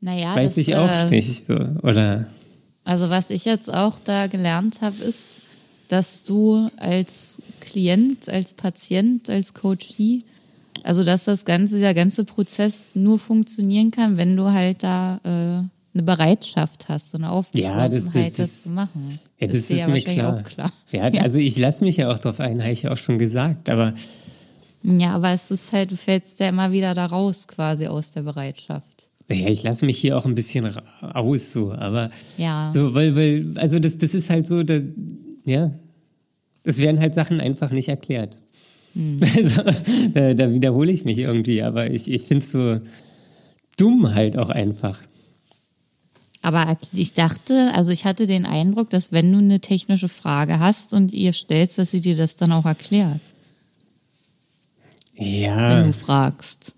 Naja, 0.00 0.34
Weiß 0.34 0.56
das, 0.56 0.68
ich 0.68 0.74
auch 0.74 0.88
äh, 0.88 1.08
nicht. 1.10 1.46
So. 1.46 1.54
Oder 1.54 2.26
Also 2.82 3.10
was 3.10 3.30
ich 3.30 3.44
jetzt 3.44 3.72
auch 3.72 4.00
da 4.00 4.26
gelernt 4.26 4.80
habe, 4.80 4.96
ist, 5.04 5.42
dass 5.86 6.24
du 6.24 6.68
als 6.76 7.42
Klient, 7.60 8.28
als 8.28 8.54
Patient, 8.54 9.30
als 9.30 9.54
Coachee, 9.54 10.24
also 10.84 11.04
dass 11.04 11.24
das 11.24 11.44
ganze, 11.44 11.78
der 11.78 11.94
ganze 11.94 12.24
Prozess 12.24 12.90
nur 12.94 13.18
funktionieren 13.18 13.90
kann, 13.90 14.16
wenn 14.16 14.36
du 14.36 14.50
halt 14.50 14.82
da 14.82 15.20
äh, 15.24 15.28
eine 15.92 16.02
Bereitschaft 16.04 16.88
hast, 16.88 17.10
so 17.10 17.18
eine 17.18 17.26
Ja, 17.26 17.88
das 17.88 17.94
ist- 17.94 18.06
Aufmerksamkeit, 18.08 18.26
das 18.30 18.36
das, 18.36 18.46
ist- 18.48 18.62
zu 18.64 18.70
machen. 18.72 19.18
ja, 19.40 19.46
das 19.46 19.66
dir 19.68 19.74
ist 19.74 19.80
ja 19.80 19.88
mir 19.88 20.02
klar. 20.02 20.42
Klar. 20.42 20.72
Ja, 20.92 21.02
also 21.22 21.40
ich 21.40 21.56
lasse 21.58 21.84
mich 21.84 21.96
ja 21.96 22.12
auch 22.12 22.18
drauf 22.18 22.40
ein, 22.40 22.60
habe 22.62 22.72
ich 22.72 22.82
ja 22.82 22.92
auch 22.92 22.96
schon 22.96 23.18
gesagt. 23.18 23.68
Aber 23.68 23.94
ja, 24.82 25.10
aber 25.14 25.30
es 25.32 25.50
ist 25.50 25.72
halt, 25.72 25.90
du 25.90 25.96
fällst 25.96 26.40
ja 26.40 26.48
immer 26.48 26.72
wieder 26.72 26.94
da 26.94 27.06
raus, 27.06 27.46
quasi 27.48 27.86
aus 27.86 28.12
der 28.12 28.22
Bereitschaft. 28.22 29.08
Ja, 29.28 29.48
ich 29.48 29.62
lasse 29.62 29.84
mich 29.86 29.98
hier 29.98 30.16
auch 30.16 30.24
ein 30.26 30.34
bisschen 30.34 30.68
aus, 31.00 31.52
so, 31.52 31.72
aber 31.72 32.10
Ja. 32.38 32.70
so, 32.72 32.94
weil, 32.94 33.14
weil, 33.14 33.52
also 33.56 33.78
das, 33.78 33.96
das 33.98 34.14
ist 34.14 34.30
halt 34.30 34.46
so, 34.46 34.62
da, 34.62 34.80
ja, 35.44 35.70
es 36.64 36.78
werden 36.78 36.98
halt 37.00 37.14
Sachen 37.14 37.40
einfach 37.40 37.70
nicht 37.70 37.88
erklärt. 37.88 38.36
Also, 39.36 39.62
da, 40.12 40.34
da 40.34 40.52
wiederhole 40.52 40.90
ich 40.92 41.04
mich 41.04 41.18
irgendwie, 41.18 41.62
aber 41.62 41.90
ich, 41.90 42.10
ich 42.10 42.22
finde 42.22 42.44
es 42.44 42.50
so 42.52 42.80
dumm 43.76 44.14
halt 44.14 44.36
auch 44.36 44.50
einfach. 44.50 45.00
Aber 46.42 46.76
ich 46.92 47.12
dachte, 47.14 47.70
also 47.74 47.92
ich 47.92 48.04
hatte 48.06 48.26
den 48.26 48.46
Eindruck, 48.46 48.90
dass 48.90 49.12
wenn 49.12 49.30
du 49.30 49.38
eine 49.38 49.60
technische 49.60 50.08
Frage 50.08 50.58
hast 50.58 50.92
und 50.94 51.12
ihr 51.12 51.32
stellst, 51.32 51.78
dass 51.78 51.90
sie 51.90 52.00
dir 52.00 52.16
das 52.16 52.36
dann 52.36 52.52
auch 52.52 52.64
erklärt, 52.64 53.20
wenn 55.16 55.42
Ja, 55.42 55.82
du 55.82 55.92
fragst. 55.92 56.72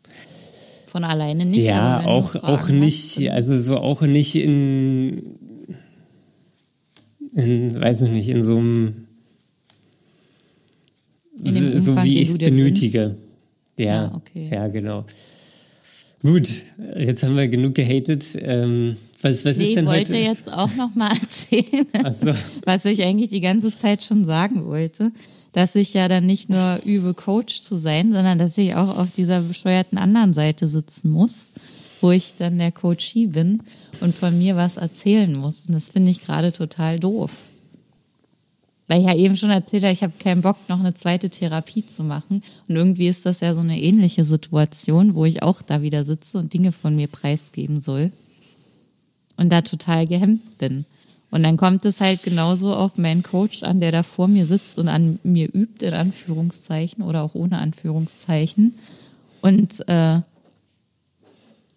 Von 0.89 1.05
alleine 1.05 1.47
nicht. 1.47 1.65
ja, 1.65 2.01
wenn 2.01 2.07
auch, 2.07 2.35
auch 2.37 2.69
nicht, 2.69 3.17
Hast, 3.17 3.29
also 3.31 3.57
so 3.57 3.79
auch 3.79 4.03
nicht 4.03 4.35
in, 4.35 5.23
in, 7.35 7.81
weiß 7.81 8.03
ich 8.03 8.11
nicht, 8.11 8.29
in 8.29 8.43
so 8.43 8.59
einem, 8.59 9.07
Dem 11.43 11.77
so, 11.77 11.91
Umfang, 11.93 12.07
wie 12.07 12.21
ich 12.21 12.29
es 12.29 12.39
benötige. 12.39 13.17
Ja, 13.79 13.85
Ja, 13.85 14.15
okay. 14.15 14.51
ja, 14.53 14.69
genau. 14.69 15.05
Gut, 16.23 16.49
jetzt 16.97 17.23
haben 17.25 17.37
wir 17.37 17.49
genug 17.49 17.75
gehatet. 17.75 18.39
Ähm, 18.41 18.97
was 19.23 19.45
was 19.45 19.57
nee, 19.57 19.65
ist 19.65 19.69
ich 19.71 19.75
denn 19.75 19.87
wollte 19.87 20.15
heute? 20.15 20.25
jetzt 20.25 20.53
auch 20.53 20.73
noch 20.77 20.95
mal 20.95 21.11
erzählen, 21.21 21.87
so. 22.11 22.33
was 22.65 22.85
ich 22.85 23.03
eigentlich 23.03 23.31
die 23.31 23.41
ganze 23.41 23.75
Zeit 23.75 24.03
schon 24.03 24.25
sagen 24.25 24.65
wollte, 24.65 25.13
dass 25.53 25.75
ich 25.75 25.95
ja 25.95 26.09
dann 26.09 26.27
nicht 26.27 26.49
nur 26.49 26.79
übe, 26.85 27.15
Coach 27.15 27.61
zu 27.61 27.77
sein, 27.77 28.13
sondern 28.13 28.39
dass 28.39 28.59
ich 28.59 28.75
auch 28.75 28.99
auf 28.99 29.09
dieser 29.17 29.43
bescheuerten 29.43 29.99
anderen 29.99 30.33
Seite 30.33 30.67
sitzen 30.67 31.11
muss, 31.11 31.53
wo 32.01 32.11
ich 32.11 32.35
dann 32.39 32.59
der 32.59 32.73
Coachie 32.73 33.27
bin 33.27 33.63
und 34.01 34.15
von 34.15 34.37
mir 34.39 34.57
was 34.57 34.77
erzählen 34.77 35.33
muss. 35.39 35.67
Und 35.67 35.75
das 35.75 35.89
finde 35.89 36.11
ich 36.11 36.21
gerade 36.21 36.53
total 36.53 36.99
doof. 36.99 37.31
Weil 38.93 39.01
ich 39.01 39.07
ja 39.07 39.15
eben 39.15 39.39
schon 39.39 39.49
erzählt 39.49 39.85
habe, 39.85 39.95
ich 39.95 40.03
habe 40.03 40.13
keinen 40.19 40.43
Bock, 40.43 40.59
noch 40.69 40.79
eine 40.79 40.93
zweite 40.93 41.31
Therapie 41.31 41.87
zu 41.87 42.05
machen. 42.05 42.43
Und 42.69 42.77
irgendwie 42.77 43.09
ist 43.09 43.25
das 43.25 43.41
ja 43.41 43.55
so 43.55 43.61
eine 43.61 43.81
ähnliche 43.81 44.23
Situation, 44.23 45.15
wo 45.15 45.25
ich 45.25 45.43
auch 45.43 45.63
da 45.63 45.81
wieder 45.81 46.05
sitze 46.05 46.37
und 46.37 46.53
Dinge 46.53 46.73
von 46.73 46.95
mir 46.95 47.07
preisgeben 47.07 47.81
soll 47.81 48.13
und 49.39 49.49
da 49.49 49.63
total 49.63 50.07
gehemmt 50.07 50.59
bin. 50.59 50.85
Und 51.31 51.43
dann 51.43 51.57
kommt 51.57 51.87
es 51.87 52.03
halt 52.03 52.23
genauso 52.23 52.77
auf 52.77 52.99
meinen 52.99 53.23
Coach 53.23 53.63
an, 53.63 53.81
der 53.81 53.93
da 53.93 54.03
vor 54.03 54.29
mir 54.29 54.45
sitzt 54.45 54.79
und 54.79 54.89
an 54.89 55.19
mir 55.23 55.49
übt, 55.51 55.87
in 55.87 55.95
Anführungszeichen 55.95 57.03
oder 57.03 57.23
auch 57.23 57.35
ohne 57.35 57.61
Anführungszeichen. 57.61 58.75
Und 59.41 59.89
äh, 59.89 60.21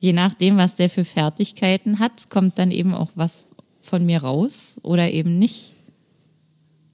je 0.01 0.11
nachdem, 0.11 0.57
was 0.57 0.75
der 0.75 0.89
für 0.89 1.05
Fertigkeiten 1.05 1.99
hat, 1.99 2.29
kommt 2.29 2.59
dann 2.59 2.71
eben 2.71 2.93
auch 2.93 3.11
was 3.15 3.45
von 3.79 4.05
mir 4.05 4.21
raus 4.21 4.81
oder 4.83 5.09
eben 5.11 5.39
nicht. 5.39 5.74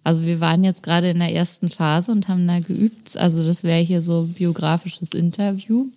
Also 0.04 0.26
wir 0.26 0.40
waren 0.40 0.64
jetzt 0.64 0.84
gerade 0.84 1.12
in 1.12 1.20
der 1.20 1.34
ersten 1.34 1.70
Phase 1.70 2.12
und 2.12 2.28
haben 2.28 2.48
da 2.48 2.60
geübt. 2.60 3.18
Also 3.18 3.44
das 3.46 3.64
wäre 3.64 3.82
hier 3.82 4.02
so 4.02 4.24
biografisches 4.24 5.14
Interview. 5.14 5.88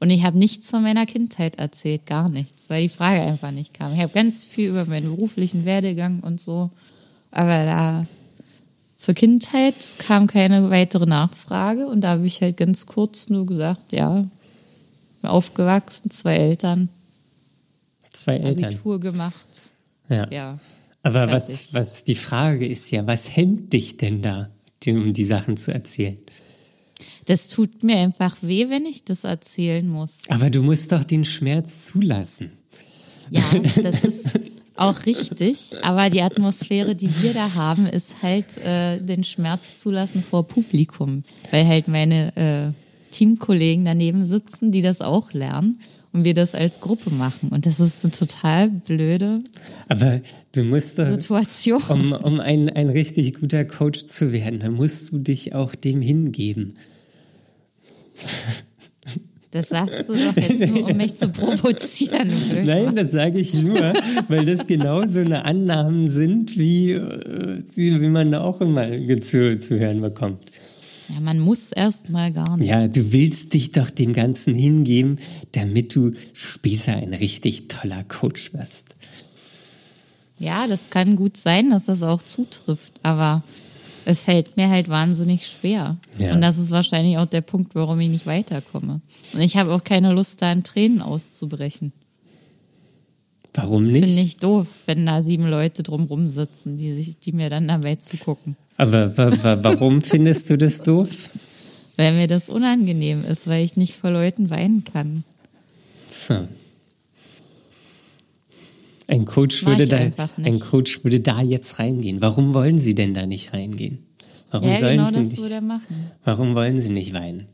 Und 0.00 0.10
ich 0.10 0.24
habe 0.24 0.38
nichts 0.38 0.68
von 0.68 0.82
meiner 0.82 1.06
Kindheit 1.06 1.54
erzählt, 1.54 2.06
gar 2.06 2.28
nichts, 2.28 2.68
weil 2.68 2.82
die 2.82 2.88
Frage 2.90 3.22
einfach 3.22 3.52
nicht 3.52 3.72
kam. 3.72 3.94
Ich 3.94 4.00
habe 4.00 4.12
ganz 4.12 4.44
viel 4.44 4.68
über 4.68 4.84
meinen 4.84 5.08
beruflichen 5.08 5.64
Werdegang 5.64 6.20
und 6.20 6.40
so, 6.40 6.70
aber 7.30 7.64
da 7.64 8.06
zur 8.98 9.14
Kindheit 9.14 9.74
kam 9.98 10.26
keine 10.26 10.68
weitere 10.70 11.06
Nachfrage 11.06 11.86
und 11.86 12.02
da 12.02 12.10
habe 12.10 12.26
ich 12.26 12.42
halt 12.42 12.58
ganz 12.58 12.86
kurz 12.86 13.30
nur 13.30 13.46
gesagt, 13.46 13.92
ja, 13.92 14.26
aufgewachsen, 15.22 16.10
zwei 16.10 16.36
Eltern. 16.36 16.88
Zwei 18.10 18.36
Eltern. 18.36 18.66
Abitur 18.66 19.00
gemacht. 19.00 19.34
Ja. 20.08 20.30
Ja. 20.30 20.58
Aber 21.04 21.30
was, 21.30 21.74
was, 21.74 22.04
die 22.04 22.14
Frage 22.14 22.66
ist 22.66 22.90
ja, 22.90 23.06
was 23.06 23.36
hemmt 23.36 23.72
dich 23.74 23.98
denn 23.98 24.22
da, 24.22 24.48
um 24.88 25.12
die 25.12 25.24
Sachen 25.24 25.56
zu 25.56 25.72
erzählen? 25.72 26.16
Das 27.26 27.48
tut 27.48 27.84
mir 27.84 27.98
einfach 27.98 28.36
weh, 28.40 28.70
wenn 28.70 28.86
ich 28.86 29.04
das 29.04 29.24
erzählen 29.24 29.86
muss. 29.86 30.20
Aber 30.28 30.48
du 30.48 30.62
musst 30.62 30.92
doch 30.92 31.04
den 31.04 31.24
Schmerz 31.26 31.86
zulassen. 31.86 32.52
Ja, 33.30 33.42
das 33.82 34.04
ist 34.04 34.40
auch 34.76 35.04
richtig. 35.04 35.74
Aber 35.82 36.08
die 36.08 36.22
Atmosphäre, 36.22 36.96
die 36.96 37.10
wir 37.22 37.34
da 37.34 37.54
haben, 37.54 37.86
ist 37.86 38.22
halt 38.22 38.56
äh, 38.64 38.98
den 38.98 39.24
Schmerz 39.24 39.80
zulassen 39.80 40.22
vor 40.22 40.48
Publikum. 40.48 41.22
Weil 41.50 41.66
halt 41.66 41.86
meine 41.88 42.34
äh, 42.36 43.12
Teamkollegen 43.12 43.84
daneben 43.84 44.24
sitzen, 44.24 44.72
die 44.72 44.82
das 44.82 45.02
auch 45.02 45.32
lernen 45.32 45.78
und 46.14 46.24
wir 46.24 46.32
das 46.32 46.54
als 46.54 46.80
Gruppe 46.80 47.10
machen. 47.10 47.50
Und 47.50 47.66
das 47.66 47.80
ist 47.80 48.04
eine 48.04 48.12
total 48.12 48.70
blöde 48.70 49.34
Aber 49.88 50.20
du 50.52 50.62
musst 50.62 50.98
doch, 50.98 51.10
Situation. 51.10 51.82
um, 51.88 52.12
um 52.12 52.40
ein, 52.40 52.70
ein 52.70 52.88
richtig 52.88 53.34
guter 53.40 53.64
Coach 53.64 54.06
zu 54.06 54.32
werden, 54.32 54.60
dann 54.60 54.74
musst 54.74 55.12
du 55.12 55.18
dich 55.18 55.54
auch 55.54 55.74
dem 55.74 56.00
hingeben. 56.00 56.74
Das 59.50 59.68
sagst 59.68 60.08
du 60.08 60.14
doch 60.14 60.36
jetzt 60.36 60.72
nur, 60.72 60.90
um 60.90 60.96
mich 60.96 61.16
zu 61.16 61.28
provozieren. 61.28 62.28
Blöd. 62.50 62.66
Nein, 62.66 62.94
das 62.94 63.12
sage 63.12 63.38
ich 63.38 63.54
nur, 63.54 63.92
weil 64.28 64.44
das 64.44 64.66
genau 64.66 65.06
so 65.08 65.20
eine 65.20 65.44
Annahmen 65.44 66.08
sind, 66.08 66.56
wie, 66.56 66.92
äh, 66.92 67.62
wie 67.76 68.08
man 68.08 68.30
da 68.30 68.40
auch 68.40 68.60
immer 68.60 68.88
zu, 69.20 69.58
zu 69.58 69.78
hören 69.78 70.00
bekommt. 70.00 70.44
Ja, 71.14 71.20
man 71.20 71.38
muss 71.38 71.70
erst 71.70 72.10
mal 72.10 72.32
gar 72.32 72.56
nicht. 72.56 72.66
Ja, 72.68 72.88
du 72.88 73.12
willst 73.12 73.54
dich 73.54 73.70
doch 73.70 73.90
dem 73.90 74.12
Ganzen 74.12 74.54
hingeben, 74.54 75.16
damit 75.52 75.94
du 75.94 76.12
später 76.32 76.96
ein 76.96 77.14
richtig 77.14 77.68
toller 77.68 78.02
Coach 78.04 78.52
wirst. 78.52 78.96
Ja, 80.38 80.66
das 80.66 80.90
kann 80.90 81.14
gut 81.14 81.36
sein, 81.36 81.70
dass 81.70 81.84
das 81.84 82.02
auch 82.02 82.20
zutrifft, 82.20 82.94
aber 83.04 83.44
es 84.04 84.22
fällt 84.22 84.56
mir 84.56 84.68
halt 84.68 84.88
wahnsinnig 84.88 85.46
schwer. 85.46 85.96
Ja. 86.18 86.34
Und 86.34 86.40
das 86.40 86.58
ist 86.58 86.70
wahrscheinlich 86.70 87.18
auch 87.18 87.26
der 87.26 87.40
Punkt, 87.40 87.74
warum 87.74 88.00
ich 88.00 88.08
nicht 88.10 88.26
weiterkomme. 88.26 89.00
Und 89.34 89.40
ich 89.40 89.56
habe 89.56 89.72
auch 89.72 89.84
keine 89.84 90.12
Lust, 90.12 90.42
da 90.42 90.50
in 90.50 90.64
Tränen 90.64 91.00
auszubrechen. 91.00 91.92
Warum 93.54 93.84
nicht? 93.84 94.06
Finde 94.06 94.22
ich 94.22 94.36
doof, 94.38 94.66
wenn 94.86 95.06
da 95.06 95.22
sieben 95.22 95.48
Leute 95.48 95.84
drumrum 95.84 96.28
sitzen, 96.28 96.76
die, 96.76 96.92
sich, 96.92 97.18
die 97.18 97.32
mir 97.32 97.50
dann 97.50 97.68
dabei 97.68 97.94
zugucken. 97.94 98.56
Aber 98.76 99.16
wa 99.16 99.30
wa 99.42 99.58
warum 99.62 100.02
findest 100.02 100.50
du 100.50 100.58
das 100.58 100.82
doof? 100.82 101.30
Weil 101.96 102.14
mir 102.14 102.26
das 102.26 102.48
unangenehm 102.48 103.24
ist, 103.24 103.46
weil 103.46 103.64
ich 103.64 103.76
nicht 103.76 103.94
vor 103.94 104.10
Leuten 104.10 104.50
weinen 104.50 104.82
kann. 104.82 105.22
So. 106.08 106.48
Ein 109.06 109.24
Coach 109.26 109.64
würde 109.66 109.86
da, 109.86 110.10
ein 110.42 110.60
Coach 110.60 111.04
würde 111.04 111.20
da 111.20 111.40
jetzt 111.40 111.78
reingehen. 111.78 112.20
Warum 112.20 112.54
wollen 112.54 112.78
Sie 112.78 112.94
denn 112.94 113.14
da 113.14 113.26
nicht 113.26 113.52
reingehen? 113.52 113.98
Warum 114.54 114.68
Ja, 114.68 114.76
sollen 114.76 114.98
genau 114.98 115.08
Sie 115.08 115.14
das 115.16 115.30
nicht? 115.30 115.42
würde 115.42 115.54
er 115.56 115.60
machen. 115.62 116.10
Warum 116.22 116.54
wollen 116.54 116.80
Sie 116.80 116.92
nicht 116.92 117.12
weinen? 117.12 117.46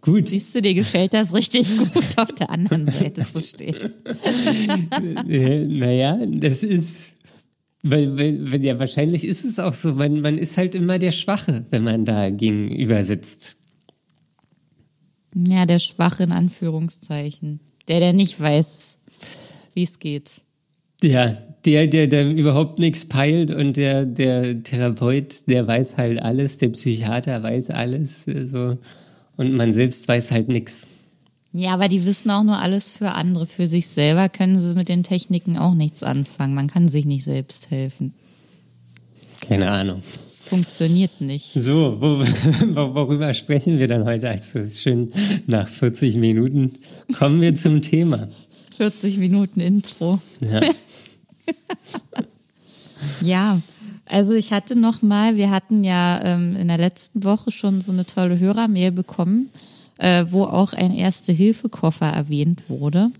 Gut, 0.00 0.28
Siehst 0.28 0.54
du, 0.54 0.62
dir 0.62 0.72
gefällt 0.74 1.12
das 1.12 1.34
richtig 1.34 1.66
gut, 1.76 1.90
auf 2.16 2.30
der 2.30 2.48
anderen 2.48 2.86
Seite 2.88 3.26
zu 3.28 3.40
stehen. 3.40 3.74
naja, 5.26 6.16
das 6.26 6.62
ist, 6.62 7.14
weil, 7.82 8.16
weil, 8.16 8.52
weil, 8.52 8.64
ja, 8.64 8.78
wahrscheinlich 8.78 9.24
ist 9.24 9.44
es 9.44 9.58
auch 9.58 9.74
so, 9.74 9.94
man, 9.94 10.20
man 10.20 10.38
ist 10.38 10.56
halt 10.56 10.76
immer 10.76 11.00
der 11.00 11.10
Schwache, 11.10 11.66
wenn 11.70 11.82
man 11.82 12.04
da 12.04 12.30
gegenüber 12.30 13.02
sitzt. 13.02 13.56
Ja, 15.34 15.66
der 15.66 15.80
Schwache 15.80 16.22
in 16.22 16.30
Anführungszeichen. 16.30 17.58
Der, 17.88 17.98
der 17.98 18.12
nicht 18.12 18.38
weiß, 18.40 18.98
wie 19.74 19.82
es 19.82 19.98
geht. 19.98 20.34
Ja, 21.02 21.36
der, 21.64 21.86
der, 21.86 22.06
der 22.06 22.30
überhaupt 22.30 22.78
nichts 22.78 23.06
peilt 23.06 23.50
und 23.50 23.76
der, 23.76 24.06
der 24.06 24.62
Therapeut, 24.62 25.48
der 25.48 25.66
weiß 25.66 25.96
halt 25.96 26.22
alles, 26.22 26.58
der 26.58 26.68
Psychiater 26.68 27.42
weiß 27.42 27.70
alles, 27.70 28.24
so. 28.24 28.74
Und 29.36 29.54
man 29.54 29.72
selbst 29.72 30.06
weiß 30.06 30.30
halt 30.30 30.48
nichts. 30.48 30.86
Ja, 31.52 31.72
aber 31.72 31.88
die 31.88 32.04
wissen 32.04 32.30
auch 32.30 32.42
nur 32.42 32.58
alles 32.58 32.90
für 32.90 33.12
andere. 33.12 33.46
Für 33.46 33.66
sich 33.66 33.86
selber 33.88 34.28
können 34.28 34.58
sie 34.58 34.74
mit 34.74 34.88
den 34.88 35.02
Techniken 35.02 35.56
auch 35.56 35.74
nichts 35.74 36.02
anfangen. 36.02 36.54
Man 36.54 36.66
kann 36.66 36.88
sich 36.88 37.04
nicht 37.04 37.24
selbst 37.24 37.70
helfen. 37.70 38.12
Keine 39.40 39.70
Ahnung. 39.70 39.98
Es 39.98 40.42
funktioniert 40.44 41.20
nicht. 41.20 41.52
So, 41.54 42.00
wo, 42.00 42.18
worüber 42.94 43.32
sprechen 43.34 43.78
wir 43.78 43.88
dann 43.88 44.04
heute? 44.04 44.30
Also 44.30 44.66
schön 44.66 45.10
nach 45.46 45.68
40 45.68 46.16
Minuten 46.16 46.72
kommen 47.18 47.40
wir 47.40 47.54
zum 47.54 47.82
Thema. 47.82 48.28
40 48.76 49.18
Minuten 49.18 49.60
Intro. 49.60 50.20
Ja. 50.40 50.60
Ja, 53.20 53.60
also 54.06 54.32
ich 54.32 54.52
hatte 54.52 54.78
noch 54.78 55.02
mal, 55.02 55.36
wir 55.36 55.50
hatten 55.50 55.84
ja 55.84 56.22
ähm, 56.22 56.56
in 56.56 56.68
der 56.68 56.78
letzten 56.78 57.24
Woche 57.24 57.50
schon 57.50 57.80
so 57.80 57.92
eine 57.92 58.06
tolle 58.06 58.38
Hörermail 58.38 58.92
bekommen, 58.92 59.50
äh, 59.98 60.24
wo 60.28 60.44
auch 60.44 60.72
ein 60.72 60.94
Erste-Hilfe-Koffer 60.94 62.06
erwähnt 62.06 62.62
wurde. 62.68 63.10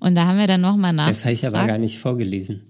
Und 0.00 0.14
da 0.14 0.26
haben 0.26 0.38
wir 0.38 0.46
dann 0.46 0.60
noch 0.60 0.76
mal 0.76 0.92
nachgefragt. 0.92 1.16
Das 1.16 1.24
habe 1.24 1.34
ich 1.34 1.46
aber 1.46 1.66
gar 1.66 1.78
nicht 1.78 1.98
vorgelesen. 1.98 2.62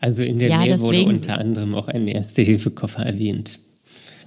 Also 0.00 0.22
in 0.24 0.38
der 0.38 0.48
Ja, 0.48 0.58
Mail 0.58 0.80
wurde 0.80 1.04
unter 1.04 1.38
anderem 1.38 1.74
auch 1.74 1.88
ein 1.88 2.06
Erste-Hilfe-Koffer 2.06 3.04
erwähnt. 3.04 3.60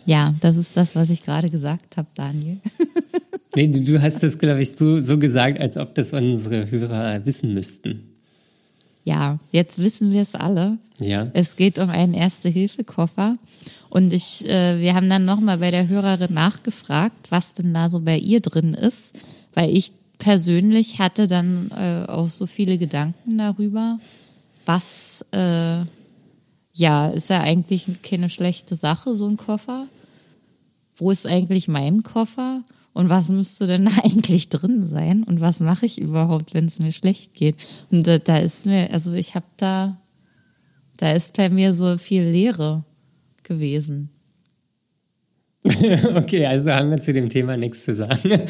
Ja, 0.06 0.34
das 0.42 0.58
ist 0.58 0.76
das, 0.78 0.96
was 0.96 1.10
ich 1.10 1.24
gerade 1.24 1.50
gesagt 1.50 1.98
habe, 1.98 2.08
Daniel. 2.16 2.58
Nee, 3.56 3.68
du, 3.68 3.82
du 3.82 4.02
hast 4.02 4.24
das, 4.24 4.40
glaube 4.40 4.62
ich, 4.62 4.72
so, 4.72 5.00
so 5.00 5.18
gesagt, 5.18 5.60
als 5.60 5.78
ob 5.78 5.96
das 5.96 6.14
unsere 6.14 6.70
Hörer 6.72 7.26
wissen 7.26 7.54
müssten. 7.54 8.13
Ja, 9.04 9.40
jetzt 9.52 9.80
wissen 9.80 10.12
wir 10.12 10.22
es 10.22 10.36
alle. 10.36 10.78
Ja. 11.00 11.28
Es 11.34 11.56
geht 11.56 11.80
um 11.80 11.90
einen 11.90 12.14
Erste-Hilfe-Koffer. 12.14 13.36
Und 13.90 14.12
ich, 14.12 14.48
äh, 14.48 14.80
wir 14.80 14.96
haben 14.96 15.10
dann 15.10 15.26
nochmal 15.26 15.60
bei 15.60 15.70
der 15.70 15.88
Hörerin 15.88 16.34
nachgefragt, 16.34 17.30
was 17.30 17.54
denn 17.54 17.74
da 17.74 17.90
so 17.90 18.00
bei 18.00 18.18
ihr 18.18 18.40
drin 18.40 18.74
ist, 18.74 19.14
weil 19.54 19.70
ich 19.70 19.92
persönlich 20.18 21.00
hatte 21.00 21.28
dann 21.28 21.70
äh, 21.72 22.10
auch 22.10 22.30
so 22.30 22.48
viele 22.48 22.78
Gedanken 22.78 23.38
darüber, 23.38 24.00
was, 24.66 25.26
äh, 25.32 25.82
ja, 26.76 27.08
ist 27.08 27.30
ja 27.30 27.42
eigentlich 27.42 28.02
keine 28.02 28.30
schlechte 28.30 28.76
Sache, 28.76 29.14
so 29.14 29.28
ein 29.28 29.38
Koffer. 29.38 29.86
Wo 30.96 31.12
ist 31.12 31.28
eigentlich 31.28 31.68
mein 31.68 32.04
Koffer? 32.04 32.64
Und 32.94 33.10
was 33.10 33.30
müsste 33.30 33.66
denn 33.68 33.86
da 33.86 33.92
eigentlich 34.04 34.50
drin 34.50 34.86
sein? 34.86 35.24
Und 35.24 35.42
was 35.42 35.60
mache 35.60 35.86
ich 35.86 36.00
überhaupt, 36.00 36.54
wenn 36.54 36.66
es 36.66 36.80
mir 36.80 36.92
schlecht 36.92 37.34
geht? 37.36 37.56
Und 37.92 38.06
da, 38.08 38.20
da 38.20 38.38
ist 38.38 38.66
mir, 38.66 38.92
also 38.92 39.14
ich 39.14 39.36
habe 39.36 39.46
da, 39.58 39.98
da 40.98 41.12
ist 41.12 41.34
bei 41.34 41.50
mir 41.50 41.74
so 41.74 41.98
viel 41.98 42.24
Leere 42.24 42.84
gewesen. 43.44 44.10
Okay, 46.16 46.46
also 46.46 46.72
haben 46.72 46.90
wir 46.92 47.00
zu 47.00 47.14
dem 47.14 47.30
Thema 47.30 47.56
nichts 47.58 47.86
zu 47.86 47.94
sagen. 47.94 48.20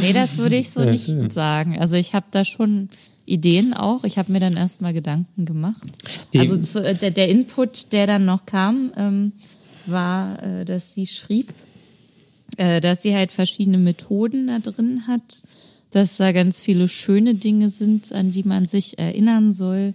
Nee, 0.00 0.12
das 0.12 0.38
würde 0.38 0.56
ich 0.56 0.70
so 0.70 0.80
nicht 0.84 1.32
sagen. 1.32 1.78
Also 1.78 1.94
ich 1.94 2.14
habe 2.14 2.26
da 2.30 2.44
schon 2.44 2.88
Ideen 3.26 3.72
auch. 3.74 4.04
Ich 4.04 4.18
habe 4.18 4.32
mir 4.32 4.40
dann 4.40 4.56
erstmal 4.56 4.92
Gedanken 4.92 5.44
gemacht. 5.46 5.82
Die- 6.32 6.40
also 6.40 6.56
zu, 6.58 6.84
äh, 6.84 6.94
der, 6.94 7.10
der 7.12 7.28
Input, 7.28 7.92
der 7.92 8.06
dann 8.06 8.24
noch 8.24 8.44
kam, 8.44 8.92
ähm, 8.96 9.32
war, 9.86 10.42
äh, 10.42 10.64
dass 10.64 10.94
sie 10.94 11.06
schrieb, 11.06 11.48
äh, 12.56 12.80
dass 12.80 13.02
sie 13.02 13.14
halt 13.14 13.32
verschiedene 13.32 13.78
Methoden 13.78 14.46
da 14.46 14.58
drin 14.58 15.06
hat, 15.06 15.42
dass 15.90 16.16
da 16.16 16.32
ganz 16.32 16.60
viele 16.60 16.88
schöne 16.88 17.34
Dinge 17.34 17.68
sind, 17.68 18.12
an 18.12 18.32
die 18.32 18.42
man 18.42 18.66
sich 18.66 18.98
erinnern 18.98 19.52
soll 19.52 19.94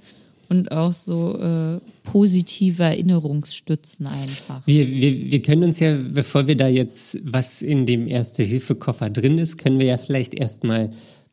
und 0.50 0.72
auch 0.72 0.94
so 0.94 1.38
äh, 1.38 1.80
positive 2.04 2.84
Erinnerungsstützen 2.84 4.08
einfach. 4.08 4.62
Wir, 4.66 4.88
wir, 4.88 5.32
wir 5.32 5.42
können 5.42 5.64
uns 5.64 5.80
ja, 5.80 5.96
bevor 5.96 6.48
wir 6.48 6.58
da 6.58 6.68
jetzt, 6.68 7.20
was 7.24 7.62
in 7.62 7.86
dem 7.86 8.08
Erste-Hilfe-Koffer 8.08 9.10
drin 9.10 9.38
ist, 9.38 9.58
können 9.58 9.78
wir 9.78 9.86
ja 9.86 9.98
vielleicht 9.98 10.34
erstmal 10.34 10.90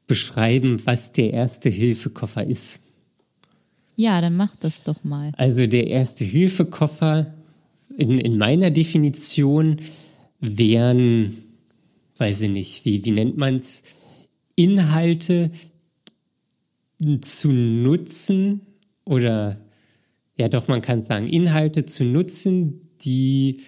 beschreiben, 0.06 0.80
was 0.84 1.12
der 1.12 1.32
Erste-Hilfe-Koffer 1.32 2.46
ist. 2.46 2.80
Ja, 3.96 4.20
dann 4.20 4.36
mach 4.36 4.54
das 4.56 4.84
doch 4.84 5.02
mal. 5.04 5.32
Also 5.36 5.66
der 5.66 5.86
Erste-Hilfe-Koffer 5.86 7.34
in, 7.96 8.18
in 8.18 8.36
meiner 8.36 8.70
Definition 8.70 9.76
wären, 10.40 11.36
weiß 12.18 12.42
ich 12.42 12.50
nicht, 12.50 12.84
wie, 12.84 13.04
wie 13.04 13.12
nennt 13.12 13.36
man 13.36 13.56
es, 13.56 13.84
Inhalte 14.54 15.50
zu 17.20 17.52
nutzen 17.52 18.62
oder 19.04 19.60
ja 20.38 20.48
doch, 20.48 20.68
man 20.68 20.82
kann 20.82 21.02
sagen, 21.02 21.26
Inhalte 21.26 21.84
zu 21.84 22.04
nutzen, 22.04 22.80
die, 23.02 23.58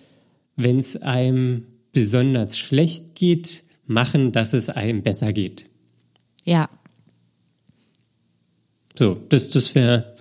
wenn 0.57 0.79
es 0.79 0.97
einem 0.97 1.67
besonders 1.93 2.59
schlecht 2.59 3.15
geht, 3.15 3.65
machen, 3.87 4.33
dass 4.33 4.53
es 4.53 4.69
einem 4.69 5.03
besser 5.03 5.33
geht. 5.33 5.71
Ja. 6.45 6.69
So, 8.95 9.15
das, 9.29 9.51
das 9.51 9.75
wäre 9.75 10.17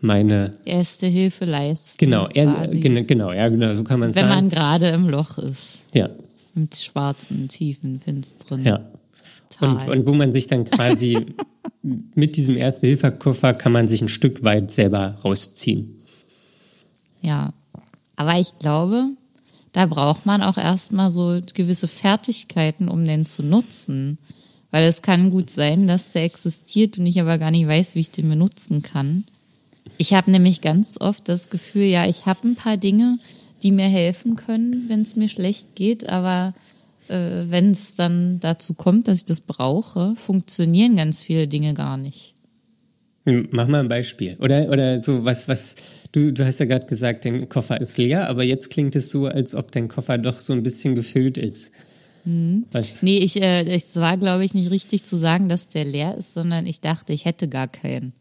meine 0.00 0.56
Erste 0.64 1.06
Hilfe 1.06 1.44
leisten. 1.44 1.96
Genau, 1.98 2.28
er, 2.28 2.68
genau, 2.68 3.02
genau, 3.04 3.32
ja, 3.32 3.48
genau, 3.48 3.72
so 3.74 3.84
kann 3.84 4.00
man 4.00 4.08
Wenn 4.08 4.14
sagen. 4.14 4.28
man 4.28 4.48
gerade 4.48 4.88
im 4.90 5.08
Loch 5.08 5.38
ist. 5.38 5.84
ja, 5.94 6.08
Im 6.54 6.68
schwarzen, 6.72 7.48
tiefen, 7.48 8.00
finsteren 8.00 8.64
ja. 8.64 8.80
Tal. 9.50 9.70
Und, 9.70 9.88
und 9.88 10.06
wo 10.06 10.12
man 10.12 10.32
sich 10.32 10.46
dann 10.48 10.64
quasi 10.64 11.18
mit 12.14 12.36
diesem 12.36 12.56
Erste-Hilfe-Koffer 12.56 13.54
kann 13.54 13.72
man 13.72 13.88
sich 13.88 14.02
ein 14.02 14.08
Stück 14.08 14.44
weit 14.44 14.70
selber 14.70 15.16
rausziehen. 15.24 15.96
Ja. 17.22 17.52
Aber 18.16 18.38
ich 18.38 18.58
glaube, 18.58 19.08
da 19.72 19.86
braucht 19.86 20.26
man 20.26 20.42
auch 20.42 20.56
erstmal 20.56 21.10
so 21.10 21.40
gewisse 21.54 21.88
Fertigkeiten, 21.88 22.88
um 22.88 23.04
den 23.04 23.26
zu 23.26 23.42
nutzen. 23.42 24.18
Weil 24.70 24.84
es 24.84 25.02
kann 25.02 25.30
gut 25.30 25.48
sein, 25.48 25.86
dass 25.86 26.12
der 26.12 26.24
existiert 26.24 26.98
und 26.98 27.06
ich 27.06 27.20
aber 27.20 27.38
gar 27.38 27.50
nicht 27.50 27.66
weiß, 27.66 27.94
wie 27.94 28.00
ich 28.00 28.10
den 28.10 28.28
benutzen 28.28 28.82
kann. 28.82 29.24
Ich 29.98 30.12
habe 30.14 30.30
nämlich 30.30 30.60
ganz 30.60 30.98
oft 31.00 31.28
das 31.28 31.50
Gefühl, 31.50 31.84
ja, 31.84 32.06
ich 32.06 32.26
habe 32.26 32.48
ein 32.48 32.56
paar 32.56 32.76
Dinge, 32.76 33.16
die 33.62 33.72
mir 33.72 33.86
helfen 33.86 34.36
können, 34.36 34.84
wenn 34.88 35.02
es 35.02 35.16
mir 35.16 35.28
schlecht 35.28 35.74
geht, 35.74 36.08
aber 36.08 36.52
äh, 37.08 37.44
wenn 37.48 37.70
es 37.70 37.94
dann 37.94 38.40
dazu 38.40 38.74
kommt, 38.74 39.08
dass 39.08 39.20
ich 39.20 39.24
das 39.24 39.40
brauche, 39.40 40.14
funktionieren 40.16 40.96
ganz 40.96 41.22
viele 41.22 41.48
Dinge 41.48 41.74
gar 41.74 41.96
nicht. 41.96 42.34
Hm, 43.24 43.48
Mach 43.50 43.66
mal 43.66 43.80
ein 43.80 43.88
Beispiel. 43.88 44.36
Oder, 44.38 44.68
oder 44.68 45.00
so 45.00 45.24
was, 45.24 45.48
was, 45.48 46.08
du, 46.12 46.32
du 46.32 46.46
hast 46.46 46.60
ja 46.60 46.66
gerade 46.66 46.86
gesagt, 46.86 47.24
dein 47.24 47.48
Koffer 47.48 47.80
ist 47.80 47.98
leer, 47.98 48.28
aber 48.28 48.44
jetzt 48.44 48.70
klingt 48.70 48.94
es 48.96 49.10
so, 49.10 49.26
als 49.26 49.54
ob 49.54 49.72
dein 49.72 49.88
Koffer 49.88 50.18
doch 50.18 50.38
so 50.38 50.52
ein 50.52 50.62
bisschen 50.62 50.94
gefüllt 50.94 51.38
ist. 51.38 51.72
Was? 52.72 53.04
Nee, 53.04 53.18
ich, 53.18 53.40
äh, 53.40 53.62
es 53.72 53.94
war, 53.96 54.16
glaube 54.16 54.44
ich, 54.44 54.52
nicht 54.52 54.72
richtig 54.72 55.04
zu 55.04 55.16
sagen, 55.16 55.48
dass 55.48 55.68
der 55.68 55.84
leer 55.84 56.16
ist, 56.16 56.34
sondern 56.34 56.66
ich 56.66 56.80
dachte, 56.80 57.12
ich 57.12 57.24
hätte 57.24 57.48
gar 57.48 57.68
keinen, 57.68 58.12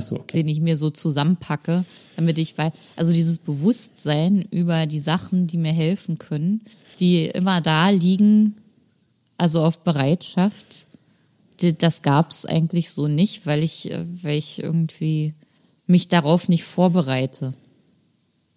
so, 0.00 0.16
okay. 0.16 0.38
den 0.38 0.48
ich 0.48 0.60
mir 0.60 0.76
so 0.76 0.90
zusammenpacke, 0.90 1.84
damit 2.16 2.38
ich 2.38 2.56
weiß, 2.56 2.72
also 2.96 3.12
dieses 3.12 3.38
Bewusstsein 3.38 4.42
über 4.50 4.86
die 4.86 4.98
Sachen, 4.98 5.46
die 5.46 5.58
mir 5.58 5.72
helfen 5.72 6.18
können, 6.18 6.62
die 7.00 7.26
immer 7.26 7.60
da 7.60 7.90
liegen, 7.90 8.56
also 9.38 9.62
auf 9.62 9.80
Bereitschaft, 9.80 10.88
das 11.78 12.02
gab's 12.02 12.44
eigentlich 12.46 12.90
so 12.90 13.08
nicht, 13.08 13.46
weil 13.46 13.62
ich, 13.62 13.90
äh, 13.90 14.04
weil 14.22 14.36
ich 14.36 14.62
irgendwie 14.62 15.34
mich 15.86 16.08
darauf 16.08 16.48
nicht 16.48 16.64
vorbereite 16.64 17.54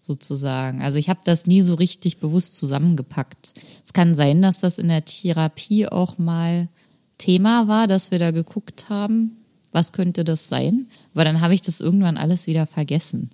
sozusagen. 0.02 0.82
Also 0.82 0.98
ich 0.98 1.08
habe 1.08 1.20
das 1.24 1.46
nie 1.46 1.62
so 1.62 1.76
richtig 1.76 2.18
bewusst 2.18 2.56
zusammengepackt. 2.56 3.54
Es 3.86 3.94
kann 3.94 4.16
sein, 4.16 4.42
dass 4.42 4.60
das 4.60 4.80
in 4.80 4.88
der 4.88 5.06
Therapie 5.06 5.88
auch 5.88 6.18
mal 6.18 6.68
Thema 7.20 7.68
war, 7.68 7.86
dass 7.86 8.10
wir 8.10 8.18
da 8.18 8.32
geguckt 8.32 8.90
haben, 8.90 9.39
was 9.72 9.94
könnte 9.94 10.24
das 10.24 10.48
sein? 10.48 10.88
Aber 11.14 11.24
dann 11.24 11.42
habe 11.42 11.54
ich 11.54 11.62
das 11.62 11.80
irgendwann 11.80 12.18
alles 12.18 12.48
wieder 12.48 12.66
vergessen. 12.66 13.30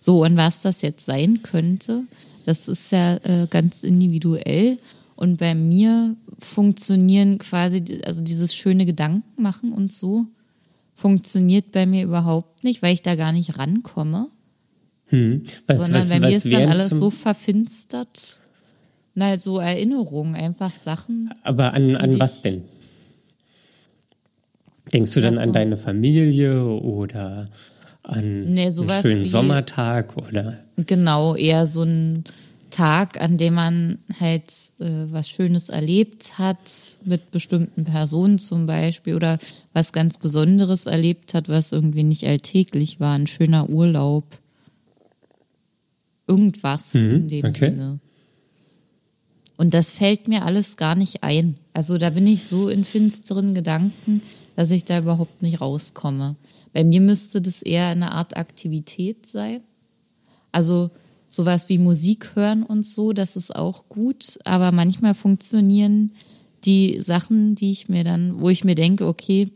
So, 0.00 0.24
und 0.24 0.36
was 0.36 0.62
das 0.62 0.82
jetzt 0.82 1.04
sein 1.04 1.42
könnte, 1.42 2.04
das 2.46 2.68
ist 2.68 2.90
ja 2.92 3.16
äh, 3.16 3.46
ganz 3.50 3.82
individuell. 3.82 4.78
Und 5.14 5.36
bei 5.36 5.54
mir 5.54 6.16
funktionieren 6.38 7.38
quasi, 7.38 8.00
also 8.04 8.22
dieses 8.22 8.54
schöne 8.54 8.86
Gedanken 8.86 9.42
machen 9.42 9.72
und 9.72 9.92
so, 9.92 10.26
funktioniert 10.94 11.72
bei 11.72 11.84
mir 11.86 12.04
überhaupt 12.04 12.64
nicht, 12.64 12.82
weil 12.82 12.94
ich 12.94 13.02
da 13.02 13.14
gar 13.14 13.32
nicht 13.32 13.58
rankomme. 13.58 14.28
Hm. 15.08 15.42
Was, 15.66 15.86
Sondern 15.86 16.02
was, 16.02 16.10
bei 16.10 16.20
mir 16.20 16.28
was 16.28 16.44
ist 16.44 16.52
dann 16.52 16.68
alles 16.70 16.90
so 16.90 17.10
verfinstert. 17.10 18.40
Na, 19.14 19.38
so 19.38 19.58
Erinnerungen, 19.58 20.34
einfach 20.34 20.70
Sachen. 20.70 21.30
aber 21.42 21.74
an, 21.74 21.96
an 21.96 22.18
was 22.18 22.42
denn? 22.42 22.62
Denkst 24.92 25.14
du 25.14 25.20
dann 25.20 25.38
an 25.38 25.52
deine 25.52 25.76
Familie 25.76 26.64
oder 26.64 27.46
an 28.02 28.52
Nee, 28.54 28.66
einen 28.66 28.90
schönen 28.90 29.24
Sommertag 29.24 30.16
oder? 30.16 30.58
Genau, 30.76 31.36
eher 31.36 31.66
so 31.66 31.82
ein 31.82 32.24
Tag, 32.70 33.20
an 33.20 33.36
dem 33.36 33.54
man 33.54 33.98
halt 34.20 34.50
äh, 34.78 35.06
was 35.10 35.28
Schönes 35.28 35.68
erlebt 35.68 36.38
hat, 36.38 36.58
mit 37.04 37.30
bestimmten 37.30 37.84
Personen 37.84 38.38
zum 38.38 38.66
Beispiel, 38.66 39.16
oder 39.16 39.38
was 39.72 39.92
ganz 39.92 40.18
Besonderes 40.18 40.86
erlebt 40.86 41.34
hat, 41.34 41.48
was 41.48 41.72
irgendwie 41.72 42.04
nicht 42.04 42.26
alltäglich 42.26 43.00
war, 43.00 43.16
ein 43.16 43.26
schöner 43.26 43.68
Urlaub. 43.68 44.24
Irgendwas 46.26 46.94
in 46.94 47.28
dem 47.28 47.40
Mhm, 47.40 47.48
okay. 47.50 47.68
Sinne. 47.70 47.98
Und 49.56 49.74
das 49.74 49.90
fällt 49.90 50.28
mir 50.28 50.44
alles 50.46 50.76
gar 50.76 50.94
nicht 50.94 51.22
ein. 51.22 51.56
Also 51.74 51.98
da 51.98 52.10
bin 52.10 52.26
ich 52.26 52.44
so 52.44 52.68
in 52.68 52.84
finsteren 52.84 53.52
Gedanken, 53.52 54.22
dass 54.60 54.72
ich 54.72 54.84
da 54.84 54.98
überhaupt 54.98 55.40
nicht 55.40 55.62
rauskomme. 55.62 56.36
Bei 56.74 56.84
mir 56.84 57.00
müsste 57.00 57.40
das 57.40 57.62
eher 57.62 57.86
eine 57.86 58.12
Art 58.12 58.36
Aktivität 58.36 59.24
sein. 59.24 59.62
Also 60.52 60.90
sowas 61.28 61.70
wie 61.70 61.78
Musik 61.78 62.32
hören 62.34 62.62
und 62.62 62.86
so, 62.86 63.14
das 63.14 63.36
ist 63.36 63.56
auch 63.56 63.88
gut, 63.88 64.38
aber 64.44 64.70
manchmal 64.70 65.14
funktionieren 65.14 66.12
die 66.64 67.00
Sachen, 67.00 67.54
die 67.54 67.70
ich 67.70 67.88
mir 67.88 68.04
dann, 68.04 68.38
wo 68.38 68.50
ich 68.50 68.62
mir 68.62 68.74
denke, 68.74 69.06
okay, 69.06 69.50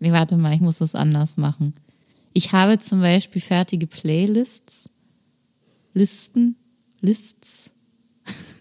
nee, 0.00 0.10
warte 0.10 0.36
mal, 0.36 0.56
ich 0.56 0.60
muss 0.60 0.78
das 0.78 0.96
anders 0.96 1.36
machen. 1.36 1.72
Ich 2.32 2.52
habe 2.52 2.80
zum 2.80 3.00
Beispiel 3.00 3.40
fertige 3.40 3.86
Playlists, 3.86 4.90
Listen, 5.94 6.56
Lists. 7.00 7.70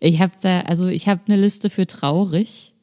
Ich 0.00 0.20
habe 0.20 0.32
da, 0.42 0.60
also 0.62 0.88
ich 0.88 1.08
habe 1.08 1.22
eine 1.28 1.40
Liste 1.40 1.70
für 1.70 1.86
traurig, 1.86 2.74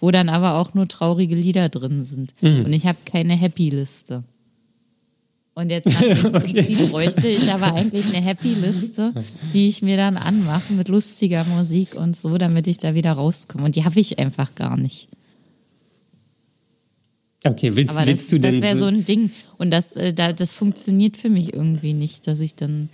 wo 0.00 0.10
dann 0.10 0.28
aber 0.28 0.54
auch 0.56 0.74
nur 0.74 0.88
traurige 0.88 1.34
Lieder 1.34 1.68
drin 1.68 2.04
sind. 2.04 2.34
Und 2.40 2.72
ich 2.72 2.86
habe 2.86 2.98
keine 3.04 3.34
Happy-Liste. 3.34 4.24
Und 5.54 5.70
jetzt 5.70 5.88
Prinzip 6.32 6.90
bräuchte 6.90 7.28
ich 7.28 7.50
aber 7.52 7.74
eigentlich 7.74 8.14
eine 8.14 8.24
Happy-Liste, 8.24 9.12
die 9.52 9.68
ich 9.68 9.82
mir 9.82 9.96
dann 9.96 10.16
anmache 10.16 10.72
mit 10.72 10.88
lustiger 10.88 11.44
Musik 11.44 11.94
und 11.94 12.16
so, 12.16 12.36
damit 12.38 12.66
ich 12.66 12.78
da 12.78 12.94
wieder 12.94 13.12
rauskomme. 13.12 13.64
Und 13.64 13.76
die 13.76 13.84
habe 13.84 14.00
ich 14.00 14.18
einfach 14.18 14.54
gar 14.56 14.76
nicht. 14.76 15.08
Okay, 17.46 17.76
willst, 17.76 17.96
Aber 17.96 18.06
willst 18.06 18.24
das, 18.24 18.30
du 18.30 18.40
denn 18.40 18.60
das 18.60 18.70
wäre 18.70 18.78
so 18.78 18.86
ein 18.86 19.04
Ding. 19.04 19.30
Und 19.58 19.70
das, 19.70 19.92
äh, 19.92 20.12
da, 20.12 20.32
das 20.32 20.52
funktioniert 20.52 21.16
für 21.16 21.28
mich 21.28 21.52
irgendwie 21.52 21.92
nicht, 21.92 22.26
dass 22.26 22.40
ich 22.40 22.56
dann, 22.56 22.88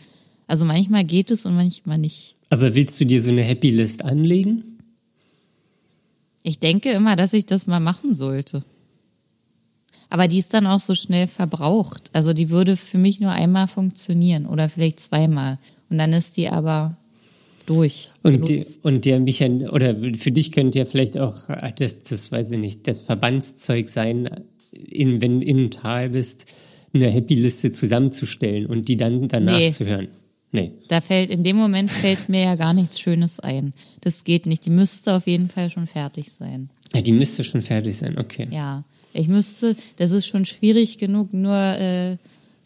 also 0.47 0.65
manchmal 0.65 1.05
geht 1.05 1.31
es 1.31 1.47
und 1.47 1.55
manchmal 1.55 1.99
nicht. 1.99 2.37
aber 2.51 2.75
willst 2.75 3.01
du 3.01 3.07
dir 3.07 3.23
so 3.23 3.31
eine 3.31 3.43
Happy 3.43 3.71
List 3.71 4.05
anlegen? 4.05 4.80
Ich 6.43 6.59
denke 6.59 6.91
immer, 6.91 7.17
dass 7.17 7.33
ich 7.33 7.47
das 7.47 7.67
mal 7.67 7.81
machen 7.81 8.15
sollte. 8.15 8.63
Aber 10.09 10.27
die 10.27 10.39
ist 10.39 10.53
dann 10.55 10.67
auch 10.67 10.81
so 10.81 10.95
schnell 10.95 11.27
verbraucht. 11.27 12.11
Also 12.13 12.33
die 12.33 12.51
würde 12.51 12.77
für 12.77 12.99
mich 12.99 13.21
nur 13.21 13.31
einmal 13.31 13.69
funktionieren 13.69 14.47
oder 14.47 14.69
vielleicht 14.69 15.01
zweimal. 15.01 15.57
Und 15.89 15.99
dann 15.99 16.13
ist 16.13 16.37
die 16.37 16.49
aber 16.49 16.97
durch. 17.67 18.11
Und, 18.23 18.49
die, 18.49 18.65
und 18.83 19.05
der 19.05 19.21
Mechan 19.21 19.69
oder 19.69 19.95
für 20.15 20.33
dich 20.33 20.51
könnte 20.51 20.81
ja 20.81 20.85
vielleicht 20.85 21.19
auch 21.19 21.49
äh, 21.49 21.73
das, 21.77 22.03
das 22.03 22.33
weiß 22.33 22.53
ich 22.53 22.59
nicht, 22.59 22.89
das 22.89 23.01
Verbandszeug 23.01 23.89
sein, 23.89 24.29
in, 24.73 25.21
wenn 25.23 25.41
du 25.41 25.47
im 25.47 25.71
Tal 25.71 26.11
bist, 26.11 26.47
eine 26.93 27.09
Happy-Liste 27.09 27.71
zusammenzustellen 27.71 28.67
und 28.67 28.89
die 28.89 28.97
dann 28.97 29.29
danach 29.29 29.59
Nee. 29.59 29.71
zu 29.71 29.87
hören. 29.87 30.09
Nee. 30.53 30.73
Da 30.89 31.01
fällt, 31.01 31.31
in 31.31 31.45
dem 31.45 31.57
Moment 31.57 31.91
fällt 31.91 32.29
mir 32.29 32.43
ja 32.43 32.55
gar 32.57 32.75
nichts 32.75 32.99
Schönes 32.99 33.39
ein. 33.39 33.73
Das 34.01 34.25
geht 34.25 34.47
nicht. 34.47 34.67
Die 34.67 34.71
müsste 34.71 35.15
auf 35.15 35.27
jeden 35.27 35.49
Fall 35.49 35.71
schon 35.71 35.87
fertig 35.87 36.33
sein. 36.33 36.71
Ja, 36.93 37.01
die 37.01 37.13
müsste 37.13 37.45
schon 37.45 37.63
fertig 37.63 37.97
sein, 37.97 38.19
okay. 38.19 38.49
Ja. 38.51 38.85
Ich 39.13 39.29
müsste, 39.29 39.77
das 39.97 40.13
ist 40.13 40.27
schon 40.27 40.45
schwierig 40.45 40.99
genug, 40.99 41.33
nur 41.33 41.57
äh, 41.57 42.17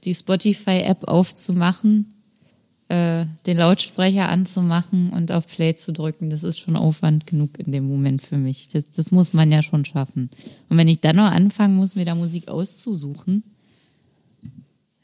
die 0.05 0.15
Spotify-App 0.15 1.09
aufzumachen, 1.09 2.13
äh, 2.89 3.27
den 3.47 3.57
Lautsprecher 3.57 4.29
anzumachen 4.29 5.11
und 5.11 5.33
auf 5.33 5.47
Play 5.47 5.75
zu 5.75 5.93
drücken. 5.93 6.31
Das 6.31 6.43
ist 6.43 6.59
schon 6.59 6.77
Aufwand 6.77 7.27
genug 7.27 7.59
in 7.59 7.73
dem 7.73 7.89
Moment 7.89 8.23
für 8.23 8.37
mich. 8.37 8.69
Das, 8.69 8.91
das 8.91 9.11
muss 9.11 9.33
man 9.33 9.51
ja 9.51 9.63
schon 9.63 9.85
schaffen. 9.85 10.31
Und 10.69 10.77
wenn 10.77 10.89
ich 10.89 11.01
dann 11.01 11.17
noch 11.17 11.31
anfangen 11.31 11.77
muss, 11.77 11.97
mir 11.97 12.05
da 12.05 12.15
Musik 12.15 12.49
auszusuchen, 12.49 13.43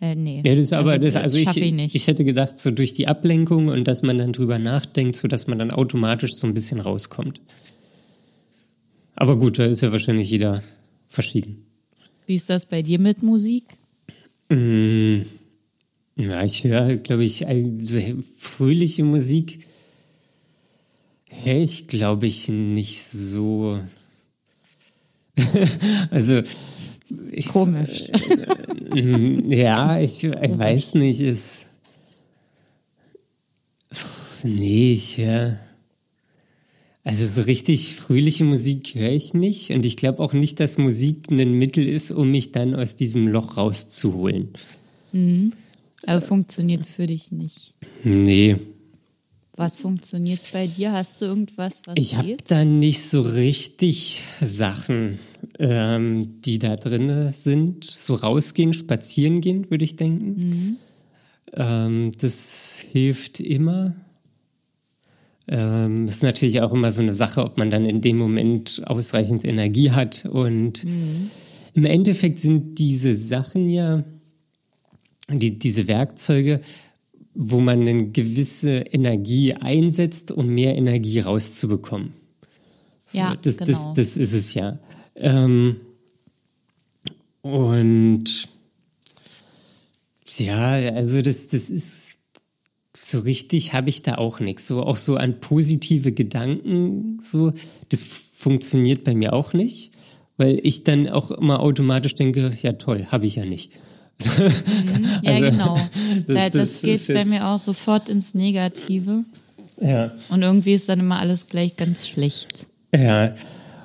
äh, 0.00 0.14
nee. 0.14 0.42
Ja, 0.44 0.54
das 0.54 0.72
aber, 0.72 0.98
das, 0.98 1.16
also 1.16 1.36
ich, 1.36 1.56
ich 1.56 1.94
ich, 1.94 2.06
hätte 2.06 2.24
gedacht, 2.24 2.56
so 2.56 2.70
durch 2.70 2.94
die 2.94 3.06
Ablenkung 3.06 3.68
und 3.68 3.86
dass 3.86 4.02
man 4.02 4.16
dann 4.16 4.32
drüber 4.32 4.58
nachdenkt, 4.58 5.16
so 5.16 5.28
dass 5.28 5.46
man 5.46 5.58
dann 5.58 5.70
automatisch 5.70 6.34
so 6.34 6.46
ein 6.46 6.54
bisschen 6.54 6.80
rauskommt. 6.80 7.40
Aber 9.14 9.38
gut, 9.38 9.58
da 9.58 9.66
ist 9.66 9.82
ja 9.82 9.92
wahrscheinlich 9.92 10.30
jeder 10.30 10.62
verschieden. 11.06 11.66
Wie 12.26 12.36
ist 12.36 12.48
das 12.48 12.64
bei 12.64 12.80
dir 12.82 12.98
mit 12.98 13.22
Musik? 13.22 13.64
Mm, 14.48 15.22
ja, 16.16 16.44
ich 16.44 16.64
höre, 16.64 16.96
glaube 16.96 17.24
ich, 17.24 17.44
so 17.82 18.00
fröhliche 18.36 19.04
Musik 19.04 19.58
höre 21.44 21.62
ich, 21.62 21.88
glaube 21.88 22.26
ich, 22.26 22.48
nicht 22.48 23.02
so. 23.02 23.80
also. 26.10 26.42
Ich, 27.32 27.48
Komisch. 27.48 28.10
Äh, 28.94 29.56
ja, 29.56 29.98
ich, 30.00 30.24
ich 30.24 30.58
weiß 30.58 30.94
nicht, 30.94 31.20
ist. 31.20 31.66
Nee, 34.44 34.92
ich 34.92 35.18
höre. 35.18 35.58
Also 37.02 37.24
so 37.26 37.42
richtig 37.42 37.94
fröhliche 37.94 38.44
Musik 38.44 38.94
höre 38.94 39.10
ich 39.10 39.34
nicht. 39.34 39.70
Und 39.70 39.86
ich 39.86 39.96
glaube 39.96 40.22
auch 40.22 40.32
nicht, 40.32 40.60
dass 40.60 40.78
Musik 40.78 41.30
ein 41.30 41.52
Mittel 41.54 41.88
ist, 41.88 42.10
um 42.10 42.30
mich 42.30 42.52
dann 42.52 42.74
aus 42.74 42.94
diesem 42.94 43.26
Loch 43.26 43.56
rauszuholen. 43.56 44.50
Mhm. 45.12 45.52
Also 46.06 46.26
funktioniert 46.26 46.86
für 46.86 47.06
dich 47.06 47.30
nicht. 47.32 47.74
Nee. 48.04 48.56
Was 49.56 49.76
funktioniert 49.76 50.40
bei 50.52 50.66
dir? 50.66 50.92
Hast 50.92 51.20
du 51.20 51.26
irgendwas, 51.26 51.82
was 51.86 51.94
Ich 51.96 52.16
habe 52.16 52.36
da 52.46 52.64
nicht 52.64 53.02
so 53.02 53.20
richtig 53.20 54.22
Sachen, 54.40 55.18
ähm, 55.58 56.42
die 56.42 56.58
da 56.58 56.76
drin 56.76 57.30
sind. 57.32 57.84
So 57.84 58.14
rausgehen, 58.14 58.72
spazieren 58.72 59.40
gehen, 59.40 59.70
würde 59.70 59.84
ich 59.84 59.96
denken. 59.96 60.36
Mhm. 60.36 60.76
Ähm, 61.54 62.10
das 62.18 62.86
hilft 62.92 63.40
immer. 63.40 63.94
Ähm, 65.48 66.06
ist 66.06 66.22
natürlich 66.22 66.60
auch 66.60 66.72
immer 66.72 66.90
so 66.90 67.02
eine 67.02 67.12
Sache, 67.12 67.44
ob 67.44 67.58
man 67.58 67.70
dann 67.70 67.84
in 67.84 68.00
dem 68.00 68.18
Moment 68.18 68.82
ausreichend 68.86 69.44
Energie 69.44 69.90
hat. 69.90 70.26
Und 70.26 70.84
mhm. 70.84 71.30
im 71.74 71.84
Endeffekt 71.84 72.38
sind 72.38 72.78
diese 72.78 73.14
Sachen 73.14 73.68
ja, 73.68 74.04
die, 75.28 75.58
diese 75.58 75.88
Werkzeuge, 75.88 76.60
wo 77.34 77.60
man 77.60 77.80
eine 77.80 78.10
gewisse 78.10 78.78
Energie 78.78 79.54
einsetzt, 79.54 80.32
um 80.32 80.48
mehr 80.48 80.76
Energie 80.76 81.20
rauszubekommen. 81.20 82.12
So, 83.06 83.18
ja, 83.18 83.36
das, 83.42 83.58
genau. 83.58 83.70
das, 83.70 83.92
das 83.92 84.16
ist 84.16 84.34
es 84.34 84.54
ja. 84.54 84.78
Ähm, 85.16 85.76
und 87.42 88.48
ja, 90.38 90.72
also 90.94 91.22
das, 91.22 91.48
das 91.48 91.70
ist 91.70 92.18
so 92.96 93.20
richtig 93.20 93.72
habe 93.72 93.88
ich 93.88 94.02
da 94.02 94.16
auch 94.16 94.40
nichts. 94.40 94.66
So 94.66 94.82
auch 94.82 94.96
so 94.96 95.16
an 95.16 95.40
positive 95.40 96.12
Gedanken, 96.12 97.18
so, 97.20 97.52
das 97.88 98.02
funktioniert 98.02 99.04
bei 99.04 99.14
mir 99.14 99.32
auch 99.32 99.52
nicht, 99.52 99.92
weil 100.36 100.60
ich 100.62 100.84
dann 100.84 101.08
auch 101.08 101.30
immer 101.30 101.60
automatisch 101.60 102.14
denke, 102.14 102.52
ja 102.62 102.72
toll, 102.72 103.06
habe 103.10 103.26
ich 103.26 103.36
ja 103.36 103.44
nicht. 103.44 103.72
Mhm, 104.18 104.50
ja, 105.22 105.32
also, 105.32 105.50
genau. 105.50 105.80
Das, 106.26 106.52
das, 106.52 106.52
das 106.52 106.82
geht 106.82 107.06
bei 107.08 107.24
mir 107.24 107.48
auch 107.48 107.58
sofort 107.58 108.08
ins 108.08 108.34
Negative. 108.34 109.24
Ja. 109.80 110.12
Und 110.28 110.42
irgendwie 110.42 110.74
ist 110.74 110.88
dann 110.88 111.00
immer 111.00 111.18
alles 111.18 111.46
gleich 111.46 111.76
ganz 111.76 112.06
schlecht. 112.06 112.66
Ja. 112.94 113.32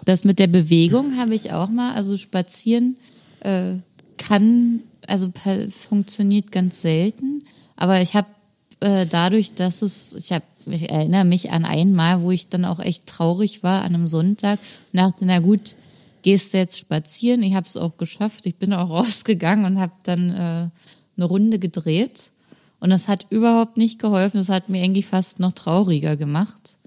Das 0.05 0.23
mit 0.23 0.39
der 0.39 0.47
Bewegung 0.47 1.17
habe 1.17 1.35
ich 1.35 1.51
auch 1.51 1.69
mal. 1.69 1.93
Also 1.95 2.17
spazieren 2.17 2.97
äh, 3.41 3.73
kann, 4.17 4.81
also 5.07 5.31
funktioniert 5.69 6.51
ganz 6.51 6.81
selten. 6.81 7.43
Aber 7.75 8.01
ich 8.01 8.15
habe 8.15 8.27
äh, 8.79 9.05
dadurch, 9.05 9.53
dass 9.53 9.81
es, 9.81 10.13
ich 10.13 10.31
habe, 10.31 10.45
ich 10.67 10.89
erinnere 10.89 11.25
mich 11.25 11.51
an 11.51 11.65
einmal, 11.65 12.21
wo 12.21 12.31
ich 12.31 12.49
dann 12.49 12.65
auch 12.65 12.79
echt 12.79 13.07
traurig 13.07 13.63
war 13.63 13.83
an 13.83 13.95
einem 13.95 14.07
Sonntag 14.07 14.59
und 14.93 14.97
dachte, 14.97 15.25
na 15.25 15.39
gut, 15.39 15.75
gehst 16.21 16.53
du 16.53 16.57
jetzt 16.57 16.79
spazieren? 16.79 17.43
Ich 17.43 17.55
habe 17.55 17.67
es 17.67 17.77
auch 17.77 17.97
geschafft. 17.97 18.45
Ich 18.45 18.55
bin 18.57 18.73
auch 18.73 18.89
rausgegangen 18.91 19.65
und 19.65 19.79
habe 19.79 19.93
dann 20.03 20.29
äh, 20.31 20.69
eine 21.17 21.25
Runde 21.25 21.59
gedreht. 21.59 22.31
Und 22.79 22.89
das 22.89 23.07
hat 23.07 23.27
überhaupt 23.29 23.77
nicht 23.77 23.99
geholfen. 23.99 24.37
Das 24.37 24.49
hat 24.49 24.69
mir 24.69 24.83
eigentlich 24.83 25.05
fast 25.05 25.39
noch 25.39 25.53
trauriger 25.53 26.17
gemacht. 26.17 26.77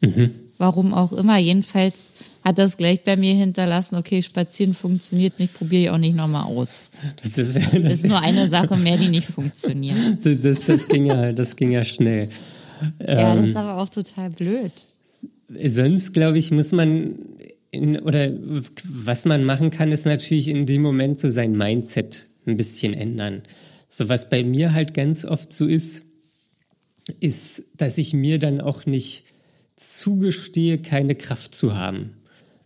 Mhm. 0.00 0.45
Warum 0.58 0.94
auch 0.94 1.12
immer. 1.12 1.36
Jedenfalls 1.38 2.14
hat 2.42 2.58
das 2.58 2.76
gleich 2.76 3.04
bei 3.04 3.16
mir 3.16 3.34
hinterlassen, 3.34 3.96
okay, 3.96 4.22
spazieren 4.22 4.72
funktioniert 4.72 5.38
nicht, 5.38 5.54
probiere 5.54 5.82
ich 5.82 5.90
auch 5.90 5.98
nicht 5.98 6.16
nochmal 6.16 6.44
aus. 6.44 6.92
Das 7.22 7.36
ist, 7.36 7.56
das, 7.56 7.70
das 7.72 7.92
ist 7.94 8.06
nur 8.06 8.20
eine 8.20 8.48
Sache 8.48 8.76
mehr, 8.76 8.96
die 8.96 9.08
nicht 9.08 9.26
funktioniert. 9.26 9.96
Das, 10.22 10.40
das, 10.40 10.60
das, 10.64 10.88
ging, 10.88 11.06
ja, 11.06 11.32
das 11.32 11.56
ging 11.56 11.72
ja 11.72 11.84
schnell. 11.84 12.28
Ja, 13.00 13.34
das 13.34 13.44
ist 13.44 13.50
ähm, 13.50 13.56
aber 13.56 13.82
auch 13.82 13.88
total 13.88 14.30
blöd. 14.30 14.72
Sonst, 15.64 16.12
glaube 16.12 16.38
ich, 16.38 16.50
muss 16.50 16.72
man, 16.72 17.16
in, 17.70 17.98
oder 17.98 18.30
was 18.84 19.24
man 19.24 19.44
machen 19.44 19.70
kann, 19.70 19.92
ist 19.92 20.06
natürlich 20.06 20.48
in 20.48 20.66
dem 20.66 20.82
Moment 20.82 21.18
so 21.18 21.28
sein 21.28 21.52
Mindset 21.52 22.28
ein 22.46 22.56
bisschen 22.56 22.94
ändern. 22.94 23.42
So 23.88 24.08
was 24.08 24.30
bei 24.30 24.42
mir 24.44 24.72
halt 24.72 24.94
ganz 24.94 25.24
oft 25.24 25.52
so 25.52 25.66
ist, 25.66 26.04
ist, 27.20 27.64
dass 27.76 27.98
ich 27.98 28.14
mir 28.14 28.38
dann 28.38 28.60
auch 28.60 28.86
nicht 28.86 29.24
zugestehe, 29.76 30.78
keine 30.78 31.14
Kraft 31.14 31.54
zu 31.54 31.76
haben. 31.76 32.10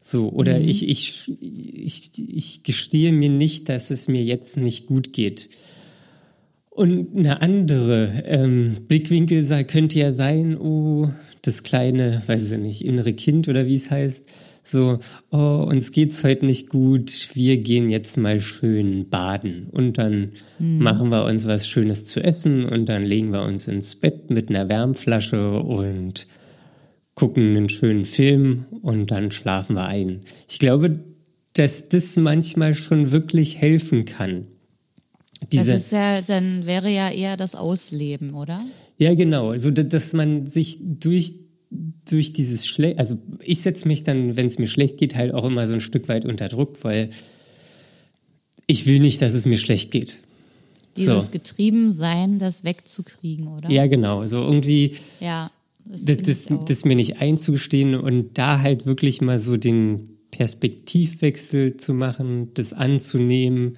So, 0.00 0.30
oder 0.30 0.58
mhm. 0.58 0.68
ich, 0.68 0.88
ich, 0.88 1.32
ich, 1.40 2.10
ich 2.16 2.62
gestehe 2.62 3.12
mir 3.12 3.30
nicht, 3.30 3.68
dass 3.68 3.90
es 3.90 4.08
mir 4.08 4.22
jetzt 4.22 4.56
nicht 4.56 4.86
gut 4.86 5.12
geht. 5.12 5.50
Und 6.70 7.14
eine 7.14 7.42
andere 7.42 8.22
ähm, 8.24 8.76
Blickwinkel 8.88 9.42
sei, 9.42 9.64
könnte 9.64 9.98
ja 9.98 10.12
sein, 10.12 10.56
oh, 10.56 11.10
das 11.42 11.62
kleine, 11.62 12.22
weiß 12.26 12.52
ich 12.52 12.58
nicht, 12.58 12.84
innere 12.84 13.12
Kind 13.12 13.48
oder 13.48 13.66
wie 13.66 13.74
es 13.74 13.90
heißt, 13.90 14.66
so, 14.66 14.98
oh, 15.30 15.66
uns 15.68 15.92
geht's 15.92 16.22
heute 16.24 16.46
nicht 16.46 16.68
gut, 16.68 17.30
wir 17.34 17.58
gehen 17.58 17.90
jetzt 17.90 18.16
mal 18.16 18.40
schön 18.40 19.08
baden 19.08 19.68
und 19.72 19.98
dann 19.98 20.30
mhm. 20.58 20.78
machen 20.78 21.10
wir 21.10 21.24
uns 21.24 21.46
was 21.46 21.66
Schönes 21.66 22.04
zu 22.04 22.22
essen 22.22 22.64
und 22.64 22.88
dann 22.88 23.04
legen 23.04 23.32
wir 23.32 23.42
uns 23.42 23.68
ins 23.68 23.96
Bett 23.96 24.30
mit 24.30 24.48
einer 24.48 24.68
Wärmflasche 24.68 25.60
und 25.60 26.26
gucken 27.14 27.56
einen 27.56 27.68
schönen 27.68 28.04
Film 28.04 28.66
und 28.82 29.10
dann 29.10 29.30
schlafen 29.30 29.76
wir 29.76 29.86
ein. 29.86 30.22
Ich 30.48 30.58
glaube, 30.58 31.00
dass 31.54 31.88
das 31.88 32.16
manchmal 32.16 32.74
schon 32.74 33.12
wirklich 33.12 33.58
helfen 33.58 34.04
kann. 34.04 34.42
Diese, 35.52 35.72
das 35.72 35.82
ist 35.82 35.92
ja, 35.92 36.20
dann 36.20 36.66
wäre 36.66 36.90
ja 36.90 37.10
eher 37.10 37.36
das 37.36 37.54
Ausleben, 37.54 38.34
oder? 38.34 38.60
Ja, 38.98 39.14
genau. 39.14 39.50
Also, 39.50 39.70
dass 39.70 40.12
man 40.12 40.46
sich 40.46 40.78
durch, 40.80 41.34
durch 41.70 42.32
dieses 42.32 42.66
Schlecht, 42.66 42.98
also 42.98 43.16
ich 43.42 43.60
setze 43.60 43.88
mich 43.88 44.02
dann, 44.02 44.36
wenn 44.36 44.46
es 44.46 44.58
mir 44.58 44.66
schlecht 44.66 44.98
geht, 44.98 45.16
halt 45.16 45.32
auch 45.32 45.44
immer 45.44 45.66
so 45.66 45.74
ein 45.74 45.80
Stück 45.80 46.08
weit 46.08 46.26
unter 46.26 46.48
Druck, 46.48 46.78
weil 46.82 47.10
ich 48.66 48.86
will 48.86 49.00
nicht, 49.00 49.22
dass 49.22 49.32
es 49.32 49.46
mir 49.46 49.56
schlecht 49.56 49.90
geht. 49.90 50.20
Dieses 50.96 51.26
so. 51.26 51.32
Getriebensein, 51.32 52.38
das 52.38 52.64
wegzukriegen, 52.64 53.48
oder? 53.48 53.70
Ja, 53.70 53.86
genau. 53.86 54.24
So 54.26 54.42
irgendwie. 54.42 54.94
Ja. 55.20 55.50
Das, 55.90 56.18
das, 56.18 56.48
das, 56.66 56.84
mir 56.84 56.94
nicht 56.94 57.20
einzustehen 57.20 57.94
und 57.96 58.38
da 58.38 58.60
halt 58.60 58.86
wirklich 58.86 59.20
mal 59.20 59.38
so 59.38 59.56
den 59.56 60.18
Perspektivwechsel 60.30 61.76
zu 61.76 61.94
machen, 61.94 62.54
das 62.54 62.72
anzunehmen. 62.72 63.76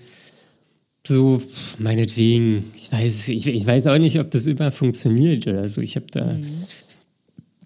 So, 1.07 1.41
meinetwegen, 1.79 2.65
ich 2.77 2.93
weiß, 2.93 3.29
ich, 3.31 3.47
ich 3.47 3.67
weiß 3.67 3.87
auch 3.87 3.99
nicht, 3.99 4.21
ob 4.21 4.31
das 4.31 4.47
immer 4.47 4.71
funktioniert 4.71 5.47
oder 5.47 5.67
so. 5.69 5.81
Ich 5.81 5.97
habe 5.97 6.07
da. 6.11 6.35
Mhm. 6.35 6.47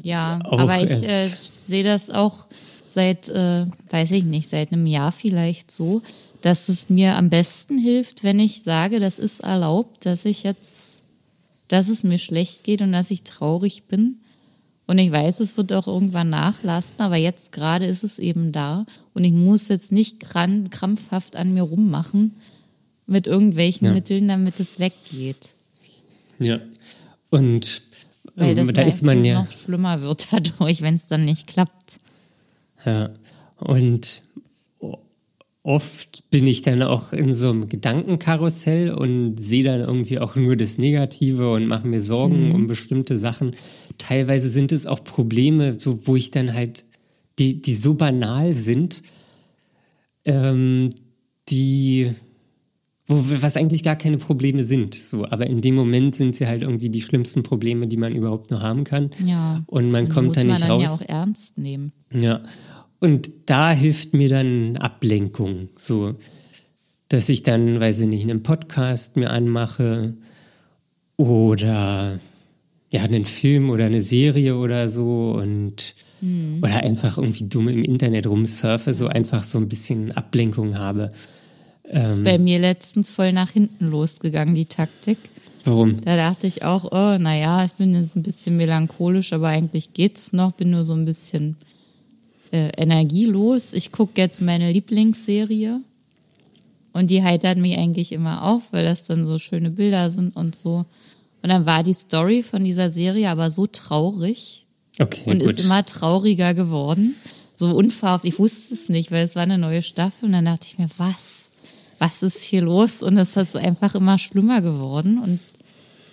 Ja, 0.03 0.38
aber 0.44 0.82
ich 0.82 0.90
äh, 0.90 1.26
sehe 1.26 1.82
das 1.82 2.11
auch 2.11 2.47
seit, 2.94 3.28
äh, 3.28 3.66
weiß 3.90 4.12
ich 4.12 4.24
nicht, 4.24 4.49
seit 4.49 4.72
einem 4.72 4.86
Jahr 4.86 5.11
vielleicht 5.11 5.70
so, 5.70 6.03
dass 6.42 6.68
es 6.68 6.88
mir 6.88 7.16
am 7.16 7.28
besten 7.28 7.76
hilft, 7.76 8.22
wenn 8.22 8.38
ich 8.38 8.62
sage, 8.62 9.01
das 9.01 9.18
ist 9.18 9.40
erlaubt, 9.40 10.07
dass 10.07 10.24
ich 10.24 10.44
jetzt, 10.44 11.03
dass 11.66 11.88
es 11.88 12.05
mir 12.05 12.18
schlecht 12.18 12.62
geht 12.62 12.82
und 12.82 12.92
dass 12.92 13.11
ich 13.11 13.24
traurig 13.24 13.84
bin 13.88 14.20
und 14.87 14.99
ich 14.99 15.11
weiß, 15.11 15.41
es 15.41 15.57
wird 15.57 15.72
auch 15.72 15.89
irgendwann 15.89 16.30
nachlassen, 16.30 16.95
aber 16.99 17.16
jetzt 17.16 17.51
gerade 17.51 17.87
ist 17.87 18.05
es 18.05 18.18
eben 18.20 18.53
da. 18.53 18.87
Und 19.14 19.24
ich 19.24 19.32
muss 19.32 19.68
jetzt 19.68 19.91
nicht 19.91 20.20
krampfhaft 20.20 21.34
an 21.34 21.55
mir 21.55 21.62
rummachen 21.62 22.37
mit 23.07 23.26
irgendwelchen 23.26 23.89
ja. 23.89 23.93
Mitteln, 23.93 24.28
damit 24.28 24.61
es 24.61 24.78
weggeht. 24.78 25.55
Ja. 26.39 26.61
Und 27.30 27.82
Weil 28.37 28.55
das 28.55 28.72
da 28.72 28.82
ist 28.82 29.03
man 29.03 29.24
ja 29.24 29.41
noch 29.41 29.51
schlimmer 29.51 30.03
wird 30.03 30.28
dadurch, 30.32 30.80
wenn 30.82 30.95
es 30.95 31.07
dann 31.07 31.24
nicht 31.24 31.49
klappt. 31.49 31.99
Ja. 32.84 33.11
Und 33.59 34.22
oft 35.67 36.31
bin 36.31 36.47
ich 36.47 36.62
dann 36.62 36.81
auch 36.83 37.12
in 37.12 37.35
so 37.35 37.51
einem 37.51 37.69
Gedankenkarussell 37.69 38.93
und 38.93 39.37
sehe 39.37 39.64
dann 39.64 39.81
irgendwie 39.81 40.21
auch 40.21 40.37
nur 40.37 40.55
das 40.55 40.79
Negative 40.79 41.51
und 41.51 41.67
mache 41.67 41.89
mir 41.89 41.99
Sorgen 41.99 42.49
mhm. 42.49 42.55
um 42.55 42.67
bestimmte 42.69 43.19
Sachen. 43.19 43.51
Teilweise 43.99 44.49
sind 44.49 44.71
es 44.71 44.87
auch 44.87 45.03
Probleme, 45.03 45.75
so 45.77 46.07
wo 46.07 46.14
ich 46.14 46.31
dann 46.31 46.55
halt, 46.55 46.85
die, 47.41 47.61
die 47.61 47.75
so 47.75 47.95
banal 47.95 48.55
sind, 48.55 49.03
ähm, 50.25 50.91
die, 51.49 52.11
wo, 53.09 53.21
was 53.43 53.57
eigentlich 53.57 53.83
gar 53.83 53.97
keine 53.97 54.19
Probleme 54.19 54.62
sind. 54.62 54.95
So, 54.95 55.27
aber 55.27 55.49
in 55.49 55.62
dem 55.62 55.75
Moment 55.75 56.14
sind 56.14 56.37
sie 56.37 56.47
halt 56.47 56.62
irgendwie 56.62 56.91
die 56.91 57.03
schlimmsten 57.03 57.43
Probleme, 57.43 57.89
die 57.89 57.97
man 57.97 58.14
überhaupt 58.14 58.53
nur 58.53 58.62
haben 58.62 58.85
kann. 58.85 59.11
Ja. 59.25 59.64
Und 59.67 59.91
man 59.91 60.09
kommt 60.09 60.37
da 60.37 60.45
nicht 60.45 60.61
man 60.61 60.71
raus. 60.71 61.01
Ja, 61.01 61.07
auch 61.07 61.09
ernst 61.09 61.59
nehmen. 61.59 61.93
Ja. 62.12 62.41
Und 63.01 63.30
da 63.47 63.72
hilft 63.72 64.14
mir 64.14 64.28
dann 64.28 64.76
Ablenkung, 64.76 65.68
so 65.76 66.14
dass 67.09 67.28
ich 67.28 67.42
dann, 67.42 67.78
weiß 67.78 68.01
ich 68.01 68.09
nicht, 68.09 68.24
einen 68.24 68.42
Podcast 68.42 69.16
mir 69.16 69.30
anmache 69.30 70.14
oder 71.16 72.18
ja, 72.90 73.03
einen 73.03 73.24
Film 73.24 73.70
oder 73.70 73.86
eine 73.86 74.01
Serie 74.01 74.57
oder 74.57 74.88
so 74.88 75.32
und 75.32 75.94
mhm. 76.20 76.61
oder 76.62 76.82
einfach 76.82 77.18
irgendwie 77.18 77.49
dumm 77.49 77.68
im 77.68 77.84
Internet 77.84 78.26
rumsurfe, 78.26 78.94
so 78.94 79.09
einfach 79.09 79.42
so 79.42 79.59
ein 79.59 79.68
bisschen 79.68 80.12
Ablenkung 80.12 80.78
habe. 80.78 81.11
Das 81.90 82.12
ist 82.12 82.18
ähm, 82.18 82.24
bei 82.24 82.38
mir 82.38 82.59
letztens 82.59 83.11
voll 83.11 83.32
nach 83.32 83.51
hinten 83.51 83.90
losgegangen, 83.90 84.55
die 84.55 84.66
Taktik. 84.66 85.18
Warum? 85.64 86.01
Da 86.05 86.16
dachte 86.16 86.47
ich 86.47 86.64
auch, 86.64 86.92
oh, 86.92 87.18
naja, 87.18 87.64
ich 87.64 87.72
bin 87.72 87.94
jetzt 87.94 88.16
ein 88.16 88.22
bisschen 88.22 88.57
melancholisch, 88.57 89.32
aber 89.32 89.49
eigentlich 89.49 89.92
geht's 89.92 90.32
noch, 90.32 90.53
bin 90.53 90.70
nur 90.70 90.84
so 90.84 90.94
ein 90.94 91.05
bisschen 91.05 91.57
äh, 92.53 92.70
energielos. 92.76 93.72
Ich 93.72 93.92
gucke 93.92 94.20
jetzt 94.20 94.40
meine 94.40 94.72
Lieblingsserie 94.72 95.80
und 96.92 97.11
die 97.11 97.22
heitert 97.22 97.59
mich 97.59 97.76
eigentlich 97.76 98.12
immer 98.12 98.42
auf, 98.42 98.72
weil 98.72 98.84
das 98.84 99.05
dann 99.05 99.26
so 99.26 99.38
schöne 99.38 99.70
Bilder 99.70 100.11
sind 100.11 100.36
und 100.36 100.57
so. 100.57 100.86
Und 101.42 101.51
dann 101.51 101.66
war 101.66 101.82
die 101.82 101.94
Story 101.94 102.42
von 102.42 102.64
dieser 102.64 102.90
Serie 102.90 103.28
aber 103.28 103.51
so 103.51 103.66
traurig 103.66 104.66
okay, 104.99 105.30
und 105.30 105.40
gut. 105.40 105.51
ist 105.51 105.61
immer 105.61 105.84
trauriger 105.84 106.55
geworden. 106.55 107.14
So 107.55 107.70
unverhofft. 107.74 108.24
Ich 108.24 108.38
wusste 108.38 108.74
es 108.74 108.88
nicht, 108.88 109.12
weil 109.12 109.24
es 109.24 109.36
war 109.36 109.42
eine 109.42 109.59
neue 109.59 109.82
Staffel 109.82 110.26
und 110.26 110.32
dann 110.32 110.44
dachte 110.44 110.66
ich 110.66 110.78
mir, 110.78 110.88
was? 110.97 111.51
Was 111.99 112.22
ist 112.22 112.42
hier 112.42 112.62
los? 112.62 113.03
Und 113.03 113.16
es 113.16 113.36
ist 113.36 113.57
einfach 113.57 113.94
immer 113.94 114.18
schlimmer 114.18 114.61
geworden 114.61 115.18
und 115.18 115.40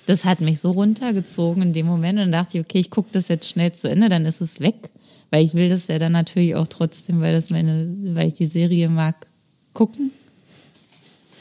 das 0.06 0.26
hat 0.26 0.42
mich 0.42 0.60
so 0.60 0.72
runtergezogen 0.72 1.64
in 1.64 1.74
dem 1.74 1.86
Moment 1.86 2.20
und 2.20 2.26
dann 2.26 2.44
dachte 2.44 2.58
ich, 2.58 2.64
okay, 2.66 2.80
ich 2.80 2.90
gucke 2.90 3.10
das 3.12 3.28
jetzt 3.28 3.50
schnell 3.50 3.72
zu 3.72 3.90
Ende, 3.90 4.10
dann 4.10 4.26
ist 4.26 4.42
es 4.42 4.60
weg. 4.60 4.90
Weil 5.34 5.46
ich 5.46 5.56
will 5.56 5.68
das 5.68 5.88
ja 5.88 5.98
dann 5.98 6.12
natürlich 6.12 6.54
auch 6.54 6.68
trotzdem, 6.68 7.20
weil 7.20 7.34
das 7.34 7.50
meine, 7.50 7.92
weil 8.14 8.28
ich 8.28 8.36
die 8.36 8.46
Serie 8.46 8.88
mag, 8.88 9.26
gucken 9.74 10.12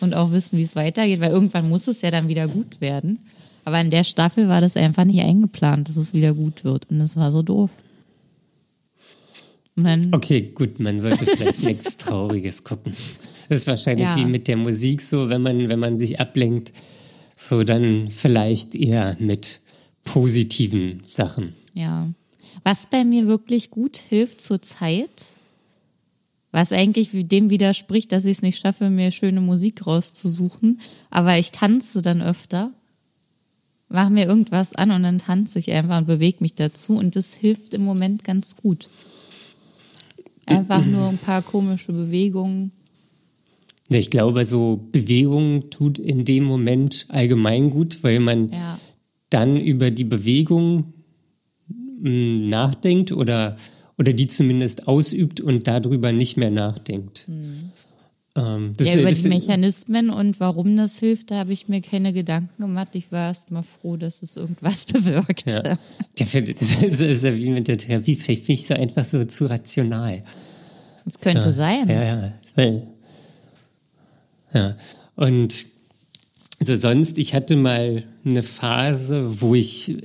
und 0.00 0.14
auch 0.14 0.32
wissen, 0.32 0.56
wie 0.56 0.62
es 0.62 0.74
weitergeht, 0.74 1.20
weil 1.20 1.30
irgendwann 1.30 1.68
muss 1.68 1.88
es 1.88 2.00
ja 2.00 2.10
dann 2.10 2.26
wieder 2.26 2.48
gut 2.48 2.80
werden. 2.80 3.18
Aber 3.66 3.78
in 3.82 3.90
der 3.90 4.04
Staffel 4.04 4.48
war 4.48 4.62
das 4.62 4.78
einfach 4.78 5.04
nicht 5.04 5.20
eingeplant, 5.20 5.90
dass 5.90 5.96
es 5.98 6.14
wieder 6.14 6.32
gut 6.32 6.64
wird. 6.64 6.90
Und 6.90 7.00
das 7.00 7.16
war 7.16 7.30
so 7.30 7.42
doof. 7.42 7.70
okay, 10.14 10.52
gut, 10.54 10.80
man 10.80 10.98
sollte 10.98 11.26
vielleicht 11.36 11.62
nichts 11.62 11.98
Trauriges 11.98 12.64
gucken. 12.64 12.94
Das 13.50 13.60
ist 13.60 13.66
wahrscheinlich 13.66 14.08
ja. 14.08 14.16
wie 14.16 14.24
mit 14.24 14.48
der 14.48 14.56
Musik 14.56 15.02
so, 15.02 15.28
wenn 15.28 15.42
man, 15.42 15.68
wenn 15.68 15.80
man 15.80 15.98
sich 15.98 16.18
ablenkt, 16.18 16.72
so 17.36 17.62
dann 17.62 18.08
vielleicht 18.08 18.74
eher 18.74 19.18
mit 19.20 19.60
positiven 20.02 21.00
Sachen. 21.02 21.52
Ja. 21.74 22.08
Was 22.62 22.86
bei 22.86 23.04
mir 23.04 23.26
wirklich 23.26 23.70
gut 23.70 23.96
hilft 23.96 24.40
zur 24.40 24.62
Zeit, 24.62 25.10
was 26.52 26.72
eigentlich 26.72 27.08
dem 27.12 27.50
widerspricht, 27.50 28.12
dass 28.12 28.26
ich 28.26 28.38
es 28.38 28.42
nicht 28.42 28.60
schaffe, 28.60 28.90
mir 28.90 29.10
schöne 29.10 29.40
Musik 29.40 29.86
rauszusuchen, 29.86 30.80
aber 31.10 31.38
ich 31.38 31.50
tanze 31.50 32.02
dann 32.02 32.20
öfter, 32.20 32.72
mache 33.88 34.10
mir 34.10 34.26
irgendwas 34.26 34.74
an 34.74 34.90
und 34.90 35.02
dann 35.02 35.18
tanze 35.18 35.58
ich 35.58 35.72
einfach 35.72 35.98
und 35.98 36.06
bewege 36.06 36.38
mich 36.40 36.54
dazu 36.54 36.96
und 36.96 37.16
das 37.16 37.34
hilft 37.34 37.74
im 37.74 37.84
Moment 37.84 38.24
ganz 38.24 38.56
gut. 38.56 38.88
Einfach 40.46 40.84
nur 40.84 41.08
ein 41.08 41.18
paar 41.18 41.40
komische 41.42 41.92
Bewegungen. 41.92 42.72
Ich 43.88 44.10
glaube, 44.10 44.44
so 44.44 44.80
Bewegung 44.90 45.70
tut 45.70 45.98
in 45.98 46.24
dem 46.24 46.44
Moment 46.44 47.06
allgemein 47.08 47.70
gut, 47.70 48.02
weil 48.02 48.20
man 48.20 48.48
ja. 48.50 48.78
dann 49.30 49.58
über 49.58 49.90
die 49.90 50.04
Bewegung 50.04 50.92
nachdenkt 52.02 53.12
oder 53.12 53.56
oder 53.98 54.12
die 54.12 54.26
zumindest 54.26 54.88
ausübt 54.88 55.40
und 55.40 55.68
darüber 55.68 56.12
nicht 56.12 56.36
mehr 56.36 56.50
nachdenkt. 56.50 57.28
Mhm. 57.28 57.70
Ähm, 58.34 58.72
das, 58.76 58.88
ja, 58.88 58.94
über 59.00 59.10
das, 59.10 59.22
die 59.22 59.28
Mechanismen 59.28 60.10
und 60.10 60.40
warum 60.40 60.74
das 60.74 60.98
hilft, 60.98 61.30
da 61.30 61.36
habe 61.36 61.52
ich 61.52 61.68
mir 61.68 61.82
keine 61.82 62.12
Gedanken 62.14 62.62
gemacht. 62.62 62.88
Ich 62.94 63.12
war 63.12 63.28
erst 63.28 63.50
mal 63.50 63.62
froh, 63.62 63.96
dass 63.96 64.22
es 64.22 64.36
irgendwas 64.36 64.84
bewirkt. 64.92 65.50
Ja. 65.50 65.78
Das 66.16 66.34
ist 66.34 67.24
ja 67.24 67.34
wie 67.34 67.50
mit 67.50 67.68
der 67.68 67.76
Therapie. 67.76 68.16
Vielleicht 68.16 68.46
bin 68.46 68.54
ich 68.54 68.66
so 68.66 68.74
einfach 68.74 69.04
so 69.04 69.22
zu 69.24 69.46
rational. 69.46 70.22
Das 71.04 71.20
könnte 71.20 71.48
ja. 71.48 71.52
sein. 71.52 71.88
Ja, 71.88 72.02
ja. 72.02 72.32
Ja. 74.54 74.76
Und 75.16 75.71
also 76.62 76.76
sonst, 76.76 77.18
ich 77.18 77.34
hatte 77.34 77.56
mal 77.56 78.04
eine 78.24 78.44
Phase, 78.44 79.40
wo 79.40 79.56
ich 79.56 79.96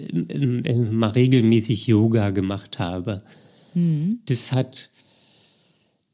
mal 0.75 1.09
regelmäßig 1.09 1.85
Yoga 1.85 2.31
gemacht 2.31 2.79
habe. 2.79 3.19
Mhm. 3.75 4.21
Das 4.25 4.53
hat, 4.53 4.89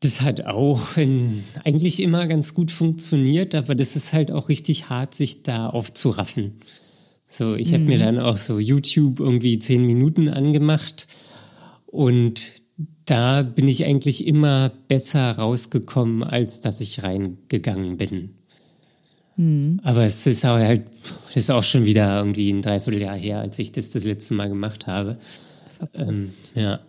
das 0.01 0.19
hat 0.19 0.45
auch 0.45 0.97
in, 0.97 1.45
eigentlich 1.63 2.01
immer 2.01 2.27
ganz 2.27 2.53
gut 2.55 2.71
funktioniert, 2.71 3.55
aber 3.55 3.73
das 3.73 3.95
ist 3.95 4.11
halt 4.11 4.33
auch 4.33 4.49
richtig 4.49 4.89
hart, 4.89 5.15
sich 5.15 5.43
da 5.43 5.69
aufzuraffen. 5.69 6.55
So, 7.25 7.55
ich 7.55 7.69
mhm. 7.69 7.75
habe 7.75 7.83
mir 7.85 7.99
dann 7.99 8.19
auch 8.19 8.35
so 8.35 8.59
YouTube 8.59 9.21
irgendwie 9.21 9.59
zehn 9.59 9.85
Minuten 9.85 10.27
angemacht 10.27 11.07
und 11.85 12.51
da 13.05 13.43
bin 13.43 13.69
ich 13.69 13.85
eigentlich 13.85 14.27
immer 14.27 14.73
besser 14.89 15.31
rausgekommen, 15.31 16.21
als 16.21 16.59
dass 16.59 16.81
ich 16.81 17.01
reingegangen 17.01 17.95
bin. 17.95 18.31
Mhm. 19.35 19.79
Aber 19.83 20.03
es 20.03 20.25
ist 20.27 20.45
auch 20.45 20.57
halt, 20.57 20.83
ist 21.35 21.51
auch 21.51 21.63
schon 21.63 21.85
wieder 21.85 22.17
irgendwie 22.17 22.51
ein 22.51 22.61
Dreivierteljahr 22.61 23.17
her, 23.17 23.39
als 23.39 23.59
ich 23.59 23.71
das 23.71 23.89
das 23.89 24.03
letzte 24.03 24.33
Mal 24.33 24.49
gemacht 24.49 24.87
habe. 24.87 25.17
Ähm, 25.95 26.31
ja. 26.55 26.79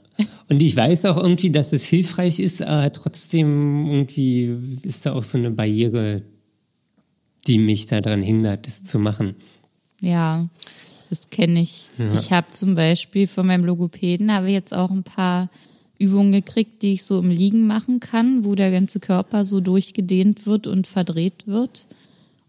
Und 0.48 0.62
ich 0.62 0.76
weiß 0.76 1.06
auch 1.06 1.16
irgendwie, 1.16 1.50
dass 1.50 1.72
es 1.72 1.86
hilfreich 1.86 2.38
ist, 2.38 2.62
aber 2.62 2.92
trotzdem 2.92 3.86
irgendwie 3.86 4.52
ist 4.82 5.06
da 5.06 5.14
auch 5.14 5.22
so 5.22 5.38
eine 5.38 5.50
Barriere, 5.50 6.22
die 7.46 7.58
mich 7.58 7.86
daran 7.86 8.22
hindert, 8.22 8.66
das 8.66 8.84
zu 8.84 8.98
machen. 8.98 9.34
Ja, 10.00 10.46
das 11.10 11.30
kenne 11.30 11.62
ich. 11.62 11.88
Ja. 11.98 12.12
Ich 12.12 12.30
habe 12.30 12.50
zum 12.50 12.74
Beispiel 12.74 13.26
von 13.26 13.46
meinem 13.46 13.64
Logopäden 13.64 14.32
habe 14.32 14.48
jetzt 14.48 14.74
auch 14.74 14.90
ein 14.90 15.02
paar 15.02 15.50
Übungen 15.98 16.32
gekriegt, 16.32 16.82
die 16.82 16.94
ich 16.94 17.04
so 17.04 17.18
im 17.18 17.30
Liegen 17.30 17.66
machen 17.66 18.00
kann, 18.00 18.44
wo 18.44 18.54
der 18.54 18.70
ganze 18.70 19.00
Körper 19.00 19.44
so 19.44 19.60
durchgedehnt 19.60 20.46
wird 20.46 20.66
und 20.66 20.86
verdreht 20.86 21.46
wird. 21.46 21.86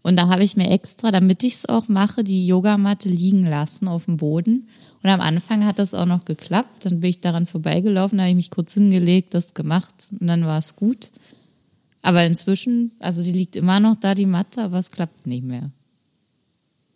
Und 0.06 0.14
da 0.14 0.28
habe 0.28 0.44
ich 0.44 0.56
mir 0.56 0.70
extra, 0.70 1.10
damit 1.10 1.42
ich 1.42 1.54
es 1.54 1.68
auch 1.68 1.88
mache, 1.88 2.22
die 2.22 2.46
Yogamatte 2.46 3.08
liegen 3.08 3.42
lassen 3.42 3.88
auf 3.88 4.04
dem 4.04 4.18
Boden. 4.18 4.68
Und 5.02 5.10
am 5.10 5.20
Anfang 5.20 5.66
hat 5.66 5.80
das 5.80 5.94
auch 5.94 6.06
noch 6.06 6.24
geklappt. 6.24 6.84
Dann 6.84 7.00
bin 7.00 7.10
ich 7.10 7.20
daran 7.20 7.44
vorbeigelaufen, 7.44 8.20
habe 8.20 8.30
ich 8.30 8.36
mich 8.36 8.50
kurz 8.52 8.74
hingelegt, 8.74 9.34
das 9.34 9.52
gemacht 9.52 10.06
und 10.20 10.28
dann 10.28 10.44
war 10.44 10.58
es 10.58 10.76
gut. 10.76 11.10
Aber 12.02 12.24
inzwischen, 12.24 12.92
also 13.00 13.24
die 13.24 13.32
liegt 13.32 13.56
immer 13.56 13.80
noch 13.80 13.98
da, 13.98 14.14
die 14.14 14.26
Matte, 14.26 14.62
aber 14.62 14.78
es 14.78 14.92
klappt 14.92 15.26
nicht 15.26 15.42
mehr. 15.42 15.72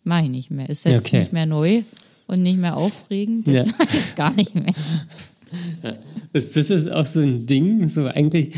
Mache 0.05 0.23
ich 0.23 0.29
nicht 0.29 0.49
mehr. 0.49 0.69
Ist 0.69 0.85
jetzt 0.85 1.07
okay. 1.07 1.19
nicht 1.19 1.33
mehr 1.33 1.45
neu 1.45 1.83
und 2.27 2.41
nicht 2.41 2.59
mehr 2.59 2.77
aufregend. 2.77 3.45
Jetzt 3.45 3.71
ja. 3.71 3.73
mache 3.73 3.89
ich 3.89 3.93
es 3.93 4.15
gar 4.15 4.33
nicht 4.35 4.55
mehr. 4.55 4.73
Das, 6.31 6.53
das 6.53 6.69
ist 6.69 6.89
auch 6.89 7.05
so 7.05 7.19
ein 7.19 7.45
Ding, 7.45 7.85
so 7.85 8.07
eigentlich 8.07 8.53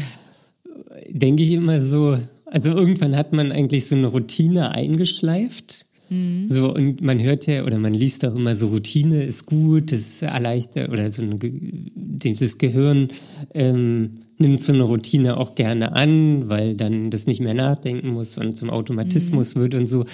denke 1.10 1.42
ich 1.42 1.54
immer 1.54 1.82
so, 1.82 2.20
also 2.54 2.70
irgendwann 2.70 3.16
hat 3.16 3.34
man 3.34 3.52
eigentlich 3.52 3.88
so 3.88 3.96
eine 3.96 4.06
Routine 4.06 4.76
eingeschleift. 4.76 5.88
Mhm. 6.10 6.46
So, 6.46 6.72
und 6.72 7.02
man 7.02 7.20
hört 7.20 7.48
ja 7.48 7.66
oder 7.66 7.80
man 7.80 7.96
liest 7.96 8.24
auch 8.26 8.36
immer 8.36 8.54
so, 8.54 8.68
Routine 8.68 9.24
ist 9.24 9.48
gut, 9.48 9.92
das 9.92 10.22
erleichtert 10.22 10.90
oder 10.90 11.10
so 11.10 11.24
eine, 11.24 11.36
das 11.36 12.60
Gehirn 12.60 13.08
ähm, 13.56 14.20
nimmt 14.38 14.62
so 14.62 14.72
eine 14.72 14.84
Routine 14.84 15.38
auch 15.38 15.56
gerne 15.56 15.94
an, 15.94 16.48
weil 16.48 16.76
dann 16.76 17.10
das 17.10 17.26
nicht 17.26 17.42
mehr 17.42 17.56
nachdenken 17.56 18.10
muss 18.10 18.38
und 18.38 18.56
zum 18.56 18.70
Automatismus 18.70 19.56
mhm. 19.56 19.60
wird 19.62 19.74
und 19.74 19.88
so. 19.88 20.06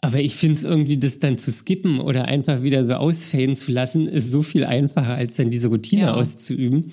Aber 0.00 0.18
ich 0.18 0.34
finde 0.34 0.54
es 0.54 0.64
irgendwie, 0.64 0.98
das 0.98 1.20
dann 1.20 1.38
zu 1.38 1.52
skippen 1.52 2.00
oder 2.00 2.24
einfach 2.24 2.64
wieder 2.64 2.84
so 2.84 2.94
ausfäden 2.94 3.54
zu 3.54 3.70
lassen, 3.70 4.08
ist 4.08 4.32
so 4.32 4.42
viel 4.42 4.64
einfacher, 4.64 5.14
als 5.14 5.36
dann 5.36 5.50
diese 5.50 5.68
Routine 5.68 6.02
ja. 6.02 6.14
auszuüben. 6.14 6.90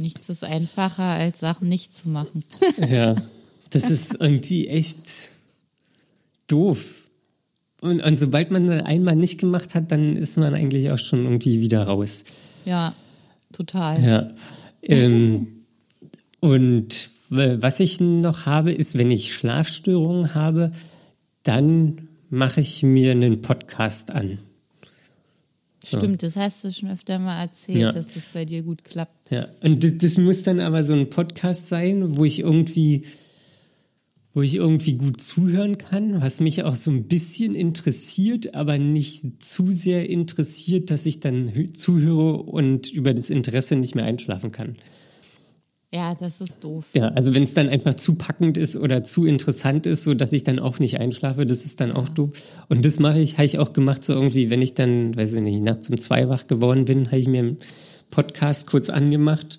Nichts 0.00 0.28
ist 0.28 0.44
einfacher, 0.44 1.04
als 1.04 1.40
Sachen 1.40 1.68
nicht 1.68 1.92
zu 1.92 2.08
machen. 2.08 2.44
ja, 2.88 3.14
das 3.70 3.90
ist 3.90 4.16
irgendwie 4.20 4.68
echt 4.68 5.32
doof. 6.48 7.10
Und, 7.80 8.00
und 8.00 8.16
sobald 8.16 8.50
man 8.50 8.68
einmal 8.68 9.16
nicht 9.16 9.40
gemacht 9.40 9.74
hat, 9.74 9.90
dann 9.92 10.16
ist 10.16 10.36
man 10.36 10.54
eigentlich 10.54 10.90
auch 10.90 10.98
schon 10.98 11.24
irgendwie 11.24 11.60
wieder 11.60 11.84
raus. 11.84 12.24
Ja, 12.64 12.92
total. 13.52 14.02
Ja. 14.02 14.30
Ähm, 14.82 15.64
und 16.40 17.10
was 17.30 17.80
ich 17.80 18.00
noch 18.00 18.46
habe, 18.46 18.72
ist, 18.72 18.98
wenn 18.98 19.10
ich 19.10 19.34
Schlafstörungen 19.34 20.34
habe, 20.34 20.72
dann 21.42 22.08
mache 22.28 22.60
ich 22.60 22.82
mir 22.82 23.12
einen 23.12 23.40
Podcast 23.40 24.10
an. 24.10 24.38
Stimmt, 25.82 26.22
das 26.22 26.36
hast 26.36 26.62
du 26.64 26.72
schon 26.72 26.90
öfter 26.90 27.18
mal 27.18 27.40
erzählt, 27.40 27.78
ja. 27.78 27.90
dass 27.90 28.12
das 28.12 28.28
bei 28.34 28.44
dir 28.44 28.62
gut 28.62 28.84
klappt. 28.84 29.30
Ja, 29.30 29.48
und 29.62 29.82
das, 29.82 29.96
das, 29.96 30.18
muss 30.18 30.42
dann 30.42 30.60
aber 30.60 30.84
so 30.84 30.92
ein 30.92 31.08
Podcast 31.08 31.68
sein, 31.68 32.18
wo 32.18 32.24
ich 32.26 32.40
irgendwie, 32.40 33.06
wo 34.34 34.42
ich 34.42 34.56
irgendwie 34.56 34.94
gut 34.94 35.22
zuhören 35.22 35.78
kann, 35.78 36.20
was 36.20 36.40
mich 36.40 36.64
auch 36.64 36.74
so 36.74 36.90
ein 36.90 37.04
bisschen 37.04 37.54
interessiert, 37.54 38.54
aber 38.54 38.76
nicht 38.76 39.42
zu 39.42 39.72
sehr 39.72 40.10
interessiert, 40.10 40.90
dass 40.90 41.06
ich 41.06 41.20
dann 41.20 41.72
zuhöre 41.72 42.42
und 42.42 42.90
über 42.90 43.14
das 43.14 43.30
Interesse 43.30 43.76
nicht 43.76 43.94
mehr 43.94 44.04
einschlafen 44.04 44.52
kann. 44.52 44.76
Ja, 45.92 46.14
das 46.14 46.40
ist 46.40 46.62
doof. 46.62 46.84
Ja, 46.94 47.08
also 47.08 47.34
wenn 47.34 47.42
es 47.42 47.54
dann 47.54 47.68
einfach 47.68 47.94
zu 47.94 48.14
packend 48.14 48.56
ist 48.56 48.76
oder 48.76 49.02
zu 49.02 49.26
interessant 49.26 49.86
ist, 49.86 50.04
so 50.04 50.14
dass 50.14 50.32
ich 50.32 50.44
dann 50.44 50.60
auch 50.60 50.78
nicht 50.78 51.00
einschlafe, 51.00 51.46
das 51.46 51.64
ist 51.64 51.80
dann 51.80 51.90
auch 51.90 52.08
doof. 52.08 52.64
Und 52.68 52.86
das 52.86 53.00
mache 53.00 53.18
ich, 53.18 53.34
habe 53.34 53.46
ich 53.46 53.58
auch 53.58 53.72
gemacht, 53.72 54.04
so 54.04 54.12
irgendwie, 54.12 54.50
wenn 54.50 54.62
ich 54.62 54.74
dann, 54.74 55.16
weiß 55.16 55.32
ich 55.32 55.42
nicht, 55.42 55.62
nachts 55.62 55.90
um 55.90 55.98
zwei 55.98 56.28
wach 56.28 56.46
geworden 56.46 56.84
bin, 56.84 57.06
habe 57.06 57.18
ich 57.18 57.26
mir 57.26 57.40
einen 57.40 57.56
Podcast 58.10 58.68
kurz 58.68 58.88
angemacht, 58.88 59.58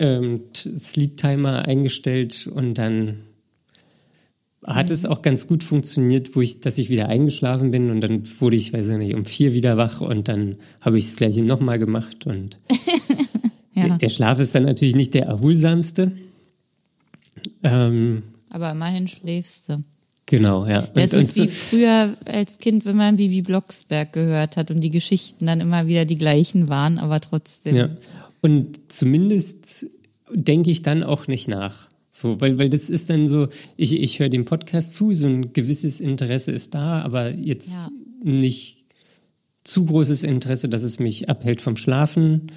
ähm, 0.00 0.40
Sleep 0.54 1.16
Timer 1.16 1.66
eingestellt 1.66 2.48
und 2.52 2.74
dann 2.74 3.20
hat 4.64 4.90
es 4.90 5.06
auch 5.06 5.22
ganz 5.22 5.46
gut 5.46 5.62
funktioniert, 5.62 6.34
wo 6.34 6.40
ich, 6.40 6.60
dass 6.60 6.78
ich 6.78 6.90
wieder 6.90 7.08
eingeschlafen 7.08 7.70
bin 7.70 7.90
und 7.90 8.00
dann 8.00 8.22
wurde 8.40 8.56
ich, 8.56 8.72
weiß 8.72 8.88
ich 8.90 8.96
nicht, 8.96 9.14
um 9.14 9.24
vier 9.24 9.52
wieder 9.52 9.76
wach 9.76 10.00
und 10.00 10.28
dann 10.28 10.56
habe 10.80 10.98
ich 10.98 11.06
das 11.06 11.16
gleiche 11.16 11.42
nochmal 11.42 11.78
gemacht 11.78 12.26
und 12.26 12.58
Ja. 13.86 13.96
Der 13.96 14.08
Schlaf 14.08 14.38
ist 14.38 14.54
dann 14.54 14.64
natürlich 14.64 14.96
nicht 14.96 15.14
der 15.14 15.26
erholsamste. 15.26 16.12
Ähm, 17.62 18.22
Aber 18.50 18.70
immerhin 18.72 19.08
schläfst 19.08 19.68
du. 19.68 19.82
Genau, 20.26 20.66
ja. 20.66 20.82
Das 20.82 21.14
und, 21.14 21.20
ist 21.20 21.38
und 21.38 21.46
wie 21.46 21.50
früher 21.50 22.14
als 22.26 22.58
Kind, 22.58 22.84
wenn 22.84 22.96
man 22.96 23.16
Bibi 23.16 23.40
Blocksberg 23.40 24.12
gehört 24.12 24.58
hat 24.58 24.70
und 24.70 24.82
die 24.82 24.90
Geschichten 24.90 25.46
dann 25.46 25.60
immer 25.60 25.86
wieder 25.86 26.04
die 26.04 26.16
gleichen 26.16 26.68
waren, 26.68 26.98
aber 26.98 27.20
trotzdem. 27.20 27.74
Ja. 27.74 27.88
Und 28.42 28.92
zumindest 28.92 29.86
denke 30.30 30.70
ich 30.70 30.82
dann 30.82 31.02
auch 31.02 31.28
nicht 31.28 31.48
nach. 31.48 31.88
So, 32.10 32.40
weil, 32.40 32.58
weil 32.58 32.68
das 32.68 32.90
ist 32.90 33.08
dann 33.08 33.26
so, 33.26 33.48
ich, 33.76 33.98
ich 33.98 34.18
höre 34.18 34.28
dem 34.28 34.44
Podcast 34.44 34.94
zu, 34.94 35.14
so 35.14 35.26
ein 35.26 35.52
gewisses 35.54 36.00
Interesse 36.00 36.52
ist 36.52 36.74
da, 36.74 37.00
aber 37.02 37.34
jetzt 37.34 37.86
ja. 37.86 37.90
nicht 38.30 38.84
zu 39.64 39.86
großes 39.86 40.24
Interesse, 40.24 40.68
dass 40.68 40.82
es 40.82 40.98
mich 40.98 41.28
abhält 41.28 41.62
vom 41.62 41.76
Schlafen 41.76 42.48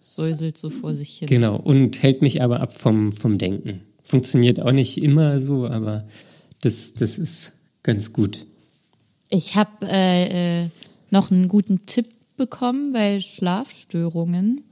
säuselt 0.00 0.56
so 0.58 0.70
vor 0.70 0.94
sich 0.94 1.18
hin. 1.18 1.28
Genau, 1.28 1.56
und 1.56 2.02
hält 2.02 2.22
mich 2.22 2.42
aber 2.42 2.60
ab 2.60 2.72
vom, 2.72 3.12
vom 3.12 3.38
Denken. 3.38 3.82
Funktioniert 4.02 4.60
auch 4.60 4.72
nicht 4.72 4.98
immer 4.98 5.38
so, 5.40 5.68
aber 5.68 6.06
das, 6.60 6.94
das 6.94 7.18
ist 7.18 7.52
ganz 7.82 8.12
gut. 8.12 8.46
Ich 9.30 9.56
habe 9.56 9.86
äh, 9.86 10.62
äh, 10.62 10.68
noch 11.10 11.30
einen 11.30 11.48
guten 11.48 11.84
Tipp 11.86 12.06
bekommen 12.36 12.92
bei 12.92 13.20
Schlafstörungen. 13.20 14.62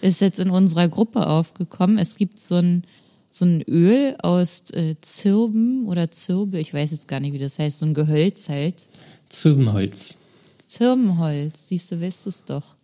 Ist 0.00 0.20
jetzt 0.20 0.40
in 0.40 0.50
unserer 0.50 0.88
Gruppe 0.88 1.26
aufgekommen. 1.26 1.98
Es 1.98 2.16
gibt 2.16 2.38
so 2.38 2.56
ein, 2.56 2.84
so 3.30 3.44
ein 3.44 3.62
Öl 3.62 4.16
aus 4.20 4.70
äh, 4.72 4.96
Zirben 5.00 5.86
oder 5.86 6.10
Zirbe, 6.10 6.58
ich 6.58 6.74
weiß 6.74 6.90
jetzt 6.90 7.08
gar 7.08 7.20
nicht, 7.20 7.32
wie 7.32 7.38
das 7.38 7.58
heißt, 7.58 7.78
so 7.78 7.86
ein 7.86 7.94
Gehölz 7.94 8.48
halt. 8.48 8.88
Zirbenholz. 9.28 10.18
Zirbenholz, 10.66 11.68
siehst 11.68 11.92
du, 11.92 12.00
weißt 12.00 12.26
du 12.26 12.30
es 12.30 12.44
doch. 12.44 12.74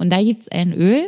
Und 0.00 0.08
da 0.08 0.22
gibt's 0.22 0.48
ein 0.48 0.72
Öl 0.72 1.02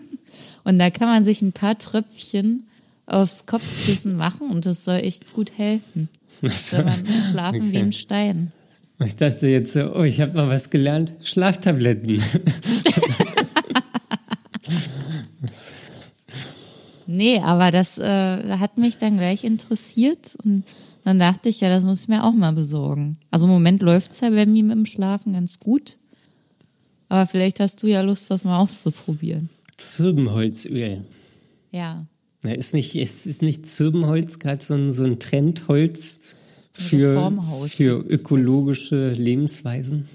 und 0.64 0.80
da 0.80 0.90
kann 0.90 1.06
man 1.06 1.24
sich 1.24 1.40
ein 1.40 1.52
paar 1.52 1.78
Tröpfchen 1.78 2.64
aufs 3.06 3.46
Kopfkissen 3.46 4.16
machen 4.16 4.50
und 4.50 4.66
das 4.66 4.84
soll 4.84 4.96
echt 4.96 5.32
gut 5.34 5.56
helfen. 5.56 6.08
Soll 6.42 6.82
man 6.82 7.06
schlafen 7.30 7.60
okay. 7.60 7.70
wie 7.70 7.78
ein 7.78 7.92
Stein. 7.92 8.50
Ich 9.04 9.14
dachte 9.14 9.46
jetzt 9.46 9.74
so, 9.74 9.94
oh, 9.94 10.02
ich 10.02 10.20
habe 10.20 10.34
mal 10.34 10.48
was 10.48 10.70
gelernt. 10.70 11.14
Schlaftabletten. 11.22 12.20
nee, 17.06 17.38
aber 17.38 17.70
das 17.70 17.98
äh, 17.98 18.58
hat 18.58 18.78
mich 18.78 18.98
dann 18.98 19.16
gleich 19.16 19.44
interessiert 19.44 20.34
und 20.42 20.64
dann 21.04 21.20
dachte 21.20 21.50
ich, 21.50 21.60
ja, 21.60 21.68
das 21.68 21.84
muss 21.84 22.02
ich 22.02 22.08
mir 22.08 22.24
auch 22.24 22.34
mal 22.34 22.52
besorgen. 22.52 23.16
Also 23.30 23.46
im 23.46 23.52
Moment 23.52 23.80
läuft's 23.80 24.22
ja 24.22 24.30
bei 24.30 24.44
mir 24.44 24.64
mit 24.64 24.76
dem 24.76 24.86
Schlafen 24.86 25.34
ganz 25.34 25.60
gut. 25.60 25.98
Aber 27.08 27.26
vielleicht 27.26 27.60
hast 27.60 27.82
du 27.82 27.86
ja 27.86 28.00
Lust, 28.02 28.30
das 28.30 28.44
mal 28.44 28.58
auszuprobieren. 28.58 29.48
Zirbenholzöl. 29.76 31.02
Ja. 31.70 32.06
ja 32.44 32.50
ist, 32.50 32.74
nicht, 32.74 32.96
ist, 32.96 33.26
ist 33.26 33.42
nicht 33.42 33.66
Zirbenholz 33.66 34.38
gerade 34.38 34.64
so 34.64 34.74
ein, 34.74 34.92
so 34.92 35.04
ein 35.04 35.18
Trendholz 35.18 36.20
für, 36.72 37.32
für 37.68 37.98
ökologische 38.08 39.12
Lebensweisen? 39.12 40.06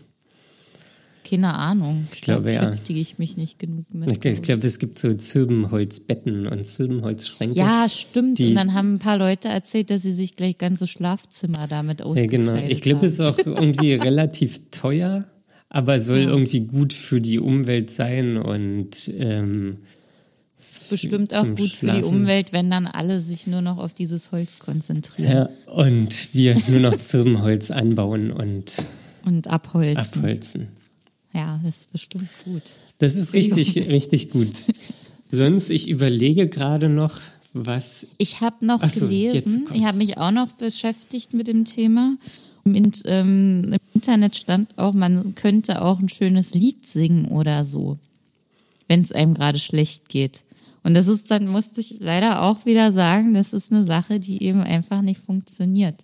Keine 1.30 1.54
Ahnung. 1.54 2.06
Ich, 2.08 2.16
ich 2.16 2.22
glaube, 2.22 2.52
ja. 2.52 2.66
beschäftige 2.66 3.00
ich 3.00 3.20
mich 3.20 3.38
nicht 3.38 3.60
genug 3.60 3.86
mit. 3.94 4.10
Ich, 4.10 4.26
ich 4.26 4.42
glaube, 4.42 4.66
es 4.66 4.80
gibt 4.80 4.98
so 4.98 5.14
Zirbenholzbetten 5.14 6.48
und 6.48 6.66
Zirbenholzschränke. 6.66 7.56
Ja, 7.56 7.88
stimmt. 7.88 8.40
und 8.40 8.56
dann 8.56 8.74
haben 8.74 8.96
ein 8.96 9.00
paar 9.00 9.18
Leute 9.18 9.48
erzählt, 9.48 9.92
dass 9.92 10.02
sie 10.02 10.12
sich 10.12 10.36
gleich 10.36 10.58
ganze 10.58 10.88
Schlafzimmer 10.88 11.68
damit 11.68 12.02
ausgekleidet 12.02 12.48
Ja, 12.48 12.54
genau. 12.56 12.68
Ich 12.72 12.82
glaube, 12.82 13.06
es 13.06 13.14
ist 13.14 13.20
auch 13.20 13.38
irgendwie 13.38 13.94
relativ 13.94 14.72
teuer 14.72 15.24
aber 15.70 16.00
soll 16.00 16.20
ja. 16.20 16.30
irgendwie 16.30 16.62
gut 16.62 16.94
für 16.94 17.22
die 17.22 17.40
Umwelt 17.40 17.92
sein 17.92 18.38
und 18.38 19.12
ähm, 19.18 19.78
bestimmt 20.90 21.34
auch 21.36 21.44
gut 21.44 21.60
Schlafen. 21.60 21.76
für 21.78 21.92
die 22.02 22.04
Umwelt, 22.04 22.52
wenn 22.54 22.70
dann 22.70 22.88
alle 22.88 23.20
sich 23.20 23.48
nur 23.48 23.62
noch 23.62 23.78
auf 23.78 23.94
dieses 23.94 24.32
Holz 24.32 24.60
konzentrieren. 24.60 25.32
Ja, 25.32 25.50
und 25.74 26.34
wir 26.34 26.56
nur 26.68 26.80
noch 26.80 26.98
zum 26.98 27.42
Holz 27.42 27.72
anbauen 27.72 28.32
und, 28.32 28.86
und 29.26 29.48
abholzen. 29.48 29.98
abholzen. 29.98 30.68
Ja, 31.34 31.60
das 31.64 31.82
ist 31.82 31.92
bestimmt 31.92 32.30
gut. 32.46 32.64
Das 32.98 33.16
ist 33.16 33.34
richtig, 33.34 33.76
richtig 33.88 34.32
gut. 34.32 34.52
Sonst, 35.32 35.70
ich 35.70 35.88
überlege 35.88 36.48
gerade 36.48 36.90
noch, 36.90 37.20
was. 37.54 38.08
Ich 38.18 38.42
habe 38.42 38.66
noch 38.66 38.88
so, 38.90 39.08
gelesen, 39.08 39.68
ich 39.74 39.84
habe 39.84 39.98
mich 39.98 40.18
auch 40.18 40.32
noch 40.32 40.52
beschäftigt 40.54 41.34
mit 41.34 41.48
dem 41.48 41.66
Thema. 41.66 42.18
Im, 42.66 42.92
ähm, 43.06 43.64
Im 43.66 43.80
Internet 43.94 44.36
stand 44.36 44.78
auch, 44.78 44.94
man 44.94 45.36
könnte 45.36 45.82
auch 45.82 46.00
ein 46.00 46.10
schönes 46.10 46.54
Lied 46.54 46.86
singen 46.86 47.26
oder 47.30 47.66
so, 47.66 47.98
wenn 48.88 49.02
es 49.02 49.12
einem 49.12 49.34
gerade 49.34 49.60
schlecht 49.60 50.10
geht. 50.10 50.42
Und 50.84 50.94
das 50.94 51.08
ist 51.08 51.30
dann, 51.30 51.48
musste 51.48 51.82
ich 51.82 52.00
leider 52.00 52.42
auch 52.42 52.66
wieder 52.66 52.92
sagen, 52.92 53.34
das 53.34 53.54
ist 53.54 53.72
eine 53.72 53.84
Sache, 53.84 54.20
die 54.20 54.44
eben 54.44 54.62
einfach 54.62 55.02
nicht 55.02 55.20
funktioniert. 55.20 55.96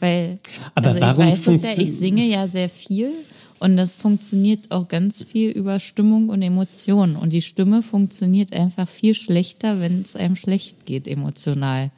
Weil 0.00 0.38
Aber 0.74 0.88
also 0.88 1.00
warum 1.00 1.26
ich 1.26 1.46
weiß 1.46 1.76
ja, 1.76 1.82
ich 1.82 1.92
singe 1.92 2.24
ja 2.26 2.46
sehr 2.46 2.68
viel 2.68 3.10
und 3.58 3.76
das 3.76 3.96
funktioniert 3.96 4.70
auch 4.70 4.88
ganz 4.88 5.22
viel 5.22 5.50
über 5.50 5.80
Stimmung 5.80 6.28
und 6.28 6.42
Emotionen. 6.42 7.16
Und 7.16 7.32
die 7.32 7.42
Stimme 7.42 7.82
funktioniert 7.82 8.52
einfach 8.52 8.88
viel 8.88 9.14
schlechter, 9.14 9.80
wenn 9.80 10.02
es 10.02 10.16
einem 10.16 10.36
schlecht 10.36 10.86
geht, 10.86 11.08
emotional. 11.08 11.90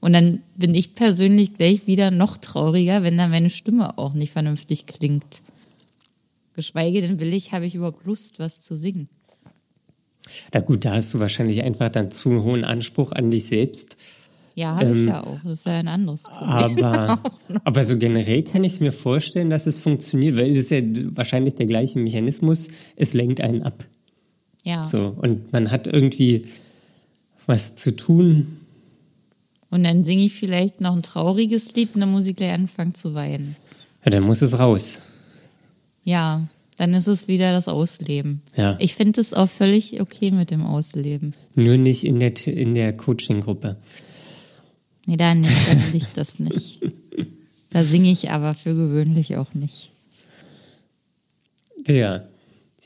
Und 0.00 0.14
dann 0.14 0.42
bin 0.56 0.74
ich 0.74 0.94
persönlich 0.94 1.54
gleich 1.58 1.86
wieder 1.86 2.10
noch 2.10 2.38
trauriger, 2.38 3.02
wenn 3.02 3.18
dann 3.18 3.30
meine 3.30 3.50
Stimme 3.50 3.98
auch 3.98 4.14
nicht 4.14 4.32
vernünftig 4.32 4.86
klingt. 4.86 5.42
Geschweige 6.54 7.02
denn 7.02 7.20
will 7.20 7.32
ich, 7.32 7.52
habe 7.52 7.66
ich 7.66 7.74
überhaupt 7.74 8.04
Lust, 8.04 8.38
was 8.38 8.60
zu 8.60 8.74
singen. 8.74 9.08
Na 10.54 10.60
gut, 10.60 10.84
da 10.84 10.94
hast 10.94 11.12
du 11.12 11.20
wahrscheinlich 11.20 11.62
einfach 11.62 11.90
dann 11.90 12.10
zu 12.10 12.30
einen 12.30 12.42
hohen 12.42 12.64
Anspruch 12.64 13.12
an 13.12 13.30
dich 13.30 13.46
selbst. 13.46 13.96
Ja, 14.54 14.76
habe 14.76 14.86
ähm, 14.86 14.96
ich 14.96 15.04
ja 15.04 15.22
auch. 15.22 15.38
Das 15.44 15.60
ist 15.60 15.66
ja 15.66 15.78
ein 15.78 15.88
anderes 15.88 16.24
Problem. 16.24 16.84
Aber, 16.84 17.20
aber 17.64 17.84
so 17.84 17.98
generell 17.98 18.42
kann 18.42 18.64
ich 18.64 18.74
es 18.74 18.80
mir 18.80 18.92
vorstellen, 18.92 19.50
dass 19.50 19.66
es 19.66 19.78
funktioniert, 19.78 20.36
weil 20.36 20.50
es 20.50 20.58
ist 20.58 20.70
ja 20.70 20.80
wahrscheinlich 21.16 21.54
der 21.54 21.66
gleiche 21.66 21.98
Mechanismus. 21.98 22.68
Es 22.96 23.14
lenkt 23.14 23.40
einen 23.40 23.62
ab. 23.62 23.86
Ja. 24.64 24.84
So, 24.84 25.14
und 25.16 25.52
man 25.52 25.70
hat 25.70 25.86
irgendwie 25.86 26.46
was 27.46 27.74
zu 27.74 27.96
tun, 27.96 28.59
und 29.70 29.84
dann 29.84 30.04
singe 30.04 30.24
ich 30.24 30.34
vielleicht 30.34 30.80
noch 30.80 30.96
ein 30.96 31.02
trauriges 31.02 31.74
Lied 31.74 31.94
und 31.94 32.00
dann 32.00 32.10
muss 32.10 32.26
ich 32.26 32.36
gleich 32.36 32.52
anfangen 32.52 32.94
zu 32.94 33.14
weinen. 33.14 33.56
Ja, 34.04 34.10
dann 34.10 34.24
muss 34.24 34.42
es 34.42 34.58
raus. 34.58 35.02
Ja, 36.04 36.42
dann 36.76 36.94
ist 36.94 37.08
es 37.08 37.28
wieder 37.28 37.52
das 37.52 37.68
Ausleben. 37.68 38.40
Ja. 38.56 38.76
Ich 38.80 38.94
finde 38.94 39.20
es 39.20 39.34
auch 39.34 39.48
völlig 39.48 40.00
okay 40.00 40.30
mit 40.30 40.50
dem 40.50 40.64
Ausleben. 40.64 41.34
Nur 41.54 41.76
nicht 41.76 42.04
in 42.04 42.18
der, 42.18 42.32
in 42.46 42.74
der 42.74 42.96
Coaching-Gruppe. 42.96 43.76
Nee, 45.06 45.16
da 45.16 45.34
nicht, 45.34 45.50
dann 45.68 45.92
will 45.92 46.00
ich 46.00 46.12
das 46.14 46.38
nicht. 46.38 46.80
Da 47.70 47.84
singe 47.84 48.10
ich 48.10 48.30
aber 48.30 48.54
für 48.54 48.74
gewöhnlich 48.74 49.36
auch 49.36 49.54
nicht. 49.54 49.90
Ja. 51.86 52.24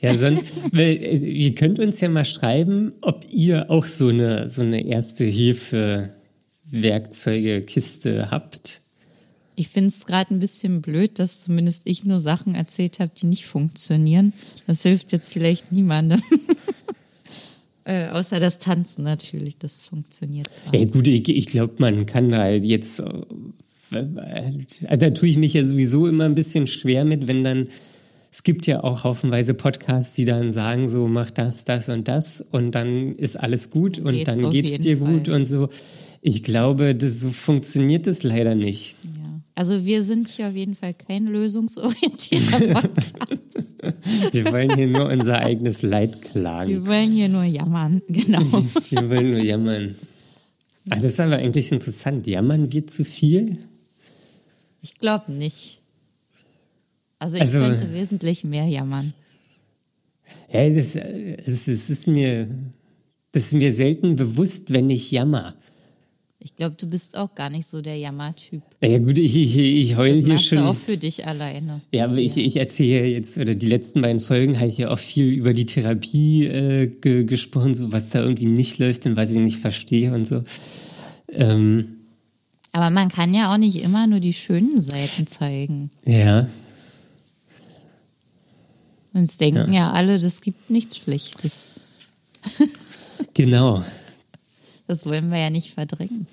Ja, 0.01 0.13
sonst, 0.13 0.73
weil, 0.75 1.01
ihr 1.23 1.55
könnt 1.55 1.79
uns 1.79 2.01
ja 2.01 2.09
mal 2.09 2.25
schreiben, 2.25 2.93
ob 3.01 3.25
ihr 3.31 3.71
auch 3.71 3.85
so 3.85 4.09
eine, 4.09 4.49
so 4.49 4.61
eine 4.61 4.85
erste 4.85 5.23
Hilfe 5.23 6.14
Werkzeugekiste 6.71 8.31
habt. 8.31 8.81
Ich 9.55 9.69
finde 9.69 9.87
es 9.87 10.05
gerade 10.05 10.33
ein 10.33 10.39
bisschen 10.39 10.81
blöd, 10.81 11.17
dass 11.19 11.43
zumindest 11.43 11.83
ich 11.85 12.03
nur 12.03 12.19
Sachen 12.19 12.55
erzählt 12.55 12.99
habe, 12.99 13.11
die 13.15 13.25
nicht 13.25 13.45
funktionieren. 13.45 14.33
Das 14.67 14.81
hilft 14.81 15.11
jetzt 15.13 15.31
vielleicht 15.31 15.71
niemandem. 15.71 16.21
äh, 17.85 18.09
außer 18.09 18.39
das 18.41 18.57
Tanzen 18.57 19.03
natürlich, 19.03 19.57
das 19.57 19.85
funktioniert. 19.85 20.49
Ja, 20.73 20.83
gut, 20.85 21.07
ich, 21.07 21.29
ich 21.29 21.45
glaube, 21.45 21.75
man 21.77 22.05
kann 22.05 22.31
da 22.31 22.49
jetzt, 22.49 22.99
äh, 23.91 24.97
da 24.97 25.09
tue 25.11 25.29
ich 25.29 25.37
mich 25.37 25.53
ja 25.53 25.63
sowieso 25.65 26.07
immer 26.07 26.25
ein 26.25 26.35
bisschen 26.35 26.67
schwer 26.67 27.05
mit, 27.05 27.27
wenn 27.27 27.43
dann 27.43 27.69
es 28.35 28.43
gibt 28.43 28.67
ja 28.67 28.83
auch 28.83 29.05
haufenweise 29.05 29.53
Podcasts, 29.53 30.15
die 30.15 30.25
dann 30.25 30.51
sagen, 30.51 30.89
so 30.89 31.07
mach 31.07 31.31
das, 31.31 31.63
das 31.63 31.87
und 31.87 32.09
das 32.09 32.41
und 32.41 32.71
dann 32.71 33.15
ist 33.15 33.37
alles 33.37 33.71
gut 33.71 33.97
und 33.97 34.11
Geht's 34.11 34.25
dann 34.25 34.49
geht's 34.49 34.71
jeden 34.71 34.83
dir 34.83 34.95
gut 34.97 35.27
Fall. 35.27 35.35
und 35.37 35.45
so. 35.45 35.69
Ich 36.21 36.43
glaube, 36.43 36.95
das, 36.95 37.21
so 37.21 37.29
funktioniert 37.29 38.07
es 38.07 38.23
leider 38.23 38.53
nicht. 38.53 38.97
Ja. 39.05 39.41
Also 39.55 39.85
wir 39.85 40.03
sind 40.03 40.27
hier 40.27 40.49
auf 40.49 40.53
jeden 40.53 40.75
Fall 40.75 40.93
kein 40.93 41.27
lösungsorientierter 41.27 42.73
Podcast. 42.73 44.33
Wir 44.33 44.51
wollen 44.51 44.75
hier 44.75 44.87
nur 44.87 45.07
unser 45.07 45.37
eigenes 45.37 45.81
Leid 45.81 46.21
klagen. 46.21 46.71
Wir 46.71 46.85
wollen 46.87 47.11
hier 47.11 47.29
nur 47.29 47.45
jammern, 47.45 48.01
genau. 48.09 48.43
Wir 48.89 49.09
wollen 49.09 49.31
nur 49.31 49.43
jammern. 49.43 49.95
Ach, 50.89 50.97
das 50.97 51.05
ist 51.05 51.21
aber 51.21 51.37
eigentlich 51.37 51.71
interessant. 51.71 52.27
Jammern 52.27 52.73
wir 52.73 52.85
zu 52.85 53.05
viel? 53.05 53.57
Ich 54.81 54.95
glaube 54.95 55.31
nicht. 55.31 55.84
Also 57.25 57.37
ich 57.37 57.41
Also- 57.41 57.59
könnte 57.59 57.91
wesentlich 57.91 58.43
mehr 58.43 58.65
jammern. 58.67 59.13
Ja, 60.51 60.69
das, 60.69 60.95
äh, 60.95 61.37
es, 61.45 61.67
es 61.67 61.89
ist 61.89 62.07
mir, 62.07 62.47
das 63.31 63.47
ist 63.47 63.53
mir 63.53 63.71
selten 63.71 64.15
bewusst, 64.15 64.71
wenn 64.71 64.89
ich 64.91 65.09
jammer. 65.09 65.55
Ich 66.37 66.55
glaube, 66.55 66.75
du 66.79 66.85
bist 66.85 67.17
auch 67.17 67.33
gar 67.33 67.49
nicht 67.49 67.65
so 67.67 67.81
der 67.81 67.97
Jammertyp. 67.97 68.61
Ja 68.79 68.99
gut, 68.99 69.17
ich, 69.17 69.35
ich, 69.35 69.57
ich 69.57 69.97
heul 69.97 70.13
Das 70.15 70.25
hier 70.25 70.33
machst 70.35 70.51
du 70.51 70.55
schon. 70.57 70.65
auch 70.67 70.75
für 70.75 70.97
dich 70.97 71.25
alleine. 71.25 71.81
Ja, 71.91 72.05
aber 72.05 72.17
ich, 72.17 72.37
ich 72.37 72.57
erzähle 72.57 73.07
jetzt, 73.07 73.39
oder 73.39 73.55
die 73.55 73.65
letzten 73.67 74.01
beiden 74.01 74.19
Folgen 74.21 74.59
habe 74.59 74.67
ich 74.67 74.77
ja 74.77 74.91
auch 74.91 74.99
viel 74.99 75.33
über 75.33 75.53
die 75.55 75.65
Therapie 75.65 76.45
äh, 76.45 76.85
ge, 76.87 77.23
gesprochen, 77.23 77.73
so 77.73 77.91
was 77.91 78.11
da 78.11 78.19
irgendwie 78.21 78.45
nicht 78.45 78.77
läuft 78.77 79.07
und 79.07 79.15
was 79.15 79.31
ich 79.31 79.39
nicht 79.39 79.57
verstehe 79.57 80.13
und 80.13 80.25
so. 80.27 80.43
Ähm, 81.29 81.95
Aber 82.71 82.91
man 82.91 83.09
kann 83.09 83.33
ja 83.33 83.51
auch 83.51 83.57
nicht 83.57 83.81
immer 83.83 84.05
nur 84.05 84.19
die 84.19 84.33
schönen 84.33 84.79
Seiten 84.79 85.25
zeigen. 85.25 85.89
ja, 86.05 86.47
Sonst 89.15 89.39
denken 89.39 89.71
ja, 89.71 89.91
alle, 89.91 90.19
das 90.19 90.41
gibt 90.41 90.69
nichts 90.69 90.97
Schlechtes. 90.97 91.75
genau. 93.33 93.81
Das 94.87 95.05
wollen 95.05 95.31
wir 95.31 95.37
ja 95.39 95.49
nicht 95.49 95.73
verdrängen. 95.73 96.27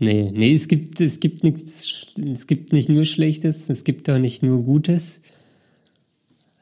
Nee, 0.00 0.32
nee, 0.34 0.52
es 0.52 0.66
gibt, 0.66 1.00
es 1.00 1.20
gibt 1.20 1.44
nichts, 1.44 2.16
es 2.18 2.48
gibt 2.48 2.72
nicht 2.72 2.88
nur 2.88 3.04
Schlechtes, 3.04 3.70
es 3.70 3.84
gibt 3.84 4.10
auch 4.10 4.18
nicht 4.18 4.42
nur 4.42 4.64
Gutes. 4.64 5.20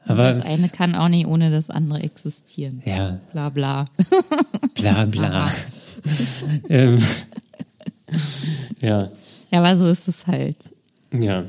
Aber 0.05 0.31
das 0.31 0.45
eine 0.45 0.69
kann 0.69 0.93
auch 0.93 1.07
nicht 1.09 1.25
ohne 1.25 1.49
das 1.49 1.71
andere 1.71 2.03
existieren. 2.03 2.83
ja, 2.85 3.19
Bla 3.31 3.49
bla. 3.49 3.85
bla 4.75 5.05
bla. 5.07 5.51
ähm, 6.69 7.01
ja, 8.83 9.09
Ja, 9.49 9.59
aber 9.63 9.75
so 9.77 9.87
ist 9.87 10.07
es 10.07 10.27
halt. 10.27 10.57
ja. 11.11 11.43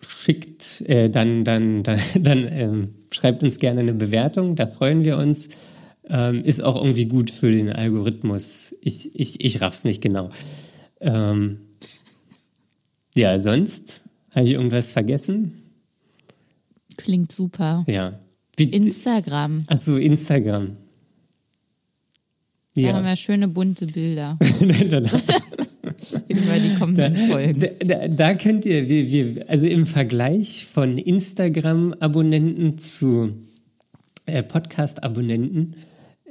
schickt, 0.00 0.82
äh, 0.82 1.08
dann, 1.10 1.44
dann, 1.44 1.82
dann, 1.82 1.98
dann 2.14 2.48
ähm, 2.52 2.94
schreibt 3.12 3.42
uns 3.42 3.58
gerne 3.58 3.80
eine 3.80 3.94
Bewertung, 3.94 4.54
da 4.54 4.66
freuen 4.66 5.04
wir 5.04 5.16
uns. 5.18 5.48
Ähm, 6.10 6.42
ist 6.42 6.62
auch 6.62 6.76
irgendwie 6.76 7.04
gut 7.06 7.30
für 7.30 7.50
den 7.50 7.70
Algorithmus. 7.70 8.74
Ich, 8.80 9.14
ich, 9.14 9.44
ich 9.44 9.60
raff's 9.60 9.84
nicht 9.84 10.00
genau. 10.00 10.30
Ähm, 11.00 11.60
ja, 13.14 13.38
sonst 13.38 14.04
habe 14.34 14.46
ich 14.46 14.52
irgendwas 14.52 14.92
vergessen? 14.92 15.52
Klingt 16.96 17.30
super. 17.30 17.84
Ja. 17.86 18.18
Wie, 18.56 18.64
Instagram. 18.70 19.64
ach 19.66 19.76
so, 19.76 19.96
Instagram. 19.98 20.76
Da 22.74 22.82
haben 22.92 23.04
Ja. 23.04 23.10
wir 23.10 23.16
schöne 23.16 23.48
bunte 23.48 23.86
Bilder 23.86 24.38
über 26.38 26.58
die 26.58 26.74
kommenden 26.78 27.16
Folgen. 27.16 27.68
da, 27.84 28.08
da 28.08 28.34
könnt 28.34 28.64
ihr, 28.64 28.88
wir, 28.88 29.10
wir, 29.10 29.48
also 29.48 29.68
im 29.68 29.86
Vergleich 29.86 30.66
von 30.66 30.98
Instagram-Abonnenten 30.98 32.78
zu 32.78 33.34
äh, 34.26 34.42
Podcast-Abonnenten, 34.42 35.74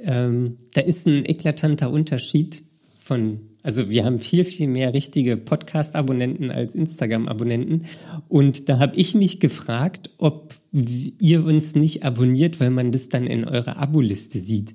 ähm, 0.04 0.58
da 0.74 0.80
ist 0.80 1.06
ein 1.06 1.24
eklatanter 1.24 1.90
Unterschied 1.90 2.62
von, 2.94 3.40
also 3.62 3.90
wir 3.90 4.04
haben 4.04 4.18
viel, 4.18 4.44
viel 4.44 4.68
mehr 4.68 4.94
richtige 4.94 5.36
Podcast-Abonnenten 5.36 6.50
als 6.50 6.74
Instagram-Abonnenten. 6.74 7.84
Und 8.28 8.68
da 8.68 8.78
habe 8.78 8.96
ich 8.96 9.14
mich 9.14 9.40
gefragt, 9.40 10.10
ob 10.18 10.54
ihr 10.72 11.44
uns 11.44 11.74
nicht 11.74 12.04
abonniert, 12.04 12.60
weil 12.60 12.70
man 12.70 12.92
das 12.92 13.08
dann 13.08 13.26
in 13.26 13.44
eurer 13.44 13.78
Aboliste 13.78 14.38
sieht 14.38 14.74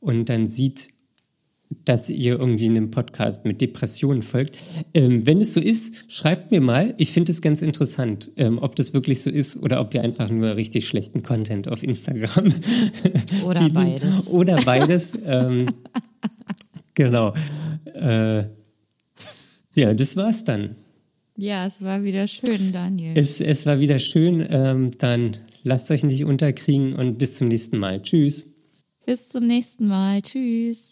und 0.00 0.28
dann 0.28 0.46
sieht, 0.46 0.90
dass 1.84 2.10
ihr 2.10 2.38
irgendwie 2.38 2.66
einem 2.66 2.90
Podcast 2.90 3.44
mit 3.44 3.60
Depressionen 3.60 4.22
folgt. 4.22 4.56
Ähm, 4.94 5.26
wenn 5.26 5.40
es 5.40 5.54
so 5.54 5.60
ist, 5.60 6.12
schreibt 6.12 6.50
mir 6.50 6.60
mal. 6.60 6.94
Ich 6.98 7.12
finde 7.12 7.32
es 7.32 7.40
ganz 7.40 7.62
interessant, 7.62 8.30
ähm, 8.36 8.58
ob 8.58 8.76
das 8.76 8.94
wirklich 8.94 9.22
so 9.22 9.30
ist 9.30 9.56
oder 9.56 9.80
ob 9.80 9.92
wir 9.92 10.02
einfach 10.02 10.30
nur 10.30 10.56
richtig 10.56 10.86
schlechten 10.86 11.22
Content 11.22 11.68
auf 11.68 11.82
Instagram 11.82 12.52
Oder 13.44 13.60
bieten. 13.60 13.74
beides. 13.74 14.28
Oder 14.28 14.56
beides. 14.64 15.18
ähm, 15.24 15.66
genau. 16.94 17.34
Äh, 17.94 18.44
ja, 19.74 19.94
das 19.94 20.16
war's 20.16 20.44
dann. 20.44 20.76
Ja, 21.36 21.66
es 21.66 21.82
war 21.82 22.04
wieder 22.04 22.26
schön, 22.26 22.72
Daniel. 22.72 23.12
Es, 23.14 23.40
es 23.40 23.64
war 23.64 23.80
wieder 23.80 23.98
schön. 23.98 24.46
Ähm, 24.48 24.90
dann 24.98 25.36
lasst 25.62 25.90
euch 25.90 26.04
nicht 26.04 26.24
unterkriegen 26.24 26.92
und 26.92 27.18
bis 27.18 27.36
zum 27.36 27.48
nächsten 27.48 27.78
Mal. 27.78 28.02
Tschüss. 28.02 28.52
Bis 29.06 29.28
zum 29.28 29.46
nächsten 29.46 29.86
Mal. 29.86 30.20
Tschüss. 30.22 30.91